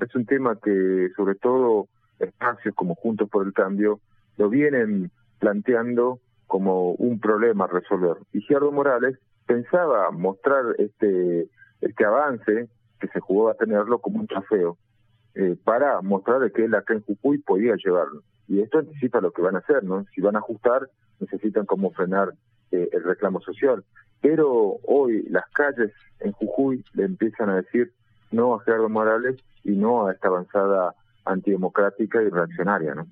es 0.00 0.14
un 0.14 0.26
tema 0.26 0.58
que, 0.62 1.08
sobre 1.16 1.34
todo, 1.34 1.88
espacios 2.18 2.74
como 2.74 2.94
Juntos 2.94 3.28
por 3.28 3.46
el 3.46 3.52
Cambio 3.52 4.00
lo 4.36 4.48
vienen 4.48 5.10
planteando 5.38 6.20
como 6.46 6.92
un 6.92 7.20
problema 7.20 7.64
a 7.64 7.68
resolver. 7.68 8.16
Y 8.32 8.40
Gerardo 8.42 8.72
Morales 8.72 9.18
pensaba 9.46 10.10
mostrar 10.10 10.64
este, 10.78 11.48
este 11.80 12.04
avance 12.04 12.68
que 13.00 13.08
se 13.08 13.20
jugó 13.20 13.48
a 13.48 13.54
tenerlo 13.54 13.98
como 14.00 14.20
un 14.20 14.26
trofeo 14.26 14.76
eh, 15.34 15.56
para 15.64 16.00
mostrar 16.02 16.50
que 16.52 16.64
él 16.64 16.74
acá 16.74 16.94
en 16.94 17.02
Jujuy 17.02 17.38
podía 17.38 17.74
llevarlo. 17.76 18.22
Y 18.48 18.60
esto 18.60 18.78
anticipa 18.78 19.20
lo 19.20 19.32
que 19.32 19.42
van 19.42 19.56
a 19.56 19.60
hacer, 19.60 19.84
¿no? 19.84 20.04
Si 20.14 20.20
van 20.20 20.36
a 20.36 20.40
ajustar, 20.40 20.88
necesitan 21.20 21.66
como 21.66 21.92
frenar 21.92 22.34
eh, 22.72 22.88
el 22.92 23.04
reclamo 23.04 23.40
social. 23.40 23.84
Pero 24.20 24.76
hoy 24.86 25.22
las 25.30 25.48
calles 25.52 25.92
en 26.18 26.32
Jujuy 26.32 26.84
le 26.94 27.04
empiezan 27.04 27.48
a 27.48 27.56
decir 27.56 27.92
no 28.30 28.54
a 28.54 28.60
Gerardo 28.60 28.88
Morales 28.88 29.36
y 29.64 29.72
no 29.72 30.06
a 30.06 30.12
esta 30.12 30.28
avanzada 30.28 30.94
antidemocrática 31.24 32.22
y 32.22 32.28
reaccionaria, 32.28 32.94
¿no? 32.94 33.06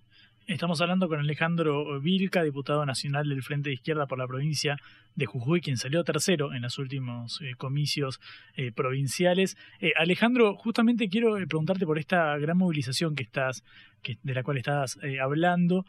Estamos 0.49 0.81
hablando 0.81 1.09
con 1.09 1.21
Alejandro 1.21 2.01
Vilca, 2.01 2.43
diputado 2.43 2.87
nacional 2.87 3.29
del 3.29 3.43
Frente 3.43 3.69
de 3.69 3.75
Izquierda 3.75 4.07
por 4.07 4.19
la 4.19 4.27
provincia 4.27 4.79
de 5.15 5.27
Jujuy, 5.27 5.61
quien 5.61 5.77
salió 5.77 6.05
tercero 6.05 6.55
en 6.55 6.63
los 6.63 6.79
últimos 6.79 7.43
eh, 7.43 7.53
comicios 7.59 8.19
eh, 8.57 8.73
provinciales. 8.73 9.59
Eh, 9.79 9.93
Alejandro, 9.95 10.55
justamente 10.55 11.11
quiero 11.11 11.35
preguntarte 11.35 11.85
por 11.85 11.99
esta 11.99 12.39
gran 12.39 12.57
movilización 12.57 13.15
que 13.15 13.25
estás, 13.25 13.63
que, 14.03 14.17
de 14.23 14.33
la 14.33 14.43
cual 14.43 14.57
estás 14.57 14.99
hablando. 15.21 15.85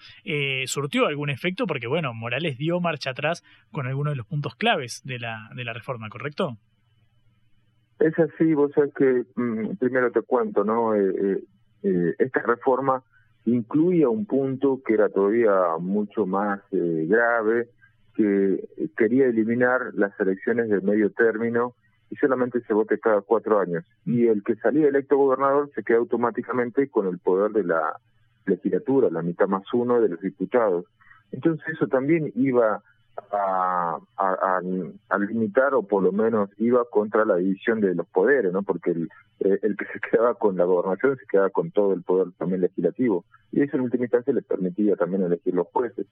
¿Surtió 0.65 1.05
algún 1.05 1.29
efecto? 1.29 1.65
Porque, 1.65 1.87
bueno, 1.87 2.13
Morales 2.13 2.57
dio 2.57 2.81
marcha 2.81 3.11
atrás 3.11 3.45
con 3.71 3.87
algunos 3.87 4.11
de 4.11 4.17
los 4.17 4.27
puntos 4.27 4.55
claves 4.55 5.01
de 5.05 5.19
la, 5.19 5.49
de 5.55 5.63
la 5.63 5.71
reforma, 5.71 6.09
¿correcto? 6.09 6.57
Es 7.99 8.17
así, 8.17 8.53
vos 8.53 8.71
sabés 8.73 8.93
que 8.93 9.25
mm, 9.35 9.75
primero 9.77 10.11
te 10.11 10.21
cuento, 10.21 10.63
¿no? 10.63 10.93
esta 11.81 12.41
reforma 12.41 13.03
incluía 13.45 14.09
un 14.09 14.25
punto 14.25 14.81
que 14.85 14.93
era 14.93 15.09
todavía 15.09 15.77
mucho 15.79 16.25
más 16.25 16.59
eh, 16.71 17.05
grave, 17.07 17.69
que 18.15 18.67
quería 18.97 19.27
eliminar 19.27 19.93
las 19.93 20.17
elecciones 20.19 20.69
de 20.69 20.81
medio 20.81 21.11
término 21.11 21.73
y 22.09 22.15
solamente 22.15 22.61
se 22.61 22.73
vote 22.73 22.99
cada 22.99 23.21
cuatro 23.21 23.59
años. 23.59 23.85
Y 24.05 24.27
el 24.27 24.43
que 24.43 24.55
salía 24.55 24.87
electo 24.87 25.17
gobernador 25.17 25.69
se 25.73 25.83
queda 25.83 25.99
automáticamente 25.99 26.89
con 26.89 27.07
el 27.07 27.19
poder 27.19 27.51
de 27.51 27.63
la 27.63 27.97
legislatura, 28.45 29.09
la 29.09 29.21
mitad 29.21 29.47
más 29.47 29.63
uno 29.73 30.01
de 30.01 30.09
los 30.09 30.19
diputados. 30.19 30.85
Entonces 31.31 31.65
eso 31.69 31.87
también 31.87 32.31
iba 32.35 32.81
a, 33.31 33.99
a, 34.17 35.17
limitar 35.19 35.73
o 35.73 35.83
por 35.83 36.03
lo 36.03 36.11
menos 36.11 36.49
iba 36.57 36.83
contra 36.85 37.25
la 37.25 37.35
división 37.35 37.81
de 37.81 37.95
los 37.95 38.07
poderes, 38.07 38.51
¿no? 38.51 38.63
Porque 38.63 38.91
el, 38.91 39.09
eh, 39.39 39.59
el 39.61 39.75
que 39.77 39.85
se 39.93 39.99
quedaba 39.99 40.35
con 40.35 40.57
la 40.57 40.65
gobernación 40.65 41.17
se 41.17 41.25
quedaba 41.25 41.49
con 41.49 41.71
todo 41.71 41.93
el 41.93 42.03
poder 42.03 42.31
también 42.37 42.61
legislativo 42.61 43.25
y 43.51 43.61
eso 43.61 43.77
en 43.77 43.83
última 43.83 44.05
instancia 44.05 44.33
le 44.33 44.41
permitía 44.41 44.95
también 44.95 45.23
elegir 45.23 45.53
los 45.53 45.67
jueces. 45.67 46.07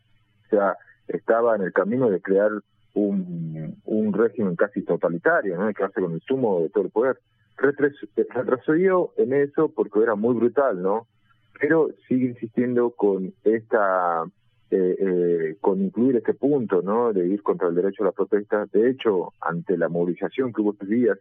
O 0.46 0.50
sea, 0.50 0.78
estaba 1.08 1.56
en 1.56 1.62
el 1.64 1.74
camino 1.74 2.10
de 2.10 2.22
crear 2.22 2.52
un, 2.94 3.80
un 3.86 4.14
régimen 4.14 4.56
casi 4.56 4.82
totalitario, 4.82 5.58
¿no? 5.58 5.68
De 5.68 5.74
quedarse 5.74 6.02
con 6.02 6.14
el 6.14 6.22
sumo 6.22 6.62
de 6.62 6.70
todo 6.70 6.86
el 6.86 6.92
poder. 6.92 7.20
Retrocedió 7.58 9.14
en 9.18 9.34
eso 9.34 9.70
porque 9.70 10.02
era 10.02 10.16
muy 10.16 10.36
brutal, 10.36 10.82
¿no? 10.82 11.08
Pero 11.60 11.90
sigue 12.08 12.28
insistiendo 12.28 12.92
con 12.92 13.34
esta 13.44 14.26
eh, 14.70 14.96
eh, 15.00 15.58
con 15.62 15.82
incluir 15.82 16.18
este 16.18 16.34
punto, 16.34 16.82
¿no? 16.82 17.14
De 17.14 17.26
ir 17.26 17.42
contra 17.42 17.70
el 17.70 17.76
derecho 17.76 18.04
a 18.04 18.08
la 18.08 18.12
protesta. 18.12 18.66
De 18.72 18.90
hecho, 18.90 19.34
ante 19.42 19.78
la 19.78 19.90
movilización 19.90 20.52
que 20.52 20.62
hubo 20.62 20.74
estos 20.74 20.90
días, 20.90 21.18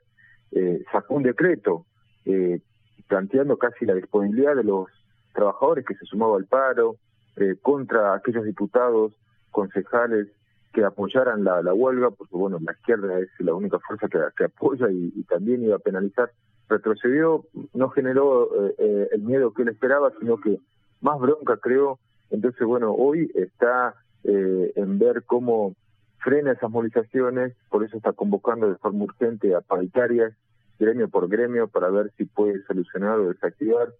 eh, 0.52 0.82
sacó 0.92 1.14
un 1.14 1.22
decreto 1.22 1.86
eh, 2.24 2.60
planteando 3.08 3.56
casi 3.56 3.84
la 3.84 3.94
disponibilidad 3.94 4.56
de 4.56 4.64
los 4.64 4.88
trabajadores 5.32 5.84
que 5.84 5.94
se 5.94 6.06
sumaba 6.06 6.36
al 6.36 6.46
paro, 6.46 6.96
eh, 7.36 7.56
contra 7.60 8.14
aquellos 8.14 8.44
diputados, 8.44 9.12
concejales 9.50 10.28
que 10.72 10.84
apoyaran 10.84 11.44
la, 11.44 11.72
huelga, 11.72 12.10
porque 12.10 12.36
bueno, 12.36 12.58
la 12.60 12.72
izquierda 12.72 13.18
es 13.18 13.28
la 13.38 13.54
única 13.54 13.78
fuerza 13.78 14.08
que, 14.08 14.18
que 14.36 14.44
apoya 14.44 14.90
y, 14.90 15.22
también 15.24 15.62
iba 15.62 15.76
a 15.76 15.80
penalizar. 15.80 16.30
Retrocedió, 16.68 17.44
no 17.74 17.90
generó 17.90 18.50
eh, 18.78 19.08
el 19.12 19.22
miedo 19.22 19.52
que 19.54 19.62
él 19.62 19.68
esperaba, 19.68 20.12
sino 20.18 20.38
que 20.38 20.58
más 21.00 21.18
bronca 21.20 21.56
creo. 21.58 21.98
Entonces, 22.30 22.66
bueno, 22.66 22.92
hoy 22.92 23.30
está 23.34 23.94
eh, 24.24 24.72
en 24.76 24.98
ver 24.98 25.24
cómo 25.24 25.74
frena 26.18 26.52
esas 26.52 26.70
movilizaciones, 26.70 27.54
por 27.68 27.84
eso 27.84 27.96
está 27.96 28.12
convocando 28.12 28.68
de 28.68 28.76
forma 28.76 29.04
urgente 29.04 29.54
a 29.54 29.60
paritarias, 29.60 30.34
gremio 30.78 31.08
por 31.08 31.28
gremio, 31.28 31.68
para 31.68 31.88
ver 31.88 32.12
si 32.16 32.24
puede 32.24 32.62
solucionar 32.64 33.18
o 33.18 33.28
desactivar 33.28 33.92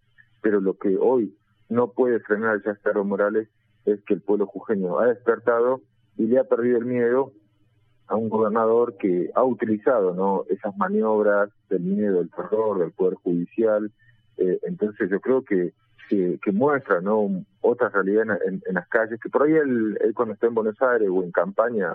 pero 0.46 0.60
lo 0.60 0.74
que 0.74 0.96
hoy 0.96 1.36
no 1.68 1.90
puede 1.90 2.20
frenar 2.20 2.62
ya 2.64 2.76
Cerro 2.76 3.04
Morales 3.04 3.48
es 3.84 4.00
que 4.04 4.14
el 4.14 4.20
pueblo 4.20 4.46
jujeño 4.46 5.00
ha 5.00 5.06
despertado 5.06 5.80
y 6.16 6.28
le 6.28 6.38
ha 6.38 6.44
perdido 6.44 6.78
el 6.78 6.84
miedo 6.84 7.32
a 8.06 8.14
un 8.14 8.28
gobernador 8.28 8.96
que 8.96 9.28
ha 9.34 9.42
utilizado 9.42 10.14
no 10.14 10.44
esas 10.48 10.76
maniobras 10.76 11.50
del 11.68 11.80
miedo, 11.80 12.18
del 12.18 12.30
terror, 12.30 12.78
del 12.78 12.92
poder 12.92 13.14
judicial. 13.14 13.90
Eh, 14.36 14.60
entonces 14.62 15.10
yo 15.10 15.18
creo 15.20 15.42
que, 15.42 15.72
que, 16.08 16.38
muestra 16.52 17.00
no 17.00 17.44
otra 17.60 17.88
realidad 17.88 18.38
en, 18.46 18.74
las 18.74 18.88
calles, 18.88 19.20
que 19.20 19.28
por 19.28 19.42
ahí 19.42 19.54
él, 19.54 19.98
cuando 20.14 20.34
está 20.34 20.46
en 20.46 20.54
Buenos 20.54 20.80
Aires 20.80 21.08
o 21.10 21.22
en 21.22 21.32
campaña 21.32 21.92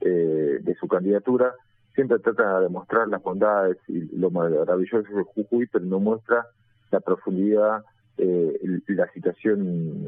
eh, 0.00 0.58
de 0.60 0.74
su 0.76 0.86
candidatura, 0.88 1.54
siempre 1.94 2.18
trata 2.20 2.60
de 2.60 2.68
mostrar 2.68 3.08
las 3.08 3.22
bondades 3.22 3.76
y 3.88 4.16
lo 4.16 4.30
maravilloso 4.30 5.12
de 5.12 5.22
Jujuy, 5.24 5.66
pero 5.66 5.84
no 5.84 5.98
muestra 5.98 6.46
la 6.90 7.00
profundidad 7.00 7.84
eh, 8.16 8.80
la 8.88 9.10
situación 9.12 10.06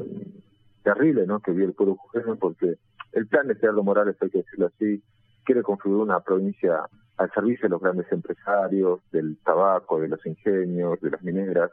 terrible 0.83 1.25
¿no? 1.25 1.39
que 1.39 1.51
vive 1.51 1.65
el 1.65 1.73
pueblo 1.73 1.95
jujeño, 1.95 2.35
porque 2.37 2.75
el 3.13 3.27
plan 3.27 3.47
de 3.47 3.55
Gerardo 3.55 3.83
Morales, 3.83 4.15
hay 4.21 4.29
que 4.29 4.39
decirlo 4.39 4.67
así, 4.67 5.03
quiere 5.43 5.63
construir 5.63 5.97
una 5.97 6.19
provincia 6.19 6.85
al 7.17 7.31
servicio 7.31 7.63
de 7.63 7.69
los 7.69 7.81
grandes 7.81 8.11
empresarios, 8.11 8.99
del 9.11 9.37
tabaco, 9.43 9.99
de 9.99 10.07
los 10.07 10.25
ingenios, 10.25 10.99
de 11.01 11.11
las 11.11 11.21
mineras, 11.21 11.71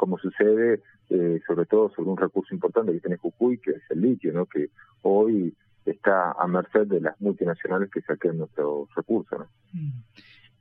como 0.00 0.16
sucede 0.16 0.80
eh, 1.10 1.42
sobre 1.46 1.66
todo 1.66 1.90
sobre 1.90 2.08
un 2.08 2.16
recurso 2.16 2.54
importante 2.54 2.90
que 2.90 3.00
tiene 3.00 3.18
Jujuy, 3.18 3.58
que 3.58 3.72
es 3.72 3.82
el 3.90 4.00
litio, 4.00 4.32
¿no? 4.32 4.46
que 4.46 4.70
hoy 5.02 5.54
está 5.84 6.32
a 6.32 6.46
merced 6.46 6.86
de 6.86 7.02
las 7.02 7.20
multinacionales 7.20 7.90
que 7.90 8.00
saquen 8.00 8.38
nuestros 8.38 8.88
recursos. 8.96 9.40
¿no? 9.40 9.46
Mm. 9.74 10.02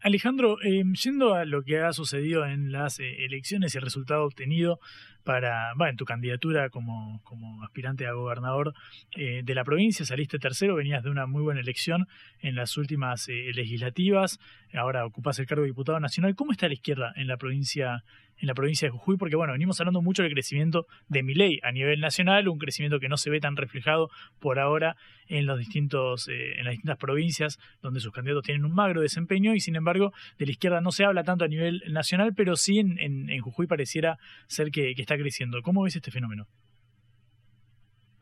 Alejandro, 0.02 0.58
eh, 0.62 0.84
yendo 1.04 1.34
a 1.36 1.46
lo 1.46 1.64
que 1.64 1.80
ha 1.80 1.92
sucedido 1.92 2.46
en 2.46 2.72
las 2.72 3.00
eh, 3.00 3.26
elecciones 3.26 3.74
y 3.74 3.78
el 3.78 3.84
resultado 3.84 4.26
obtenido 4.26 4.80
para, 5.24 5.74
en 5.88 5.98
tu 5.98 6.06
candidatura 6.06 6.70
como, 6.70 7.22
como 7.24 7.64
aspirante 7.64 8.08
a 8.08 8.14
gobernador 8.14 8.74
eh, 9.16 9.42
de 9.44 9.56
la 9.56 9.64
provincia, 9.64 10.06
saliste 10.06 10.40
tercero, 10.40 10.76
venías 10.76 11.04
de 11.04 11.10
una 11.10 11.28
muy 11.28 11.44
buena 11.44 11.62
elección 11.62 12.08
en 12.40 12.56
las 12.56 12.78
últimas 12.78 13.28
legislativas, 13.28 14.40
ahora 14.74 15.06
ocupas 15.06 15.38
el 15.40 15.48
cargo 15.48 15.64
de 15.64 15.70
diputado 15.70 16.00
nacional. 16.00 16.36
¿Cómo 16.36 16.52
está 16.52 16.68
la 16.68 16.74
izquierda 16.74 17.14
en 17.16 17.28
la 17.28 17.38
provincia 17.38 18.04
en 18.40 18.48
la 18.48 18.54
provincia 18.54 18.88
de 18.88 18.92
Jujuy, 18.92 19.18
porque 19.18 19.36
bueno, 19.36 19.54
venimos 19.54 19.80
hablando 19.80 20.02
mucho 20.02 20.24
del 20.24 20.32
crecimiento 20.32 20.86
de 21.08 21.24
mi 21.24 21.34
ley 21.34 21.60
a 21.64 21.72
nivel 21.72 22.00
nacional, 22.00 22.48
un 22.48 22.58
crecimiento 22.58 23.00
que 23.00 23.10
no 23.10 23.18
se 23.18 23.30
ve 23.30 23.40
tan 23.40 23.56
reflejado 23.58 24.10
por 24.40 24.60
ahora 24.60 24.96
en 25.28 25.46
los 25.46 25.60
distintos, 25.60 26.28
eh, 26.30 26.58
en 26.58 26.66
las 26.66 26.72
distintas 26.72 26.98
provincias 26.98 27.60
donde 27.82 28.00
sus 28.00 28.12
candidatos 28.12 28.44
tienen 28.44 28.66
un 28.66 28.74
magro 28.74 29.02
desempeño, 29.02 29.54
y 29.54 29.60
sin 29.60 29.76
embargo, 29.76 30.12
de 30.38 30.46
la 30.46 30.52
izquierda 30.52 30.82
no 30.82 30.92
se 30.92 31.06
habla 31.06 31.24
tanto 31.24 31.46
a 31.46 31.48
nivel 31.48 31.84
nacional, 31.92 32.34
pero 32.36 32.56
sí 32.56 32.80
en, 32.80 32.98
en, 33.00 33.40
Jujuy 33.42 33.68
pareciera 33.68 34.18
ser 34.48 34.72
que, 34.72 34.92
está 34.98 35.18
creciendo. 35.18 35.62
¿Cómo 35.62 35.84
ves 35.84 35.96
este 35.96 36.12
fenómeno? 36.12 36.46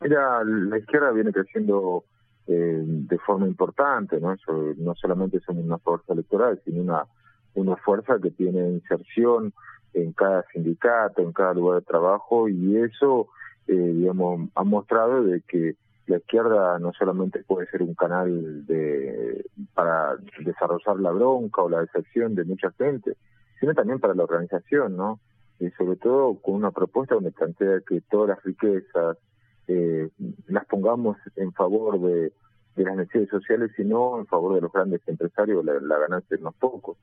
Mira, 0.00 0.44
la 0.44 0.78
izquierda 0.78 1.10
viene 1.10 1.32
creciendo 1.32 2.04
eh, 2.46 2.82
de 2.82 3.18
forma 3.18 3.48
importante, 3.48 4.20
¿no? 4.20 4.36
no 4.76 4.94
solamente 4.94 5.40
somos 5.40 5.64
una 5.64 5.78
fuerza 5.78 6.12
electoral, 6.12 6.60
sino 6.64 7.04
una 7.54 7.76
fuerza 7.76 8.18
que 8.22 8.30
tiene 8.30 8.68
inserción 8.70 9.52
en 10.02 10.12
cada 10.12 10.44
sindicato, 10.52 11.22
en 11.22 11.32
cada 11.32 11.54
lugar 11.54 11.80
de 11.80 11.86
trabajo 11.86 12.48
y 12.48 12.76
eso, 12.76 13.28
eh, 13.66 13.72
digamos, 13.74 14.50
ha 14.54 14.64
mostrado 14.64 15.22
de 15.24 15.42
que 15.42 15.76
la 16.06 16.18
izquierda 16.18 16.78
no 16.78 16.92
solamente 16.92 17.42
puede 17.44 17.66
ser 17.68 17.82
un 17.82 17.94
canal 17.94 18.66
de 18.66 19.44
para 19.74 20.16
desarrollar 20.40 20.98
la 21.00 21.10
bronca 21.10 21.62
o 21.62 21.68
la 21.68 21.80
decepción 21.80 22.34
de 22.34 22.44
mucha 22.44 22.70
gente, 22.72 23.16
sino 23.60 23.74
también 23.74 24.00
para 24.00 24.14
la 24.14 24.24
organización, 24.24 24.96
¿no? 24.96 25.20
Y 25.60 25.70
sobre 25.72 25.96
todo 25.96 26.36
con 26.40 26.54
una 26.54 26.70
propuesta 26.70 27.14
donde 27.14 27.32
plantea 27.32 27.80
que 27.86 28.00
todas 28.00 28.30
las 28.30 28.42
riquezas 28.42 29.18
eh, 29.66 30.08
las 30.46 30.64
pongamos 30.64 31.18
en 31.36 31.52
favor 31.52 32.00
de, 32.00 32.32
las 32.76 32.96
necesidades 32.96 33.30
sociales 33.30 33.72
y 33.76 33.82
no 33.82 34.18
en 34.18 34.26
favor 34.26 34.54
de 34.54 34.60
los 34.60 34.72
grandes 34.72 35.02
empresarios, 35.06 35.64
la, 35.64 35.74
la 35.80 35.98
ganancia 35.98 36.36
de 36.36 36.40
unos 36.40 36.54
pocos. 36.54 36.96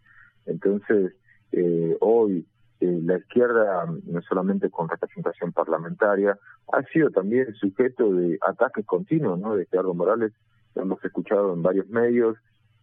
Entonces, 0.45 1.13
eh, 1.51 1.97
hoy 1.99 2.45
eh, 2.81 2.99
la 3.03 3.17
izquierda, 3.17 3.85
no 4.05 4.21
solamente 4.23 4.69
con 4.69 4.89
representación 4.89 5.53
parlamentaria, 5.53 6.37
ha 6.73 6.83
sido 6.83 7.09
también 7.09 7.53
sujeto 7.55 8.11
de 8.11 8.37
ataques 8.45 8.85
continuos, 8.85 9.39
¿no? 9.39 9.55
De 9.55 9.65
Gerardo 9.67 9.93
Morales, 9.93 10.33
lo 10.75 10.81
hemos 10.81 11.03
escuchado 11.03 11.53
en 11.53 11.63
varios 11.63 11.87
medios, 11.87 12.37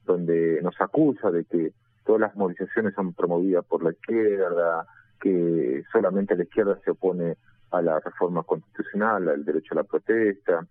donde 0.05 0.61
nos 0.63 0.81
acusa 0.81 1.31
de 1.31 1.45
que 1.45 1.73
todas 2.05 2.21
las 2.21 2.37
movilizaciones 2.37 2.95
son 2.95 3.13
promovidas 3.13 3.65
por 3.65 3.83
la 3.83 3.91
izquierda, 3.91 4.87
que 5.21 5.85
solamente 5.93 6.37
la 6.37 6.45
izquierda 6.45 6.79
se 6.85 6.91
opone 6.91 7.37
a 7.71 7.83
la 7.83 8.01
reforma 8.01 8.43
constitucional, 8.43 9.29
al 9.29 9.45
derecho 9.45 9.75
a 9.75 9.77
la 9.77 9.85
protesta, 9.85 10.67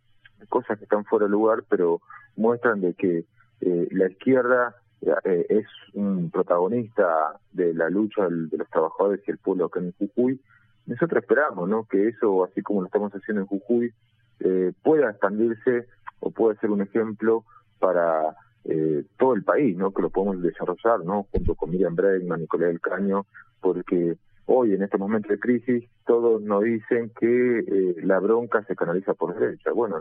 cosas 0.50 0.78
que 0.78 0.84
están 0.86 1.06
fuera 1.06 1.26
de 1.26 1.32
lugar, 1.32 1.64
pero 1.70 2.02
muestran 2.36 2.82
de 2.82 2.94
que 2.94 3.26
eh, 3.62 3.88
la 3.92 4.10
izquierda 4.10 4.76
eh, 5.02 5.46
es 5.50 5.66
un 5.94 6.30
protagonista 6.30 7.40
de 7.52 7.74
la 7.74 7.90
lucha 7.90 8.28
de 8.30 8.58
los 8.58 8.70
trabajadores 8.70 9.22
y 9.28 9.32
el 9.32 9.40
pueblo 9.40 9.66
acá 9.66 9.80
en 9.80 9.94
Jujuy. 9.94 10.40
Nosotros 10.86 11.24
esperamos 11.24 11.68
¿no? 11.68 11.86
que 11.86 12.08
eso, 12.08 12.44
así 12.44 12.62
como 12.62 12.82
lo 12.82 12.88
estamos 12.88 13.12
haciendo 13.12 13.42
en 13.42 13.48
Jujuy, 13.48 13.94
eh, 14.42 14.72
pueda 14.84 15.10
expandirse 15.10 15.88
o 16.20 16.30
pueda 16.30 16.60
ser 16.60 16.70
un 16.70 16.82
ejemplo 16.82 17.44
para 17.80 18.36
eh, 18.66 19.04
todo 19.18 19.34
el 19.34 19.44
país, 19.44 19.76
¿no? 19.76 19.92
que 19.92 20.04
lo 20.04 20.12
podemos 20.12 20.42
desarrollar 20.42 21.04
¿no? 21.04 21.24
junto 21.32 21.56
con 21.56 21.72
Miriam 21.72 21.96
Bregman, 21.96 22.42
Nicolás 22.42 22.70
del 22.70 22.82
Caño, 22.82 23.26
porque 23.60 24.18
hoy 24.46 24.76
en 24.76 24.84
este 24.84 25.00
momento 25.00 25.30
de 25.30 25.40
crisis 25.40 25.90
todos 26.06 26.44
nos 26.44 26.64
dicen 26.64 27.12
que 27.20 27.96
la 28.04 28.20
bronca 28.20 28.64
se 28.66 28.76
canaliza 28.76 29.16
por 29.16 29.34
derecha. 29.34 29.72
Bueno, 29.72 30.00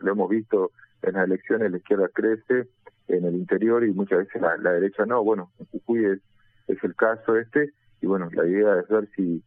lo 0.00 0.12
hemos 0.12 0.28
visto 0.28 0.72
en 1.00 1.14
las 1.14 1.24
elecciones, 1.26 1.70
la 1.70 1.78
izquierda 1.78 2.08
crece 2.08 2.68
en 3.08 3.24
el 3.24 3.34
interior 3.34 3.84
y 3.84 3.92
muchas 3.92 4.20
veces 4.20 4.40
la, 4.40 4.72
derecha 4.72 5.06
no. 5.06 5.22
Bueno, 5.22 5.50
en 5.58 5.66
Jujuy 5.66 6.06
es, 6.06 6.82
el 6.82 6.94
caso 6.94 7.36
este 7.36 7.72
y 8.00 8.06
bueno, 8.06 8.28
la 8.32 8.46
idea 8.46 8.78
es 8.80 8.88
ver 8.88 9.08
si 9.16 9.42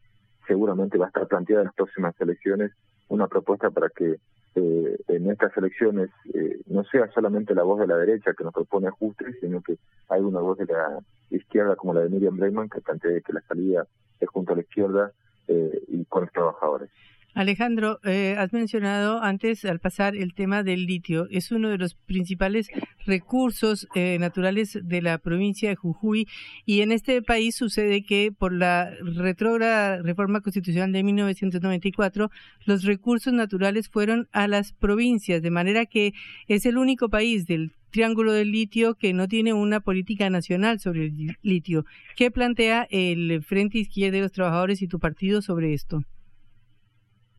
seguramente 0.47 0.97
va 0.97 1.05
a 1.05 1.07
estar 1.09 1.27
planteada 1.27 1.61
en 1.61 1.65
las 1.67 1.75
próximas 1.75 2.19
elecciones 2.19 2.71
una 3.09 3.27
propuesta 3.27 3.69
para 3.69 3.89
que 3.89 4.17
eh, 4.55 4.97
en 5.07 5.29
estas 5.29 5.55
elecciones 5.57 6.09
eh, 6.33 6.59
no 6.67 6.83
sea 6.85 7.09
solamente 7.11 7.53
la 7.53 7.63
voz 7.63 7.79
de 7.79 7.87
la 7.87 7.97
derecha 7.97 8.33
que 8.33 8.43
nos 8.43 8.53
propone 8.53 8.87
ajustes, 8.87 9.35
sino 9.39 9.61
que 9.61 9.77
hay 10.09 10.21
una 10.21 10.39
voz 10.39 10.57
de 10.57 10.65
la 10.65 10.99
izquierda 11.29 11.75
como 11.75 11.93
la 11.93 12.01
de 12.01 12.09
Miriam 12.09 12.37
Bregman 12.37 12.69
que 12.69 12.81
plantee 12.81 13.21
que 13.21 13.33
la 13.33 13.41
salida 13.41 13.85
es 14.19 14.29
junto 14.29 14.53
a 14.53 14.55
la 14.55 14.61
izquierda 14.61 15.11
eh, 15.47 15.83
y 15.87 16.03
con 16.05 16.23
los 16.23 16.31
trabajadores. 16.31 16.89
Alejandro, 17.37 17.99
eh, 18.03 18.35
has 18.35 18.51
mencionado 18.51 19.21
antes 19.21 19.63
al 19.63 19.79
pasar 19.79 20.15
el 20.15 20.33
tema 20.33 20.63
del 20.63 20.87
litio. 20.87 21.27
Es 21.29 21.51
uno 21.51 21.69
de 21.69 21.77
los 21.77 21.93
principales 21.93 22.67
recursos 23.05 23.87
eh, 23.93 24.17
naturales 24.19 24.79
de 24.81 25.03
la 25.03 25.19
provincia 25.19 25.69
de 25.69 25.75
Jujuy 25.75 26.27
y 26.65 26.81
en 26.81 26.91
este 26.91 27.21
país 27.21 27.55
sucede 27.55 28.03
que 28.03 28.31
por 28.35 28.53
la 28.53 28.89
retrógrada 29.03 30.01
reforma 30.01 30.41
constitucional 30.41 30.91
de 30.91 31.03
1994 31.03 32.31
los 32.65 32.83
recursos 32.83 33.31
naturales 33.31 33.87
fueron 33.87 34.27
a 34.31 34.47
las 34.47 34.73
provincias, 34.73 35.43
de 35.43 35.51
manera 35.51 35.85
que 35.85 36.15
es 36.47 36.65
el 36.65 36.79
único 36.79 37.07
país 37.07 37.45
del 37.45 37.71
Triángulo 37.91 38.33
del 38.33 38.51
Litio 38.51 38.95
que 38.95 39.13
no 39.13 39.27
tiene 39.27 39.53
una 39.53 39.79
política 39.79 40.27
nacional 40.31 40.79
sobre 40.79 41.05
el 41.05 41.37
litio. 41.43 41.85
¿Qué 42.15 42.31
plantea 42.31 42.87
el 42.89 43.43
Frente 43.43 43.77
Izquierda 43.77 44.15
de 44.15 44.23
los 44.23 44.31
Trabajadores 44.31 44.81
y 44.81 44.87
tu 44.87 44.97
partido 44.97 45.43
sobre 45.43 45.75
esto? 45.75 46.01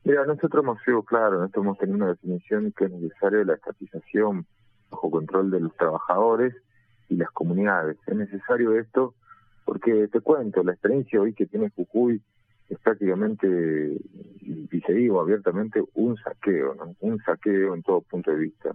Mira, 0.09 0.25
nosotros 0.25 0.65
hemos 0.65 0.83
sido 0.85 1.03
claros, 1.03 1.51
hemos 1.55 1.77
tenido 1.77 1.99
una 1.99 2.09
definición 2.09 2.73
que 2.73 2.87
es 2.87 2.91
necesaria 2.91 3.45
la 3.45 3.57
estatización 3.57 4.47
bajo 4.91 5.11
control 5.11 5.51
de 5.51 5.61
los 5.61 5.77
trabajadores 5.77 6.55
y 7.11 7.17
las 7.17 7.31
comunidades. 7.33 7.99
Es 8.07 8.17
necesario 8.17 8.79
esto 8.79 9.15
porque 9.67 10.09
te 10.09 10.23
cuento, 10.23 10.63
la 10.63 10.73
experiencia 10.73 11.21
hoy 11.21 11.35
que 11.35 11.45
tiene 11.45 11.69
Jujuy 11.77 12.23
es 12.71 12.79
prácticamente, 12.79 13.99
y 14.41 14.81
se 14.81 14.93
digo 14.95 15.21
abiertamente, 15.21 15.85
un 15.93 16.17
saqueo, 16.17 16.75
¿no? 16.75 16.97
un 17.01 17.19
saqueo 17.19 17.75
en 17.75 17.83
todo 17.83 18.01
punto 18.01 18.31
de 18.31 18.39
vista. 18.39 18.71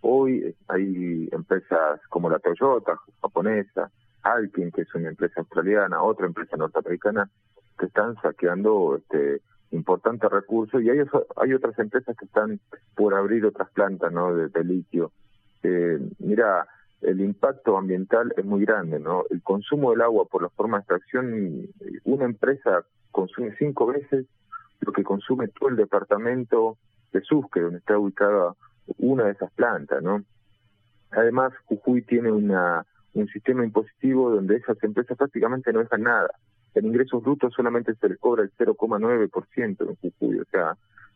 Hoy 0.00 0.56
hay 0.68 1.28
empresas 1.32 2.00
como 2.08 2.30
la 2.30 2.38
Toyota 2.38 2.98
japonesa, 3.20 3.90
Alpine, 4.22 4.72
que 4.72 4.80
es 4.80 4.94
una 4.94 5.10
empresa 5.10 5.42
australiana, 5.42 6.02
otra 6.02 6.24
empresa 6.24 6.56
norteamericana, 6.56 7.28
que 7.78 7.84
están 7.84 8.14
saqueando 8.22 8.96
este, 8.96 9.42
importantes 9.70 10.30
recursos 10.30 10.82
y 10.82 10.88
hay, 10.90 11.00
otras 11.52 11.78
empresas 11.78 12.16
que 12.16 12.24
están 12.24 12.60
por 12.94 13.14
abrir 13.14 13.44
otras 13.44 13.70
plantas 13.70 14.12
¿no? 14.12 14.34
de, 14.34 14.64
litio. 14.64 15.12
Eh, 15.62 15.98
mira, 16.18 16.66
el 17.02 17.20
impacto 17.20 17.76
ambiental 17.76 18.32
es 18.36 18.44
muy 18.44 18.64
grande, 18.64 18.98
¿no? 18.98 19.24
El 19.30 19.42
consumo 19.42 19.90
del 19.90 20.02
agua 20.02 20.24
por 20.24 20.42
la 20.42 20.48
forma 20.48 20.78
de 20.78 20.80
extracción, 20.80 21.68
una 22.04 22.24
empresa 22.24 22.84
consume 23.10 23.54
cinco 23.58 23.86
veces 23.86 24.26
lo 24.80 24.92
que 24.92 25.04
consume 25.04 25.48
todo 25.48 25.68
el 25.68 25.76
departamento 25.76 26.78
de 27.12 27.20
Susque, 27.22 27.60
donde 27.60 27.78
está 27.78 27.98
ubicada 27.98 28.54
una 28.98 29.24
de 29.24 29.32
esas 29.32 29.50
plantas, 29.52 30.02
¿no? 30.02 30.24
Además, 31.10 31.52
Jujuy 31.66 32.02
tiene 32.02 32.30
una, 32.30 32.84
un 33.14 33.26
sistema 33.28 33.64
impositivo 33.64 34.30
donde 34.30 34.56
esas 34.56 34.82
empresas 34.82 35.16
prácticamente 35.16 35.72
no 35.72 35.80
dejan 35.80 36.02
nada 36.02 36.30
en 36.74 36.86
ingresos 36.86 37.22
brutos 37.22 37.52
solamente 37.54 37.94
se 37.94 38.08
les 38.08 38.18
cobra 38.18 38.42
el 38.42 38.52
0,9% 38.52 39.88
en 39.88 39.96
Jujuy, 39.96 40.40
o 40.40 40.44
sea, 40.50 40.74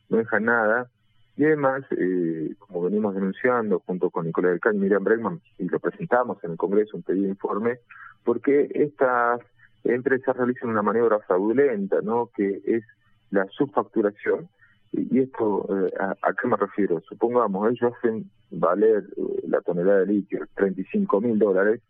no 0.08 0.18
deja 0.18 0.40
nada. 0.40 0.88
Y 1.36 1.44
además, 1.44 1.82
eh, 1.92 2.54
como 2.58 2.82
venimos 2.82 3.14
denunciando 3.14 3.80
junto 3.80 4.10
con 4.10 4.26
Nicolás 4.26 4.52
del 4.52 4.60
Caño 4.60 4.78
y 4.78 4.80
Miriam 4.82 5.04
Bregman, 5.04 5.40
y 5.58 5.68
lo 5.68 5.80
presentamos 5.80 6.42
en 6.44 6.52
el 6.52 6.56
Congreso, 6.56 6.96
un 6.96 7.02
pedido 7.02 7.24
de 7.24 7.30
informe, 7.30 7.78
porque 8.24 8.68
estas 8.74 9.40
empresas 9.84 10.36
realizan 10.36 10.70
una 10.70 10.82
maniobra 10.82 11.20
fraudulenta, 11.20 12.00
¿no? 12.02 12.30
que 12.34 12.60
es 12.64 12.84
la 13.30 13.46
subfacturación. 13.46 14.48
Y, 14.92 15.20
esto, 15.20 15.66
eh, 15.86 15.92
a, 15.98 16.32
qué 16.34 16.46
me 16.46 16.56
refiero? 16.56 17.00
Supongamos, 17.08 17.70
ellos 17.70 17.94
hacen 17.96 18.30
valer 18.50 19.04
eh, 19.16 19.42
la 19.48 19.62
tonelada 19.62 20.00
de 20.00 20.06
litio 20.06 20.46
35 20.54 21.20
mil 21.22 21.38
dólares 21.38 21.80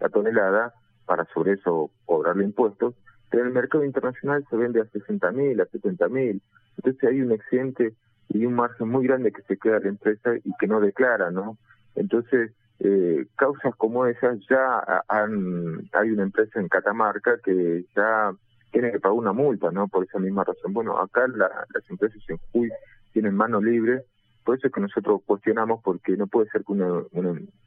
la 0.00 0.08
tonelada, 0.08 0.74
para 1.06 1.24
sobre 1.32 1.52
eso 1.52 1.90
cobrarle 2.04 2.44
impuestos, 2.44 2.94
pero 3.30 3.42
en 3.42 3.48
el 3.48 3.54
mercado 3.54 3.84
internacional 3.84 4.44
se 4.50 4.56
vende 4.56 4.80
a 4.80 4.86
60 4.86 5.32
mil, 5.32 5.60
a 5.60 5.66
70 5.66 6.08
mil. 6.08 6.42
Entonces 6.76 7.04
hay 7.04 7.20
un 7.20 7.32
excedente 7.32 7.94
y 8.28 8.44
un 8.44 8.54
margen 8.54 8.88
muy 8.88 9.06
grande 9.06 9.32
que 9.32 9.42
se 9.42 9.56
queda 9.56 9.80
la 9.80 9.88
empresa 9.88 10.36
y 10.36 10.52
que 10.58 10.66
no 10.66 10.80
declara, 10.80 11.30
¿no? 11.30 11.56
Entonces, 11.94 12.52
eh, 12.80 13.26
causas 13.36 13.74
como 13.76 14.06
esas 14.06 14.38
ya 14.50 15.02
han, 15.08 15.88
hay 15.92 16.10
una 16.10 16.24
empresa 16.24 16.60
en 16.60 16.68
Catamarca 16.68 17.38
que 17.42 17.86
ya 17.96 18.32
tiene 18.72 18.92
que 18.92 19.00
pagar 19.00 19.16
una 19.16 19.32
multa, 19.32 19.70
¿no? 19.70 19.88
Por 19.88 20.04
esa 20.04 20.18
misma 20.18 20.44
razón. 20.44 20.74
Bueno, 20.74 20.98
acá 20.98 21.26
las 21.28 21.90
empresas 21.90 22.22
en 22.28 22.36
Jujuy 22.36 22.70
tienen 23.12 23.34
mano 23.34 23.60
libre, 23.60 24.04
por 24.46 24.56
eso 24.56 24.68
es 24.68 24.72
que 24.72 24.80
nosotros 24.80 25.22
cuestionamos 25.26 25.80
porque 25.82 26.16
no 26.16 26.28
puede 26.28 26.48
ser 26.50 26.62
que 26.62 26.72
una, 26.72 27.02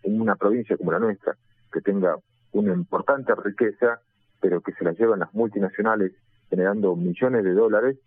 una, 0.04 0.36
provincia 0.36 0.78
como 0.78 0.94
la 0.94 1.00
nuestra, 1.00 1.36
que 1.74 1.82
tenga 1.82 2.16
una 2.52 2.74
importante 2.74 3.34
riqueza, 3.36 4.02
pero 4.42 4.62
que 4.62 4.74
se 4.74 4.84
la 4.84 4.94
llevan 4.94 5.20
las 5.20 5.34
multinacionales 5.34 6.14
generando 6.50 6.96
millones 6.96 7.44
de 7.44 7.54
dólares, 7.54 7.98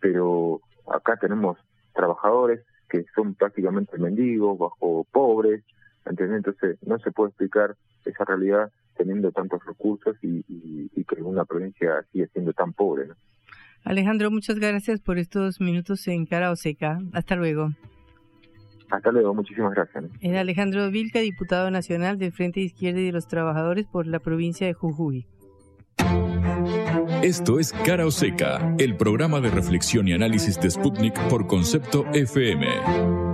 pero 0.00 0.60
acá 0.92 1.16
tenemos 1.16 1.58
trabajadores 1.94 2.64
que 2.88 3.04
son 3.14 3.34
prácticamente 3.34 3.98
mendigos, 3.98 4.58
bajo 4.58 5.04
pobres. 5.10 5.64
Entonces 6.06 6.78
no 6.86 6.98
se 6.98 7.10
puede 7.12 7.30
explicar 7.30 7.76
esa 8.04 8.24
realidad 8.24 8.70
teniendo 8.96 9.30
tantos 9.30 9.64
recursos 9.64 10.16
y, 10.22 10.42
que 11.08 11.22
una 11.22 11.46
provincia 11.46 12.04
sigue 12.12 12.28
siendo 12.28 12.52
tan 12.52 12.74
pobre. 12.74 13.06
¿no? 13.06 13.14
Alejandro, 13.84 14.30
muchas 14.30 14.58
gracias 14.58 15.00
por 15.00 15.16
estos 15.18 15.60
minutos 15.60 16.06
en 16.08 16.26
Cara 16.26 16.50
Oseca. 16.50 16.98
Hasta 17.14 17.34
luego. 17.34 17.70
Hasta 18.90 19.10
luego, 19.12 19.34
muchísimas 19.34 19.74
gracias. 19.74 20.04
Era 20.20 20.40
Alejandro 20.40 20.90
Vilca, 20.90 21.20
diputado 21.20 21.70
nacional 21.70 22.18
del 22.18 22.32
Frente 22.32 22.60
Izquierda 22.60 23.00
y 23.00 23.06
de 23.06 23.12
los 23.12 23.28
Trabajadores 23.28 23.86
por 23.86 24.06
la 24.06 24.18
provincia 24.18 24.66
de 24.66 24.72
Jujuy. 24.72 25.26
Esto 27.22 27.58
es 27.58 27.72
Cara 27.72 28.06
Oseca, 28.06 28.74
el 28.78 28.96
programa 28.96 29.40
de 29.40 29.50
reflexión 29.50 30.08
y 30.08 30.12
análisis 30.12 30.58
de 30.60 30.70
Sputnik 30.70 31.18
por 31.28 31.46
concepto 31.46 32.06
FM. 32.12 33.27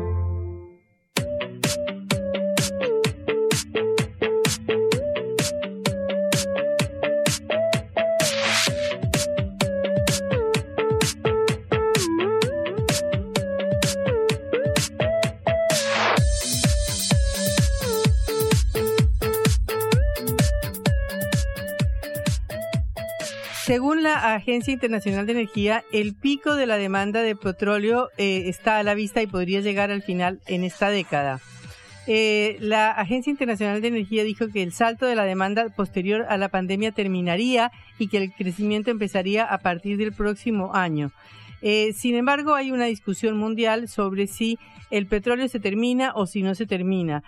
Agencia 24.14 24.72
Internacional 24.72 25.26
de 25.26 25.32
Energía, 25.32 25.84
el 25.92 26.14
pico 26.14 26.54
de 26.54 26.66
la 26.66 26.76
demanda 26.76 27.22
de 27.22 27.36
petróleo 27.36 28.08
eh, 28.16 28.44
está 28.46 28.78
a 28.78 28.82
la 28.82 28.94
vista 28.94 29.22
y 29.22 29.26
podría 29.26 29.60
llegar 29.60 29.90
al 29.90 30.02
final 30.02 30.40
en 30.46 30.64
esta 30.64 30.90
década. 30.90 31.40
Eh, 32.06 32.56
la 32.60 32.90
Agencia 32.90 33.30
Internacional 33.30 33.80
de 33.80 33.88
Energía 33.88 34.24
dijo 34.24 34.48
que 34.48 34.62
el 34.62 34.72
salto 34.72 35.06
de 35.06 35.14
la 35.14 35.24
demanda 35.24 35.68
posterior 35.70 36.26
a 36.28 36.36
la 36.36 36.48
pandemia 36.48 36.92
terminaría 36.92 37.72
y 37.98 38.08
que 38.08 38.18
el 38.18 38.32
crecimiento 38.32 38.90
empezaría 38.90 39.44
a 39.44 39.58
partir 39.58 39.96
del 39.96 40.12
próximo 40.12 40.74
año. 40.74 41.10
Eh, 41.62 41.92
sin 41.94 42.14
embargo, 42.14 42.54
hay 42.54 42.70
una 42.70 42.84
discusión 42.84 43.36
mundial 43.36 43.88
sobre 43.88 44.26
si 44.26 44.58
el 44.90 45.06
petróleo 45.06 45.48
se 45.48 45.60
termina 45.60 46.12
o 46.14 46.26
si 46.26 46.42
no 46.42 46.54
se 46.54 46.66
termina, 46.66 47.22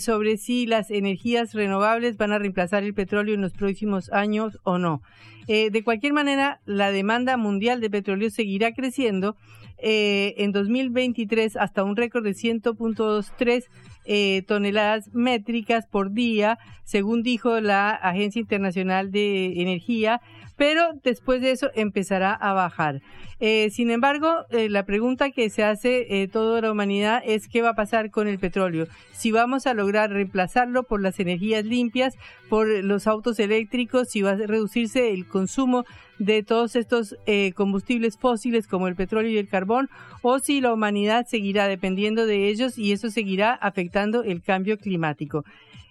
sobre 0.00 0.38
si 0.38 0.66
las 0.66 0.90
energías 0.90 1.54
renovables 1.54 2.16
van 2.16 2.32
a 2.32 2.38
reemplazar 2.38 2.82
el 2.82 2.94
petróleo 2.94 3.34
en 3.34 3.42
los 3.42 3.52
próximos 3.52 4.10
años 4.10 4.58
o 4.64 4.78
no. 4.78 5.02
Eh, 5.48 5.70
de 5.70 5.84
cualquier 5.84 6.12
manera, 6.12 6.60
la 6.64 6.90
demanda 6.90 7.36
mundial 7.36 7.80
de 7.80 7.90
petróleo 7.90 8.30
seguirá 8.30 8.72
creciendo. 8.72 9.36
Eh, 9.78 10.34
en 10.38 10.52
2023 10.52 11.56
hasta 11.56 11.84
un 11.84 11.96
récord 11.96 12.24
de 12.24 12.30
100.23 12.30 13.64
eh, 14.06 14.42
toneladas 14.46 15.12
métricas 15.12 15.86
por 15.86 16.12
día, 16.12 16.58
según 16.84 17.22
dijo 17.22 17.60
la 17.60 17.90
Agencia 17.90 18.40
Internacional 18.40 19.10
de 19.10 19.60
Energía, 19.60 20.22
pero 20.56 20.94
después 21.04 21.40
de 21.40 21.50
eso 21.52 21.70
empezará 21.74 22.32
a 22.32 22.52
bajar. 22.52 23.02
Eh, 23.38 23.68
sin 23.70 23.90
embargo, 23.90 24.46
eh, 24.50 24.70
la 24.70 24.86
pregunta 24.86 25.30
que 25.30 25.50
se 25.50 25.62
hace 25.62 26.22
eh, 26.22 26.28
toda 26.28 26.62
la 26.62 26.72
humanidad 26.72 27.22
es 27.24 27.48
qué 27.48 27.60
va 27.60 27.70
a 27.70 27.74
pasar 27.74 28.10
con 28.10 28.28
el 28.28 28.38
petróleo. 28.38 28.86
Si 29.12 29.30
vamos 29.30 29.66
a 29.66 29.74
lograr 29.74 30.10
reemplazarlo 30.10 30.84
por 30.84 31.02
las 31.02 31.20
energías 31.20 31.64
limpias, 31.64 32.14
por 32.48 32.66
los 32.66 33.06
autos 33.06 33.38
eléctricos, 33.38 34.08
si 34.08 34.22
va 34.22 34.32
a 34.32 34.36
reducirse 34.36 35.12
el 35.12 35.26
consumo 35.26 35.84
de 36.18 36.42
todos 36.42 36.76
estos 36.76 37.14
combustibles 37.54 38.16
fósiles 38.16 38.66
como 38.66 38.88
el 38.88 38.96
petróleo 38.96 39.30
y 39.30 39.36
el 39.36 39.48
carbón, 39.48 39.90
o 40.22 40.38
si 40.38 40.62
la 40.62 40.72
humanidad 40.72 41.26
seguirá 41.26 41.68
dependiendo 41.68 42.24
de 42.24 42.48
ellos 42.48 42.78
y 42.78 42.92
eso 42.92 43.10
seguirá 43.10 43.52
afectando 43.52 44.22
el 44.22 44.42
cambio 44.42 44.78
climático. 44.78 45.44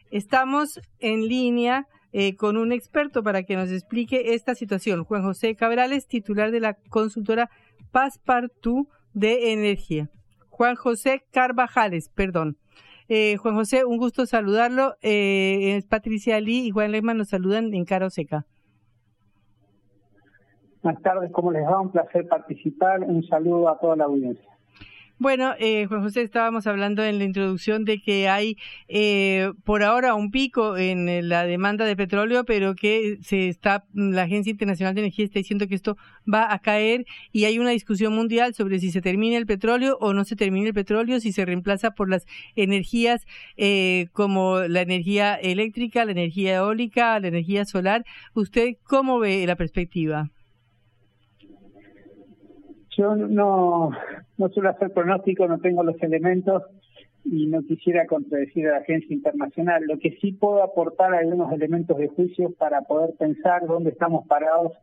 Estamos 0.09 0.79
en 0.99 1.27
línea 1.27 1.85
eh, 2.17 2.37
con 2.37 2.55
un 2.55 2.71
experto 2.71 3.23
para 3.23 3.43
que 3.43 3.57
nos 3.57 3.69
explique 3.69 4.35
esta 4.35 4.55
situación. 4.55 5.03
Juan 5.03 5.23
José 5.23 5.53
Cabrales, 5.53 6.07
titular 6.07 6.49
de 6.49 6.61
la 6.61 6.75
consultora 6.89 7.49
Passepartout 7.91 8.87
de 9.13 9.51
Energía. 9.51 10.09
Juan 10.47 10.75
José 10.75 11.25
Carvajales, 11.33 12.07
perdón. 12.07 12.55
Eh, 13.09 13.35
Juan 13.35 13.55
José, 13.55 13.83
un 13.83 13.97
gusto 13.97 14.25
saludarlo. 14.25 14.95
Eh, 15.01 15.81
Patricia 15.89 16.39
Lee 16.39 16.67
y 16.67 16.71
Juan 16.71 16.93
Lehmann 16.93 17.17
nos 17.17 17.27
saludan 17.27 17.73
en 17.73 17.83
Caro 17.83 18.09
Seca. 18.09 18.45
Buenas 20.83 21.01
tardes, 21.01 21.29
¿cómo 21.33 21.51
les 21.51 21.65
va? 21.65 21.81
Un 21.81 21.91
placer 21.91 22.29
participar. 22.29 23.01
Un 23.01 23.27
saludo 23.27 23.67
a 23.67 23.77
toda 23.77 23.97
la 23.97 24.05
audiencia. 24.05 24.54
Bueno, 25.17 25.53
eh, 25.59 25.85
Juan 25.85 26.01
José, 26.03 26.23
estábamos 26.23 26.67
hablando 26.67 27.01
en 27.01 27.19
la 27.19 27.23
introducción 27.23 27.85
de 27.85 28.01
que 28.01 28.27
hay 28.27 28.57
eh, 28.89 29.49
por 29.63 29.81
ahora 29.81 30.13
un 30.13 30.29
pico 30.29 30.75
en 30.75 31.07
eh, 31.07 31.21
la 31.21 31.45
demanda 31.45 31.85
de 31.85 31.95
petróleo, 31.95 32.43
pero 32.43 32.75
que 32.75 33.17
se 33.21 33.47
está, 33.47 33.85
la 33.93 34.23
Agencia 34.23 34.51
Internacional 34.51 34.93
de 34.93 35.01
Energía 35.01 35.23
está 35.23 35.39
diciendo 35.39 35.67
que 35.69 35.75
esto 35.75 35.95
va 36.31 36.53
a 36.53 36.59
caer 36.59 37.05
y 37.31 37.45
hay 37.45 37.59
una 37.59 37.69
discusión 37.69 38.13
mundial 38.13 38.53
sobre 38.55 38.79
si 38.79 38.91
se 38.91 39.01
termina 39.01 39.37
el 39.37 39.45
petróleo 39.45 39.97
o 40.01 40.13
no 40.13 40.25
se 40.25 40.35
termina 40.35 40.67
el 40.67 40.73
petróleo, 40.73 41.21
si 41.21 41.31
se 41.31 41.45
reemplaza 41.45 41.91
por 41.91 42.09
las 42.09 42.25
energías 42.57 43.25
eh, 43.55 44.07
como 44.11 44.59
la 44.67 44.81
energía 44.81 45.35
eléctrica, 45.35 46.03
la 46.03 46.11
energía 46.11 46.55
eólica, 46.57 47.17
la 47.21 47.29
energía 47.29 47.63
solar. 47.63 48.03
¿Usted 48.33 48.73
cómo 48.83 49.19
ve 49.19 49.47
la 49.47 49.55
perspectiva? 49.55 50.29
Yo 52.97 53.15
no, 53.15 53.91
no 54.37 54.49
suelo 54.49 54.69
hacer 54.69 54.91
pronóstico, 54.91 55.47
no 55.47 55.59
tengo 55.59 55.83
los 55.83 56.01
elementos 56.01 56.63
y 57.25 57.47
no 57.47 57.61
quisiera 57.63 58.05
contradecir 58.05 58.67
a 58.67 58.73
la 58.73 58.77
agencia 58.77 59.13
internacional. 59.13 59.83
Lo 59.85 59.97
que 59.97 60.17
sí 60.21 60.31
puedo 60.31 60.63
aportar 60.63 61.13
algunos 61.13 61.51
elementos 61.51 61.97
de 61.97 62.07
juicio 62.07 62.53
para 62.57 62.81
poder 62.81 63.15
pensar 63.17 63.65
dónde 63.65 63.89
estamos 63.89 64.25
parados 64.27 64.73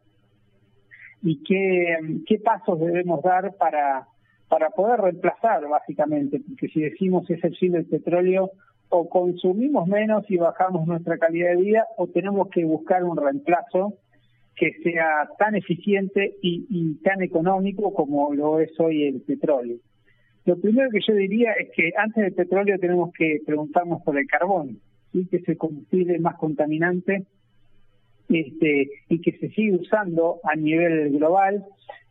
y 1.23 1.43
qué, 1.45 2.21
qué 2.27 2.39
pasos 2.39 2.81
debemos 2.81 3.23
dar 3.23 3.55
para, 3.57 4.09
para 4.49 4.71
poder 4.71 5.01
reemplazar, 5.01 5.67
básicamente, 5.69 6.41
porque 6.47 6.69
si 6.69 6.81
decimos 6.81 7.31
es 7.31 7.43
el 7.45 7.57
fin 7.57 7.73
del 7.73 7.87
petróleo, 7.87 8.51
o 8.89 9.09
consumimos 9.09 9.89
menos 9.89 10.29
y 10.29 10.37
bajamos 10.37 10.87
nuestra 10.87 11.17
calidad 11.17 11.51
de 11.51 11.63
vida, 11.63 11.87
o 11.97 12.09
tenemos 12.09 12.49
que 12.51 12.65
buscar 12.65 13.05
un 13.05 13.17
reemplazo 13.17 13.95
que 14.57 14.73
sea 14.83 15.29
tan 15.39 15.55
eficiente 15.55 16.37
y, 16.43 16.95
tan 17.03 17.23
económico 17.23 17.93
como 17.93 18.35
lo 18.35 18.61
es 18.61 18.79
hoy 18.79 19.05
el 19.05 19.21
petróleo. 19.23 19.79
Lo 20.45 20.61
primero 20.61 20.91
que 20.91 21.01
yo 21.07 21.15
diría 21.15 21.53
es 21.53 21.71
que 21.75 21.93
antes 21.97 22.25
del 22.25 22.35
petróleo 22.35 22.79
tenemos 22.79 23.13
que 23.13 23.41
preguntarnos 23.47 24.03
por 24.03 24.19
el 24.19 24.27
carbón, 24.27 24.79
¿sí? 25.13 25.27
que 25.31 25.37
es 25.37 25.49
el 25.49 25.57
combustible 25.57 26.19
más 26.19 26.37
contaminante 26.37 27.27
este, 28.29 28.91
y 29.09 29.21
que 29.21 29.33
se 29.39 29.51
sigue 29.51 29.77
usando 29.77 30.41
a 30.45 30.57
nivel 30.57 31.11
global 31.11 31.65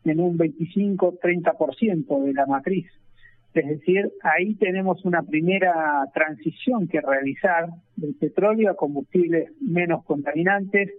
en 0.06 0.20
un 0.20 0.38
25-30% 0.38 2.24
de 2.24 2.34
la 2.34 2.46
matriz. 2.46 2.88
Es 3.54 3.68
decir, 3.68 4.10
ahí 4.24 4.56
tenemos 4.56 5.04
una 5.04 5.24
primera 5.24 5.74
transición 6.14 6.88
que 6.88 7.02
realizar 7.02 7.68
del 7.98 8.16
petróleo 8.16 8.72
a 8.72 8.76
combustibles 8.76 9.52
menos 9.60 10.06
contaminantes, 10.06 10.90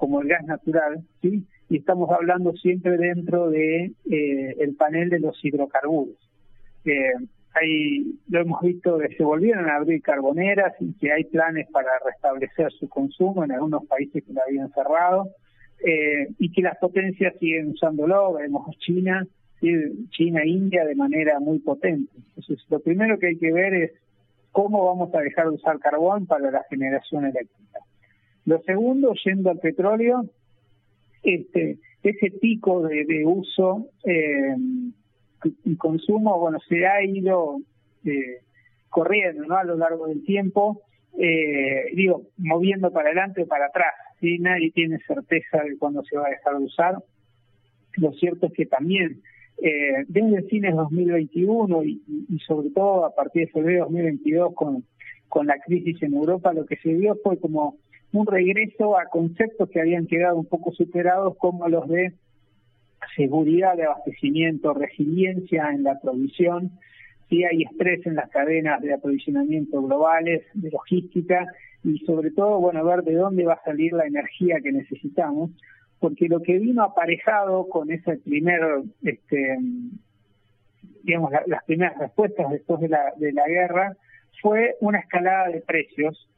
como 0.00 0.22
el 0.22 0.28
gas 0.28 0.42
natural, 0.46 1.04
¿sí? 1.20 1.44
y 1.68 1.76
estamos 1.76 2.10
hablando 2.10 2.54
siempre 2.54 2.96
dentro 2.96 3.50
de 3.50 3.92
eh, 4.10 4.56
el 4.58 4.74
panel 4.74 5.10
de 5.10 5.20
los 5.20 5.38
hidrocarburos. 5.44 6.16
Eh, 6.86 7.12
lo 8.30 8.40
hemos 8.40 8.62
visto 8.62 8.96
que 8.96 9.14
se 9.14 9.22
volvieron 9.22 9.68
a 9.68 9.76
abrir 9.76 10.00
carboneras 10.00 10.72
y 10.80 10.94
que 10.94 11.12
hay 11.12 11.24
planes 11.24 11.68
para 11.70 11.90
restablecer 12.02 12.72
su 12.72 12.88
consumo 12.88 13.44
en 13.44 13.52
algunos 13.52 13.84
países 13.84 14.24
que 14.24 14.32
lo 14.32 14.40
habían 14.42 14.72
cerrado 14.72 15.28
eh, 15.84 16.28
y 16.38 16.50
que 16.50 16.62
las 16.62 16.78
potencias 16.78 17.34
siguen 17.38 17.68
usándolo, 17.68 18.32
vemos 18.32 18.74
China, 18.78 19.26
China 19.60 20.46
India 20.46 20.86
de 20.86 20.94
manera 20.94 21.40
muy 21.40 21.58
potente. 21.58 22.10
Entonces, 22.16 22.64
lo 22.70 22.80
primero 22.80 23.18
que 23.18 23.26
hay 23.26 23.36
que 23.36 23.52
ver 23.52 23.74
es 23.74 23.92
cómo 24.50 24.86
vamos 24.86 25.14
a 25.14 25.20
dejar 25.20 25.50
de 25.50 25.56
usar 25.56 25.78
carbón 25.78 26.24
para 26.24 26.50
la 26.50 26.64
generación 26.70 27.26
eléctrica. 27.26 27.80
Lo 28.46 28.60
segundo, 28.62 29.14
yendo 29.24 29.50
al 29.50 29.58
petróleo, 29.58 30.24
este, 31.22 31.78
ese 32.02 32.30
pico 32.30 32.82
de, 32.82 33.24
uso 33.26 33.88
eh, 34.04 34.56
y 35.64 35.76
consumo, 35.76 36.38
bueno, 36.38 36.58
se 36.68 36.86
ha 36.86 37.02
ido 37.04 37.60
eh, 38.04 38.40
corriendo 38.88 39.44
¿no? 39.44 39.56
a 39.56 39.64
lo 39.64 39.76
largo 39.76 40.06
del 40.06 40.24
tiempo, 40.24 40.82
eh, 41.18 41.92
digo, 41.94 42.22
moviendo 42.38 42.92
para 42.92 43.08
adelante 43.08 43.42
o 43.42 43.46
para 43.46 43.66
atrás. 43.66 43.94
¿sí? 44.20 44.38
nadie 44.38 44.70
tiene 44.70 44.98
certeza 45.06 45.62
de 45.62 45.76
cuándo 45.78 46.02
se 46.04 46.16
va 46.16 46.26
a 46.26 46.30
dejar 46.30 46.58
de 46.58 46.64
usar. 46.64 46.96
Lo 47.96 48.12
cierto 48.12 48.46
es 48.46 48.52
que 48.52 48.66
también 48.66 49.20
eh, 49.62 50.04
desde 50.08 50.42
fines 50.44 50.74
2021 50.74 51.84
y, 51.84 52.02
y, 52.28 52.38
sobre 52.40 52.70
todo 52.70 53.04
a 53.04 53.14
partir 53.14 53.46
de 53.46 53.52
febrero 53.52 53.84
de 53.84 53.90
2022 53.90 54.54
con, 54.54 54.84
con 55.28 55.46
la 55.46 55.58
crisis 55.58 56.02
en 56.02 56.14
Europa, 56.14 56.52
lo 56.52 56.64
que 56.64 56.76
se 56.76 56.94
vio 56.94 57.16
fue 57.22 57.38
como 57.38 57.76
un 58.12 58.26
regreso 58.26 58.98
a 58.98 59.06
conceptos 59.06 59.68
que 59.70 59.80
habían 59.80 60.06
quedado 60.06 60.36
un 60.36 60.46
poco 60.46 60.72
superados 60.72 61.36
como 61.36 61.68
los 61.68 61.88
de 61.88 62.12
seguridad 63.16 63.76
de 63.76 63.84
abastecimiento, 63.84 64.74
resiliencia 64.74 65.70
en 65.72 65.84
la 65.84 65.98
provisión, 66.00 66.72
si 67.28 67.44
hay 67.44 67.62
estrés 67.62 68.04
en 68.06 68.16
las 68.16 68.28
cadenas 68.30 68.80
de 68.82 68.92
aprovisionamiento 68.92 69.80
globales, 69.82 70.42
de 70.54 70.70
logística 70.70 71.46
y 71.84 71.98
sobre 72.00 72.30
todo, 72.32 72.58
bueno, 72.60 72.84
ver 72.84 73.02
de 73.02 73.14
dónde 73.14 73.44
va 73.44 73.54
a 73.54 73.64
salir 73.64 73.92
la 73.92 74.06
energía 74.06 74.60
que 74.62 74.72
necesitamos, 74.72 75.50
porque 75.98 76.28
lo 76.28 76.42
que 76.42 76.58
vino 76.58 76.82
aparejado 76.82 77.68
con 77.68 77.90
ese 77.90 78.16
primer, 78.18 78.60
este, 79.02 79.56
digamos, 81.04 81.30
las 81.46 81.64
primeras 81.64 81.96
respuestas 81.98 82.50
después 82.50 82.80
de 82.80 82.88
la, 82.88 83.12
de 83.16 83.32
la 83.32 83.46
guerra 83.46 83.96
fue 84.42 84.76
una 84.80 84.98
escalada 84.98 85.48
de 85.48 85.60
precios 85.60 86.28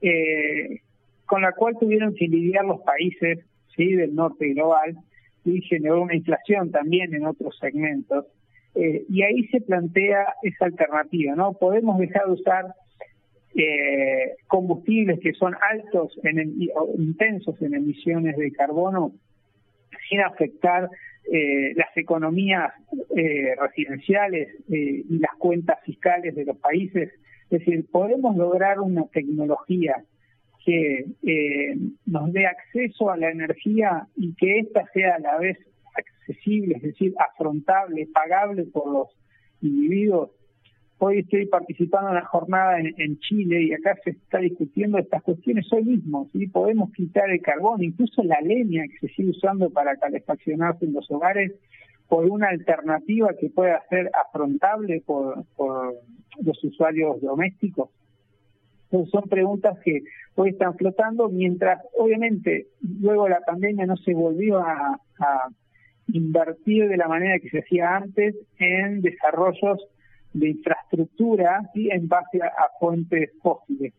eh, 0.00 0.80
con 1.28 1.42
la 1.42 1.52
cual 1.52 1.76
tuvieron 1.78 2.14
que 2.14 2.26
lidiar 2.26 2.64
los 2.64 2.80
países 2.80 3.44
¿sí? 3.76 3.92
del 3.92 4.14
norte 4.14 4.48
global 4.54 4.96
y 5.44 5.60
generó 5.62 6.02
una 6.02 6.16
inflación 6.16 6.70
también 6.70 7.14
en 7.14 7.26
otros 7.26 7.56
segmentos. 7.60 8.26
Eh, 8.74 9.04
y 9.08 9.22
ahí 9.22 9.46
se 9.48 9.60
plantea 9.60 10.34
esa 10.42 10.64
alternativa, 10.64 11.34
¿no? 11.34 11.52
Podemos 11.52 11.98
dejar 11.98 12.26
de 12.26 12.32
usar 12.32 12.64
eh, 13.54 14.36
combustibles 14.46 15.20
que 15.20 15.32
son 15.34 15.54
altos, 15.70 16.18
en, 16.22 16.60
intensos 16.96 17.60
en 17.62 17.74
emisiones 17.74 18.36
de 18.36 18.50
carbono, 18.52 19.12
sin 20.08 20.20
afectar 20.20 20.88
eh, 21.30 21.74
las 21.74 21.94
economías 21.96 22.72
eh, 23.14 23.54
residenciales 23.60 24.48
eh, 24.70 25.04
y 25.06 25.18
las 25.18 25.34
cuentas 25.36 25.78
fiscales 25.84 26.34
de 26.34 26.46
los 26.46 26.56
países. 26.56 27.12
Es 27.50 27.60
decir, 27.60 27.84
podemos 27.90 28.34
lograr 28.34 28.80
una 28.80 29.04
tecnología 29.08 30.04
que 30.68 31.06
eh, 31.22 31.78
nos 32.04 32.30
dé 32.30 32.46
acceso 32.46 33.10
a 33.10 33.16
la 33.16 33.30
energía 33.30 34.06
y 34.16 34.34
que 34.34 34.58
ésta 34.58 34.84
sea 34.92 35.14
a 35.14 35.18
la 35.18 35.38
vez 35.38 35.56
accesible, 35.96 36.76
es 36.76 36.82
decir, 36.82 37.14
afrontable, 37.18 38.06
pagable 38.12 38.64
por 38.64 38.92
los 38.92 39.08
individuos. 39.62 40.30
Hoy 40.98 41.20
estoy 41.20 41.46
participando 41.46 42.10
en 42.10 42.16
una 42.16 42.26
jornada 42.26 42.80
en, 42.80 43.18
Chile 43.20 43.62
y 43.62 43.72
acá 43.72 43.96
se 44.04 44.10
está 44.10 44.40
discutiendo 44.40 44.98
estas 44.98 45.22
cuestiones 45.22 45.72
hoy 45.72 45.84
mismo. 45.84 46.28
¿sí? 46.32 46.48
Podemos 46.48 46.92
quitar 46.92 47.30
el 47.30 47.40
carbón, 47.40 47.82
incluso 47.82 48.22
la 48.22 48.40
leña 48.42 48.82
que 48.88 49.06
se 49.06 49.14
sigue 49.14 49.30
usando 49.30 49.70
para 49.70 49.96
calefaccionarse 49.96 50.84
en 50.84 50.92
los 50.92 51.10
hogares, 51.10 51.52
por 52.08 52.26
una 52.26 52.48
alternativa 52.48 53.30
que 53.40 53.48
pueda 53.48 53.82
ser 53.88 54.10
afrontable 54.12 55.02
por 55.06 55.46
los 56.42 56.62
usuarios 56.62 57.22
domésticos. 57.22 57.88
Son 58.90 59.28
preguntas 59.28 59.78
que 59.84 60.02
hoy 60.34 60.50
están 60.50 60.76
flotando, 60.76 61.28
mientras 61.28 61.82
obviamente 61.96 62.68
luego 63.00 63.28
la 63.28 63.40
pandemia 63.40 63.86
no 63.86 63.96
se 63.96 64.14
volvió 64.14 64.58
a, 64.58 64.98
a 65.18 65.48
invertir 66.12 66.88
de 66.88 66.96
la 66.96 67.08
manera 67.08 67.38
que 67.38 67.50
se 67.50 67.60
hacía 67.60 67.96
antes 67.96 68.34
en 68.58 69.02
desarrollos 69.02 69.78
de 70.32 70.50
infraestructura 70.50 71.70
y 71.74 71.90
en 71.90 72.08
base 72.08 72.40
a, 72.42 72.78
fuentes 72.78 73.30
fósiles. 73.42 73.92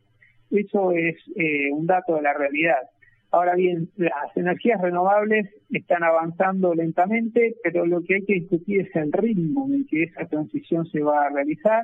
Eso 0.50 0.92
es 0.92 1.16
eh, 1.36 1.72
un 1.72 1.86
dato 1.86 2.16
de 2.16 2.22
la 2.22 2.34
realidad. 2.34 2.90
Ahora 3.32 3.54
bien, 3.54 3.90
las 3.98 4.36
energías 4.36 4.82
renovables 4.82 5.48
están 5.70 6.04
avanzando 6.04 6.74
lentamente, 6.74 7.56
pero 7.64 7.86
lo 7.86 8.02
que 8.02 8.16
hay 8.16 8.26
que 8.26 8.34
discutir 8.34 8.82
es 8.82 8.96
el 8.96 9.12
ritmo 9.12 9.68
en 9.72 9.86
que 9.86 10.04
esa 10.04 10.26
transición 10.26 10.88
se 10.88 11.02
va 11.02 11.26
a 11.26 11.30
realizar, 11.30 11.84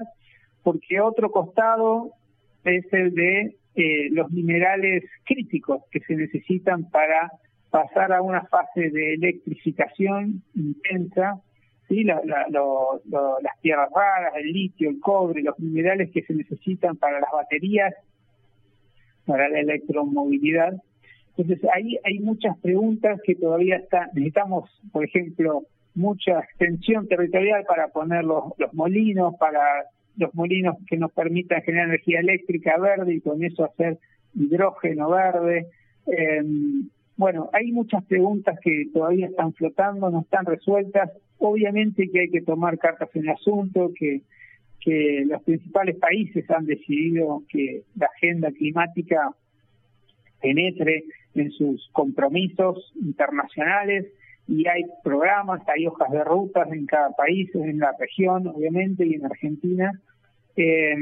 porque 0.64 1.00
otro 1.00 1.30
costado 1.30 2.14
es 2.66 2.92
el 2.92 3.14
de 3.14 3.56
eh, 3.76 4.10
los 4.12 4.32
minerales 4.32 5.04
críticos 5.26 5.84
que 5.92 6.00
se 6.02 6.16
necesitan 6.16 6.90
para 6.90 7.32
pasar 7.70 8.14
a 8.14 8.22
una 8.22 8.46
fase 8.46 8.90
de 8.90 9.16
electrificación 9.16 10.44
intensa, 10.56 11.42
¿sí? 11.90 12.04
La, 12.04 12.22
la, 12.24 12.48
lo, 12.50 13.02
las 13.42 13.60
tierras 13.62 13.90
raras, 13.94 14.34
el 14.38 14.52
litio, 14.52 14.90
el 14.90 15.00
cobre, 15.00 15.44
los 15.44 15.60
minerales 15.60 16.10
que 16.12 16.24
se 16.24 16.34
necesitan 16.34 16.96
para 16.96 17.20
las 17.20 17.30
baterías, 17.32 17.94
para 19.26 19.50
la 19.50 19.60
electromovilidad. 19.60 20.74
Entonces 21.38 21.70
ahí 21.74 22.00
hay 22.06 22.20
muchas 22.20 22.58
preguntas 22.60 23.20
que 23.26 23.36
todavía 23.36 23.76
están, 23.76 24.08
necesitamos, 24.14 24.70
por 24.94 25.04
ejemplo, 25.04 25.64
mucha 25.94 26.40
extensión 26.40 27.08
territorial 27.08 27.66
para 27.66 27.90
poner 27.90 28.24
los 28.24 28.54
molinos, 28.72 29.36
para 29.38 29.62
los 30.18 30.34
molinos 30.34 30.78
que 30.88 30.98
nos 30.98 31.12
permitan 31.12 31.62
generar 31.62 31.88
energía 31.88 32.20
eléctrica 32.20 32.78
verde 32.78 33.16
y 33.16 33.22
con 33.22 33.44
eso 33.44 33.66
hacer 33.66 34.00
hidrógeno 34.34 35.10
verde. 35.10 35.68
Eh, 36.08 36.44
bueno, 37.18 37.50
hay 37.54 37.72
muchas 37.72 38.04
preguntas 38.06 38.60
que 38.62 38.88
todavía 38.94 39.28
están 39.28 39.54
flotando, 39.54 40.10
no 40.10 40.22
están 40.22 40.46
resueltas. 40.46 41.12
Obviamente 41.38 42.10
que 42.10 42.22
hay 42.22 42.30
que 42.30 42.42
tomar 42.42 42.78
cartas 42.78 43.10
en 43.14 43.24
el 43.24 43.30
asunto, 43.30 43.92
que, 43.98 44.22
que 44.82 45.24
los 45.26 45.42
principales 45.44 45.98
países 45.98 46.50
han 46.50 46.66
decidido 46.66 47.44
que 47.50 47.84
la 47.96 48.08
agenda 48.08 48.52
climática 48.52 49.34
penetre 50.42 51.06
en 51.34 51.52
sus 51.52 51.90
compromisos 51.92 52.94
internacionales 53.02 54.08
y 54.48 54.68
hay 54.68 54.84
programas, 55.04 55.62
hay 55.68 55.88
hojas 55.88 56.12
de 56.12 56.24
rutas 56.24 56.72
en 56.72 56.86
cada 56.86 57.10
país, 57.12 57.50
en 57.56 57.80
la 57.80 57.94
región, 58.00 58.48
obviamente, 58.48 59.06
y 59.06 59.16
en 59.16 59.26
Argentina. 59.26 59.92
Eh, 60.56 60.96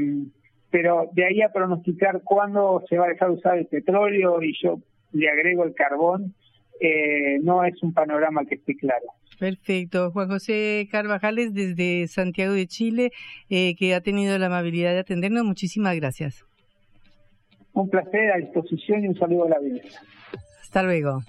pero 0.70 1.08
de 1.12 1.24
ahí 1.24 1.40
a 1.40 1.52
pronosticar 1.52 2.22
cuándo 2.24 2.82
se 2.88 2.98
va 2.98 3.06
a 3.06 3.08
dejar 3.10 3.28
de 3.28 3.34
usar 3.34 3.58
el 3.58 3.66
petróleo 3.66 4.42
y 4.42 4.54
yo 4.60 4.80
le 5.12 5.28
agrego 5.28 5.62
el 5.62 5.72
carbón, 5.72 6.34
eh, 6.80 7.38
no 7.42 7.64
es 7.64 7.80
un 7.82 7.94
panorama 7.94 8.44
que 8.44 8.56
esté 8.56 8.74
claro. 8.74 9.06
Perfecto. 9.38 10.10
Juan 10.10 10.28
José 10.28 10.88
Carvajales 10.90 11.54
desde 11.54 12.08
Santiago 12.08 12.54
de 12.54 12.66
Chile, 12.66 13.12
eh, 13.48 13.76
que 13.76 13.94
ha 13.94 14.00
tenido 14.00 14.36
la 14.38 14.46
amabilidad 14.46 14.94
de 14.94 15.00
atendernos. 15.00 15.44
Muchísimas 15.44 15.94
gracias. 15.94 16.44
Un 17.72 17.88
placer, 17.88 18.32
a 18.32 18.38
disposición 18.38 19.04
y 19.04 19.08
un 19.08 19.16
saludo 19.16 19.44
a 19.44 19.50
la 19.50 19.58
vida. 19.60 19.82
Hasta 20.60 20.82
luego. 20.82 21.20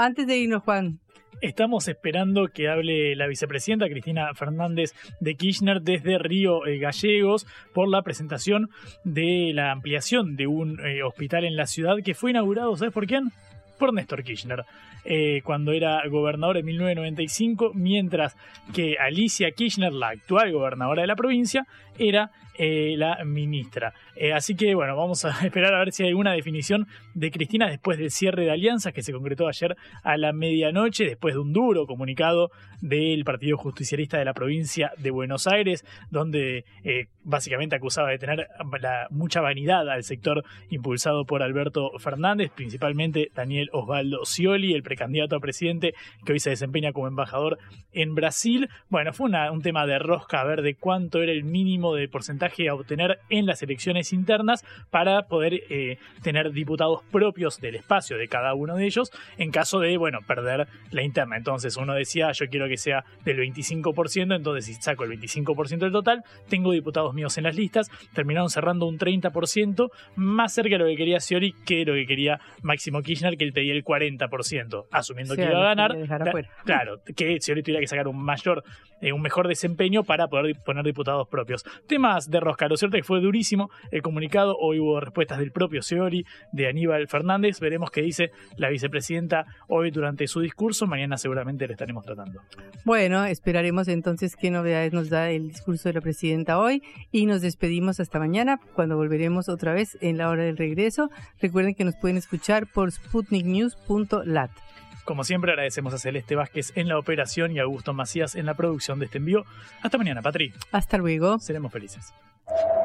Antes 0.00 0.28
de 0.28 0.38
irnos, 0.38 0.62
Juan. 0.62 1.00
Estamos 1.40 1.88
esperando 1.88 2.46
que 2.54 2.68
hable 2.68 3.16
la 3.16 3.26
vicepresidenta 3.26 3.88
Cristina 3.88 4.32
Fernández 4.32 4.94
de 5.18 5.34
Kirchner 5.34 5.82
desde 5.82 6.18
Río 6.18 6.64
eh, 6.66 6.78
Gallegos 6.78 7.48
por 7.74 7.88
la 7.88 8.02
presentación 8.02 8.70
de 9.02 9.50
la 9.52 9.72
ampliación 9.72 10.36
de 10.36 10.46
un 10.46 10.78
eh, 10.86 11.02
hospital 11.02 11.44
en 11.44 11.56
la 11.56 11.66
ciudad 11.66 11.96
que 12.04 12.14
fue 12.14 12.30
inaugurado, 12.30 12.76
¿sabes 12.76 12.94
por 12.94 13.08
quién? 13.08 13.32
Por 13.78 13.94
Néstor 13.94 14.22
Kirchner. 14.22 14.64
Eh, 15.04 15.40
cuando 15.42 15.72
era 15.72 16.02
gobernador 16.08 16.58
en 16.58 16.66
1995, 16.66 17.72
mientras 17.74 18.36
que 18.74 18.98
Alicia 18.98 19.50
Kirchner, 19.52 19.92
la 19.92 20.08
actual 20.08 20.52
gobernadora 20.52 21.02
de 21.02 21.08
la 21.08 21.16
provincia, 21.16 21.66
era 21.98 22.30
eh, 22.58 22.94
la 22.98 23.24
ministra. 23.24 23.94
Eh, 24.16 24.32
así 24.32 24.54
que 24.54 24.74
bueno, 24.74 24.96
vamos 24.96 25.24
a 25.24 25.30
esperar 25.44 25.72
a 25.74 25.78
ver 25.78 25.92
si 25.92 26.02
hay 26.02 26.10
alguna 26.10 26.32
definición 26.32 26.88
de 27.14 27.30
Cristina 27.30 27.68
después 27.70 27.98
del 27.98 28.10
cierre 28.10 28.44
de 28.44 28.50
alianzas 28.50 28.92
que 28.92 29.02
se 29.02 29.12
concretó 29.12 29.48
ayer 29.48 29.76
a 30.02 30.16
la 30.16 30.32
medianoche, 30.32 31.04
después 31.06 31.34
de 31.34 31.40
un 31.40 31.52
duro 31.52 31.86
comunicado 31.86 32.50
del 32.80 33.24
Partido 33.24 33.56
Justicialista 33.56 34.18
de 34.18 34.24
la 34.24 34.34
provincia 34.34 34.92
de 34.98 35.10
Buenos 35.10 35.46
Aires, 35.46 35.84
donde 36.10 36.64
básicamente 37.24 37.76
acusaba 37.76 38.10
de 38.10 38.18
tener 38.18 38.48
mucha 39.10 39.40
vanidad 39.40 39.88
al 39.88 40.04
sector 40.04 40.44
impulsado 40.68 41.24
por 41.24 41.42
Alberto 41.42 41.92
Fernández, 41.98 42.50
principalmente 42.54 43.30
Daniel 43.34 43.67
Osvaldo 43.72 44.24
Scioli, 44.24 44.74
el 44.74 44.82
precandidato 44.82 45.36
a 45.36 45.40
presidente 45.40 45.94
que 46.24 46.32
hoy 46.32 46.40
se 46.40 46.50
desempeña 46.50 46.92
como 46.92 47.08
embajador 47.08 47.58
en 47.92 48.14
Brasil. 48.14 48.68
Bueno, 48.88 49.12
fue 49.12 49.30
un 49.50 49.62
tema 49.62 49.86
de 49.86 49.98
rosca 49.98 50.40
a 50.40 50.44
ver 50.44 50.62
de 50.62 50.74
cuánto 50.74 51.22
era 51.22 51.32
el 51.32 51.44
mínimo 51.44 51.94
de 51.94 52.08
porcentaje 52.08 52.68
a 52.68 52.74
obtener 52.74 53.18
en 53.28 53.46
las 53.46 53.62
elecciones 53.62 54.12
internas 54.12 54.64
para 54.90 55.22
poder 55.22 55.54
eh, 55.70 55.98
tener 56.22 56.52
diputados 56.52 57.02
propios 57.10 57.60
del 57.60 57.76
espacio 57.76 58.16
de 58.16 58.28
cada 58.28 58.54
uno 58.54 58.76
de 58.76 58.86
ellos 58.86 59.10
en 59.36 59.50
caso 59.50 59.80
de, 59.80 59.96
bueno, 59.96 60.20
perder 60.26 60.68
la 60.90 61.02
interna. 61.02 61.36
Entonces 61.36 61.76
uno 61.76 61.94
decía, 61.94 62.32
yo 62.32 62.46
quiero 62.48 62.68
que 62.68 62.76
sea 62.76 63.04
del 63.24 63.38
25%, 63.38 64.36
entonces 64.36 64.66
si 64.66 64.74
saco 64.74 65.04
el 65.04 65.18
25% 65.18 65.78
del 65.78 65.92
total, 65.92 66.24
tengo 66.48 66.72
diputados 66.72 67.14
míos 67.14 67.36
en 67.38 67.44
las 67.44 67.56
listas, 67.56 67.90
terminaron 68.14 68.50
cerrando 68.50 68.86
un 68.86 68.98
30%, 68.98 69.90
más 70.16 70.54
cerca 70.54 70.70
de 70.70 70.78
lo 70.78 70.86
que 70.86 70.96
quería 70.96 71.20
Scioli 71.20 71.52
que 71.64 71.84
lo 71.84 71.94
que 71.94 72.06
quería 72.06 72.40
Máximo 72.62 73.02
Kirchner, 73.02 73.36
que 73.36 73.44
di 73.60 73.70
el 73.70 73.84
40%, 73.84 74.86
asumiendo 74.90 75.36
que 75.36 75.42
iba 75.42 75.58
a 75.58 75.74
ganar. 75.74 75.96
Claro, 76.64 77.00
que 77.16 77.40
Scioli 77.40 77.62
tuviera 77.62 77.80
que 77.80 77.86
sacar 77.86 78.08
un 78.08 78.22
mayor, 78.22 78.62
eh, 79.00 79.12
un 79.12 79.22
mejor 79.22 79.48
desempeño 79.48 80.04
para 80.04 80.28
poder 80.28 80.56
poner 80.64 80.84
diputados 80.84 81.28
propios. 81.28 81.64
Temas 81.86 82.30
de 82.30 82.40
rosca, 82.40 82.68
lo 82.68 82.76
cierto 82.76 82.96
es 82.96 83.02
que 83.02 83.06
fue 83.06 83.20
durísimo 83.20 83.70
el 83.90 84.02
comunicado, 84.02 84.56
hoy 84.58 84.78
hubo 84.78 85.00
respuestas 85.00 85.38
del 85.38 85.52
propio 85.52 85.82
Scioli, 85.82 86.24
de 86.52 86.68
Aníbal 86.68 87.08
Fernández, 87.08 87.60
veremos 87.60 87.90
qué 87.90 88.02
dice 88.02 88.30
la 88.56 88.68
vicepresidenta 88.68 89.46
hoy 89.68 89.90
durante 89.90 90.26
su 90.26 90.40
discurso, 90.40 90.86
mañana 90.86 91.16
seguramente 91.16 91.66
le 91.66 91.72
estaremos 91.72 92.04
tratando. 92.04 92.40
Bueno, 92.84 93.24
esperaremos 93.24 93.88
entonces 93.88 94.36
qué 94.36 94.50
novedades 94.50 94.92
nos 94.92 95.10
da 95.10 95.30
el 95.30 95.48
discurso 95.48 95.88
de 95.88 95.94
la 95.94 96.00
presidenta 96.00 96.58
hoy 96.58 96.82
y 97.12 97.26
nos 97.26 97.40
despedimos 97.40 98.00
hasta 98.00 98.18
mañana 98.18 98.60
cuando 98.74 98.96
volveremos 98.96 99.48
otra 99.48 99.72
vez 99.72 99.96
en 100.00 100.18
la 100.18 100.28
hora 100.28 100.44
del 100.44 100.56
regreso. 100.56 101.10
Recuerden 101.40 101.74
que 101.74 101.84
nos 101.84 101.96
pueden 101.96 102.16
escuchar 102.16 102.66
por 102.66 102.92
sputniknews.lat. 103.48 104.50
Como 105.04 105.24
siempre, 105.24 105.52
agradecemos 105.52 105.94
a 105.94 105.98
Celeste 105.98 106.36
Vázquez 106.36 106.72
en 106.74 106.88
la 106.88 106.98
operación 106.98 107.52
y 107.52 107.58
a 107.58 107.62
Augusto 107.62 107.94
Macías 107.94 108.34
en 108.34 108.44
la 108.44 108.54
producción 108.54 108.98
de 108.98 109.06
este 109.06 109.18
envío. 109.18 109.44
Hasta 109.82 109.96
mañana, 109.96 110.20
Patri. 110.20 110.52
Hasta 110.70 110.98
luego. 110.98 111.38
Seremos 111.38 111.72
felices. 111.72 112.12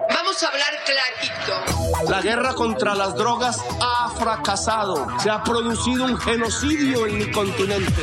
Vamos 0.10 0.42
a 0.42 0.48
hablar 0.48 0.74
clarito. 0.86 2.10
La 2.10 2.22
guerra 2.22 2.54
contra 2.54 2.96
las 2.96 3.16
drogas 3.16 3.62
ha 3.82 4.10
fracasado. 4.18 5.08
Se 5.20 5.30
ha 5.30 5.44
producido 5.44 6.06
un 6.06 6.18
genocidio 6.18 7.08
en 7.08 7.18
mi 7.18 7.32
continente. 7.32 8.02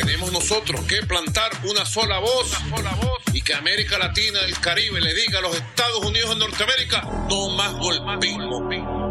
Tenemos 0.00 0.32
nosotros 0.32 0.80
que 0.82 1.06
plantar 1.06 1.52
una 1.68 1.84
sola 1.84 2.18
voz 2.18 2.56
y 3.32 3.42
que 3.42 3.54
América 3.54 3.98
Latina, 3.98 4.40
el 4.46 4.58
Caribe, 4.58 5.00
le 5.00 5.14
diga 5.14 5.38
a 5.38 5.42
los 5.42 5.54
Estados 5.54 6.04
Unidos 6.04 6.30
de 6.30 6.36
Norteamérica, 6.36 7.02
no 7.28 7.50
más 7.50 7.72
golpismo. 7.74 8.97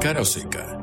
Cara 0.00 0.20
o 0.20 0.24
seca. 0.24 0.75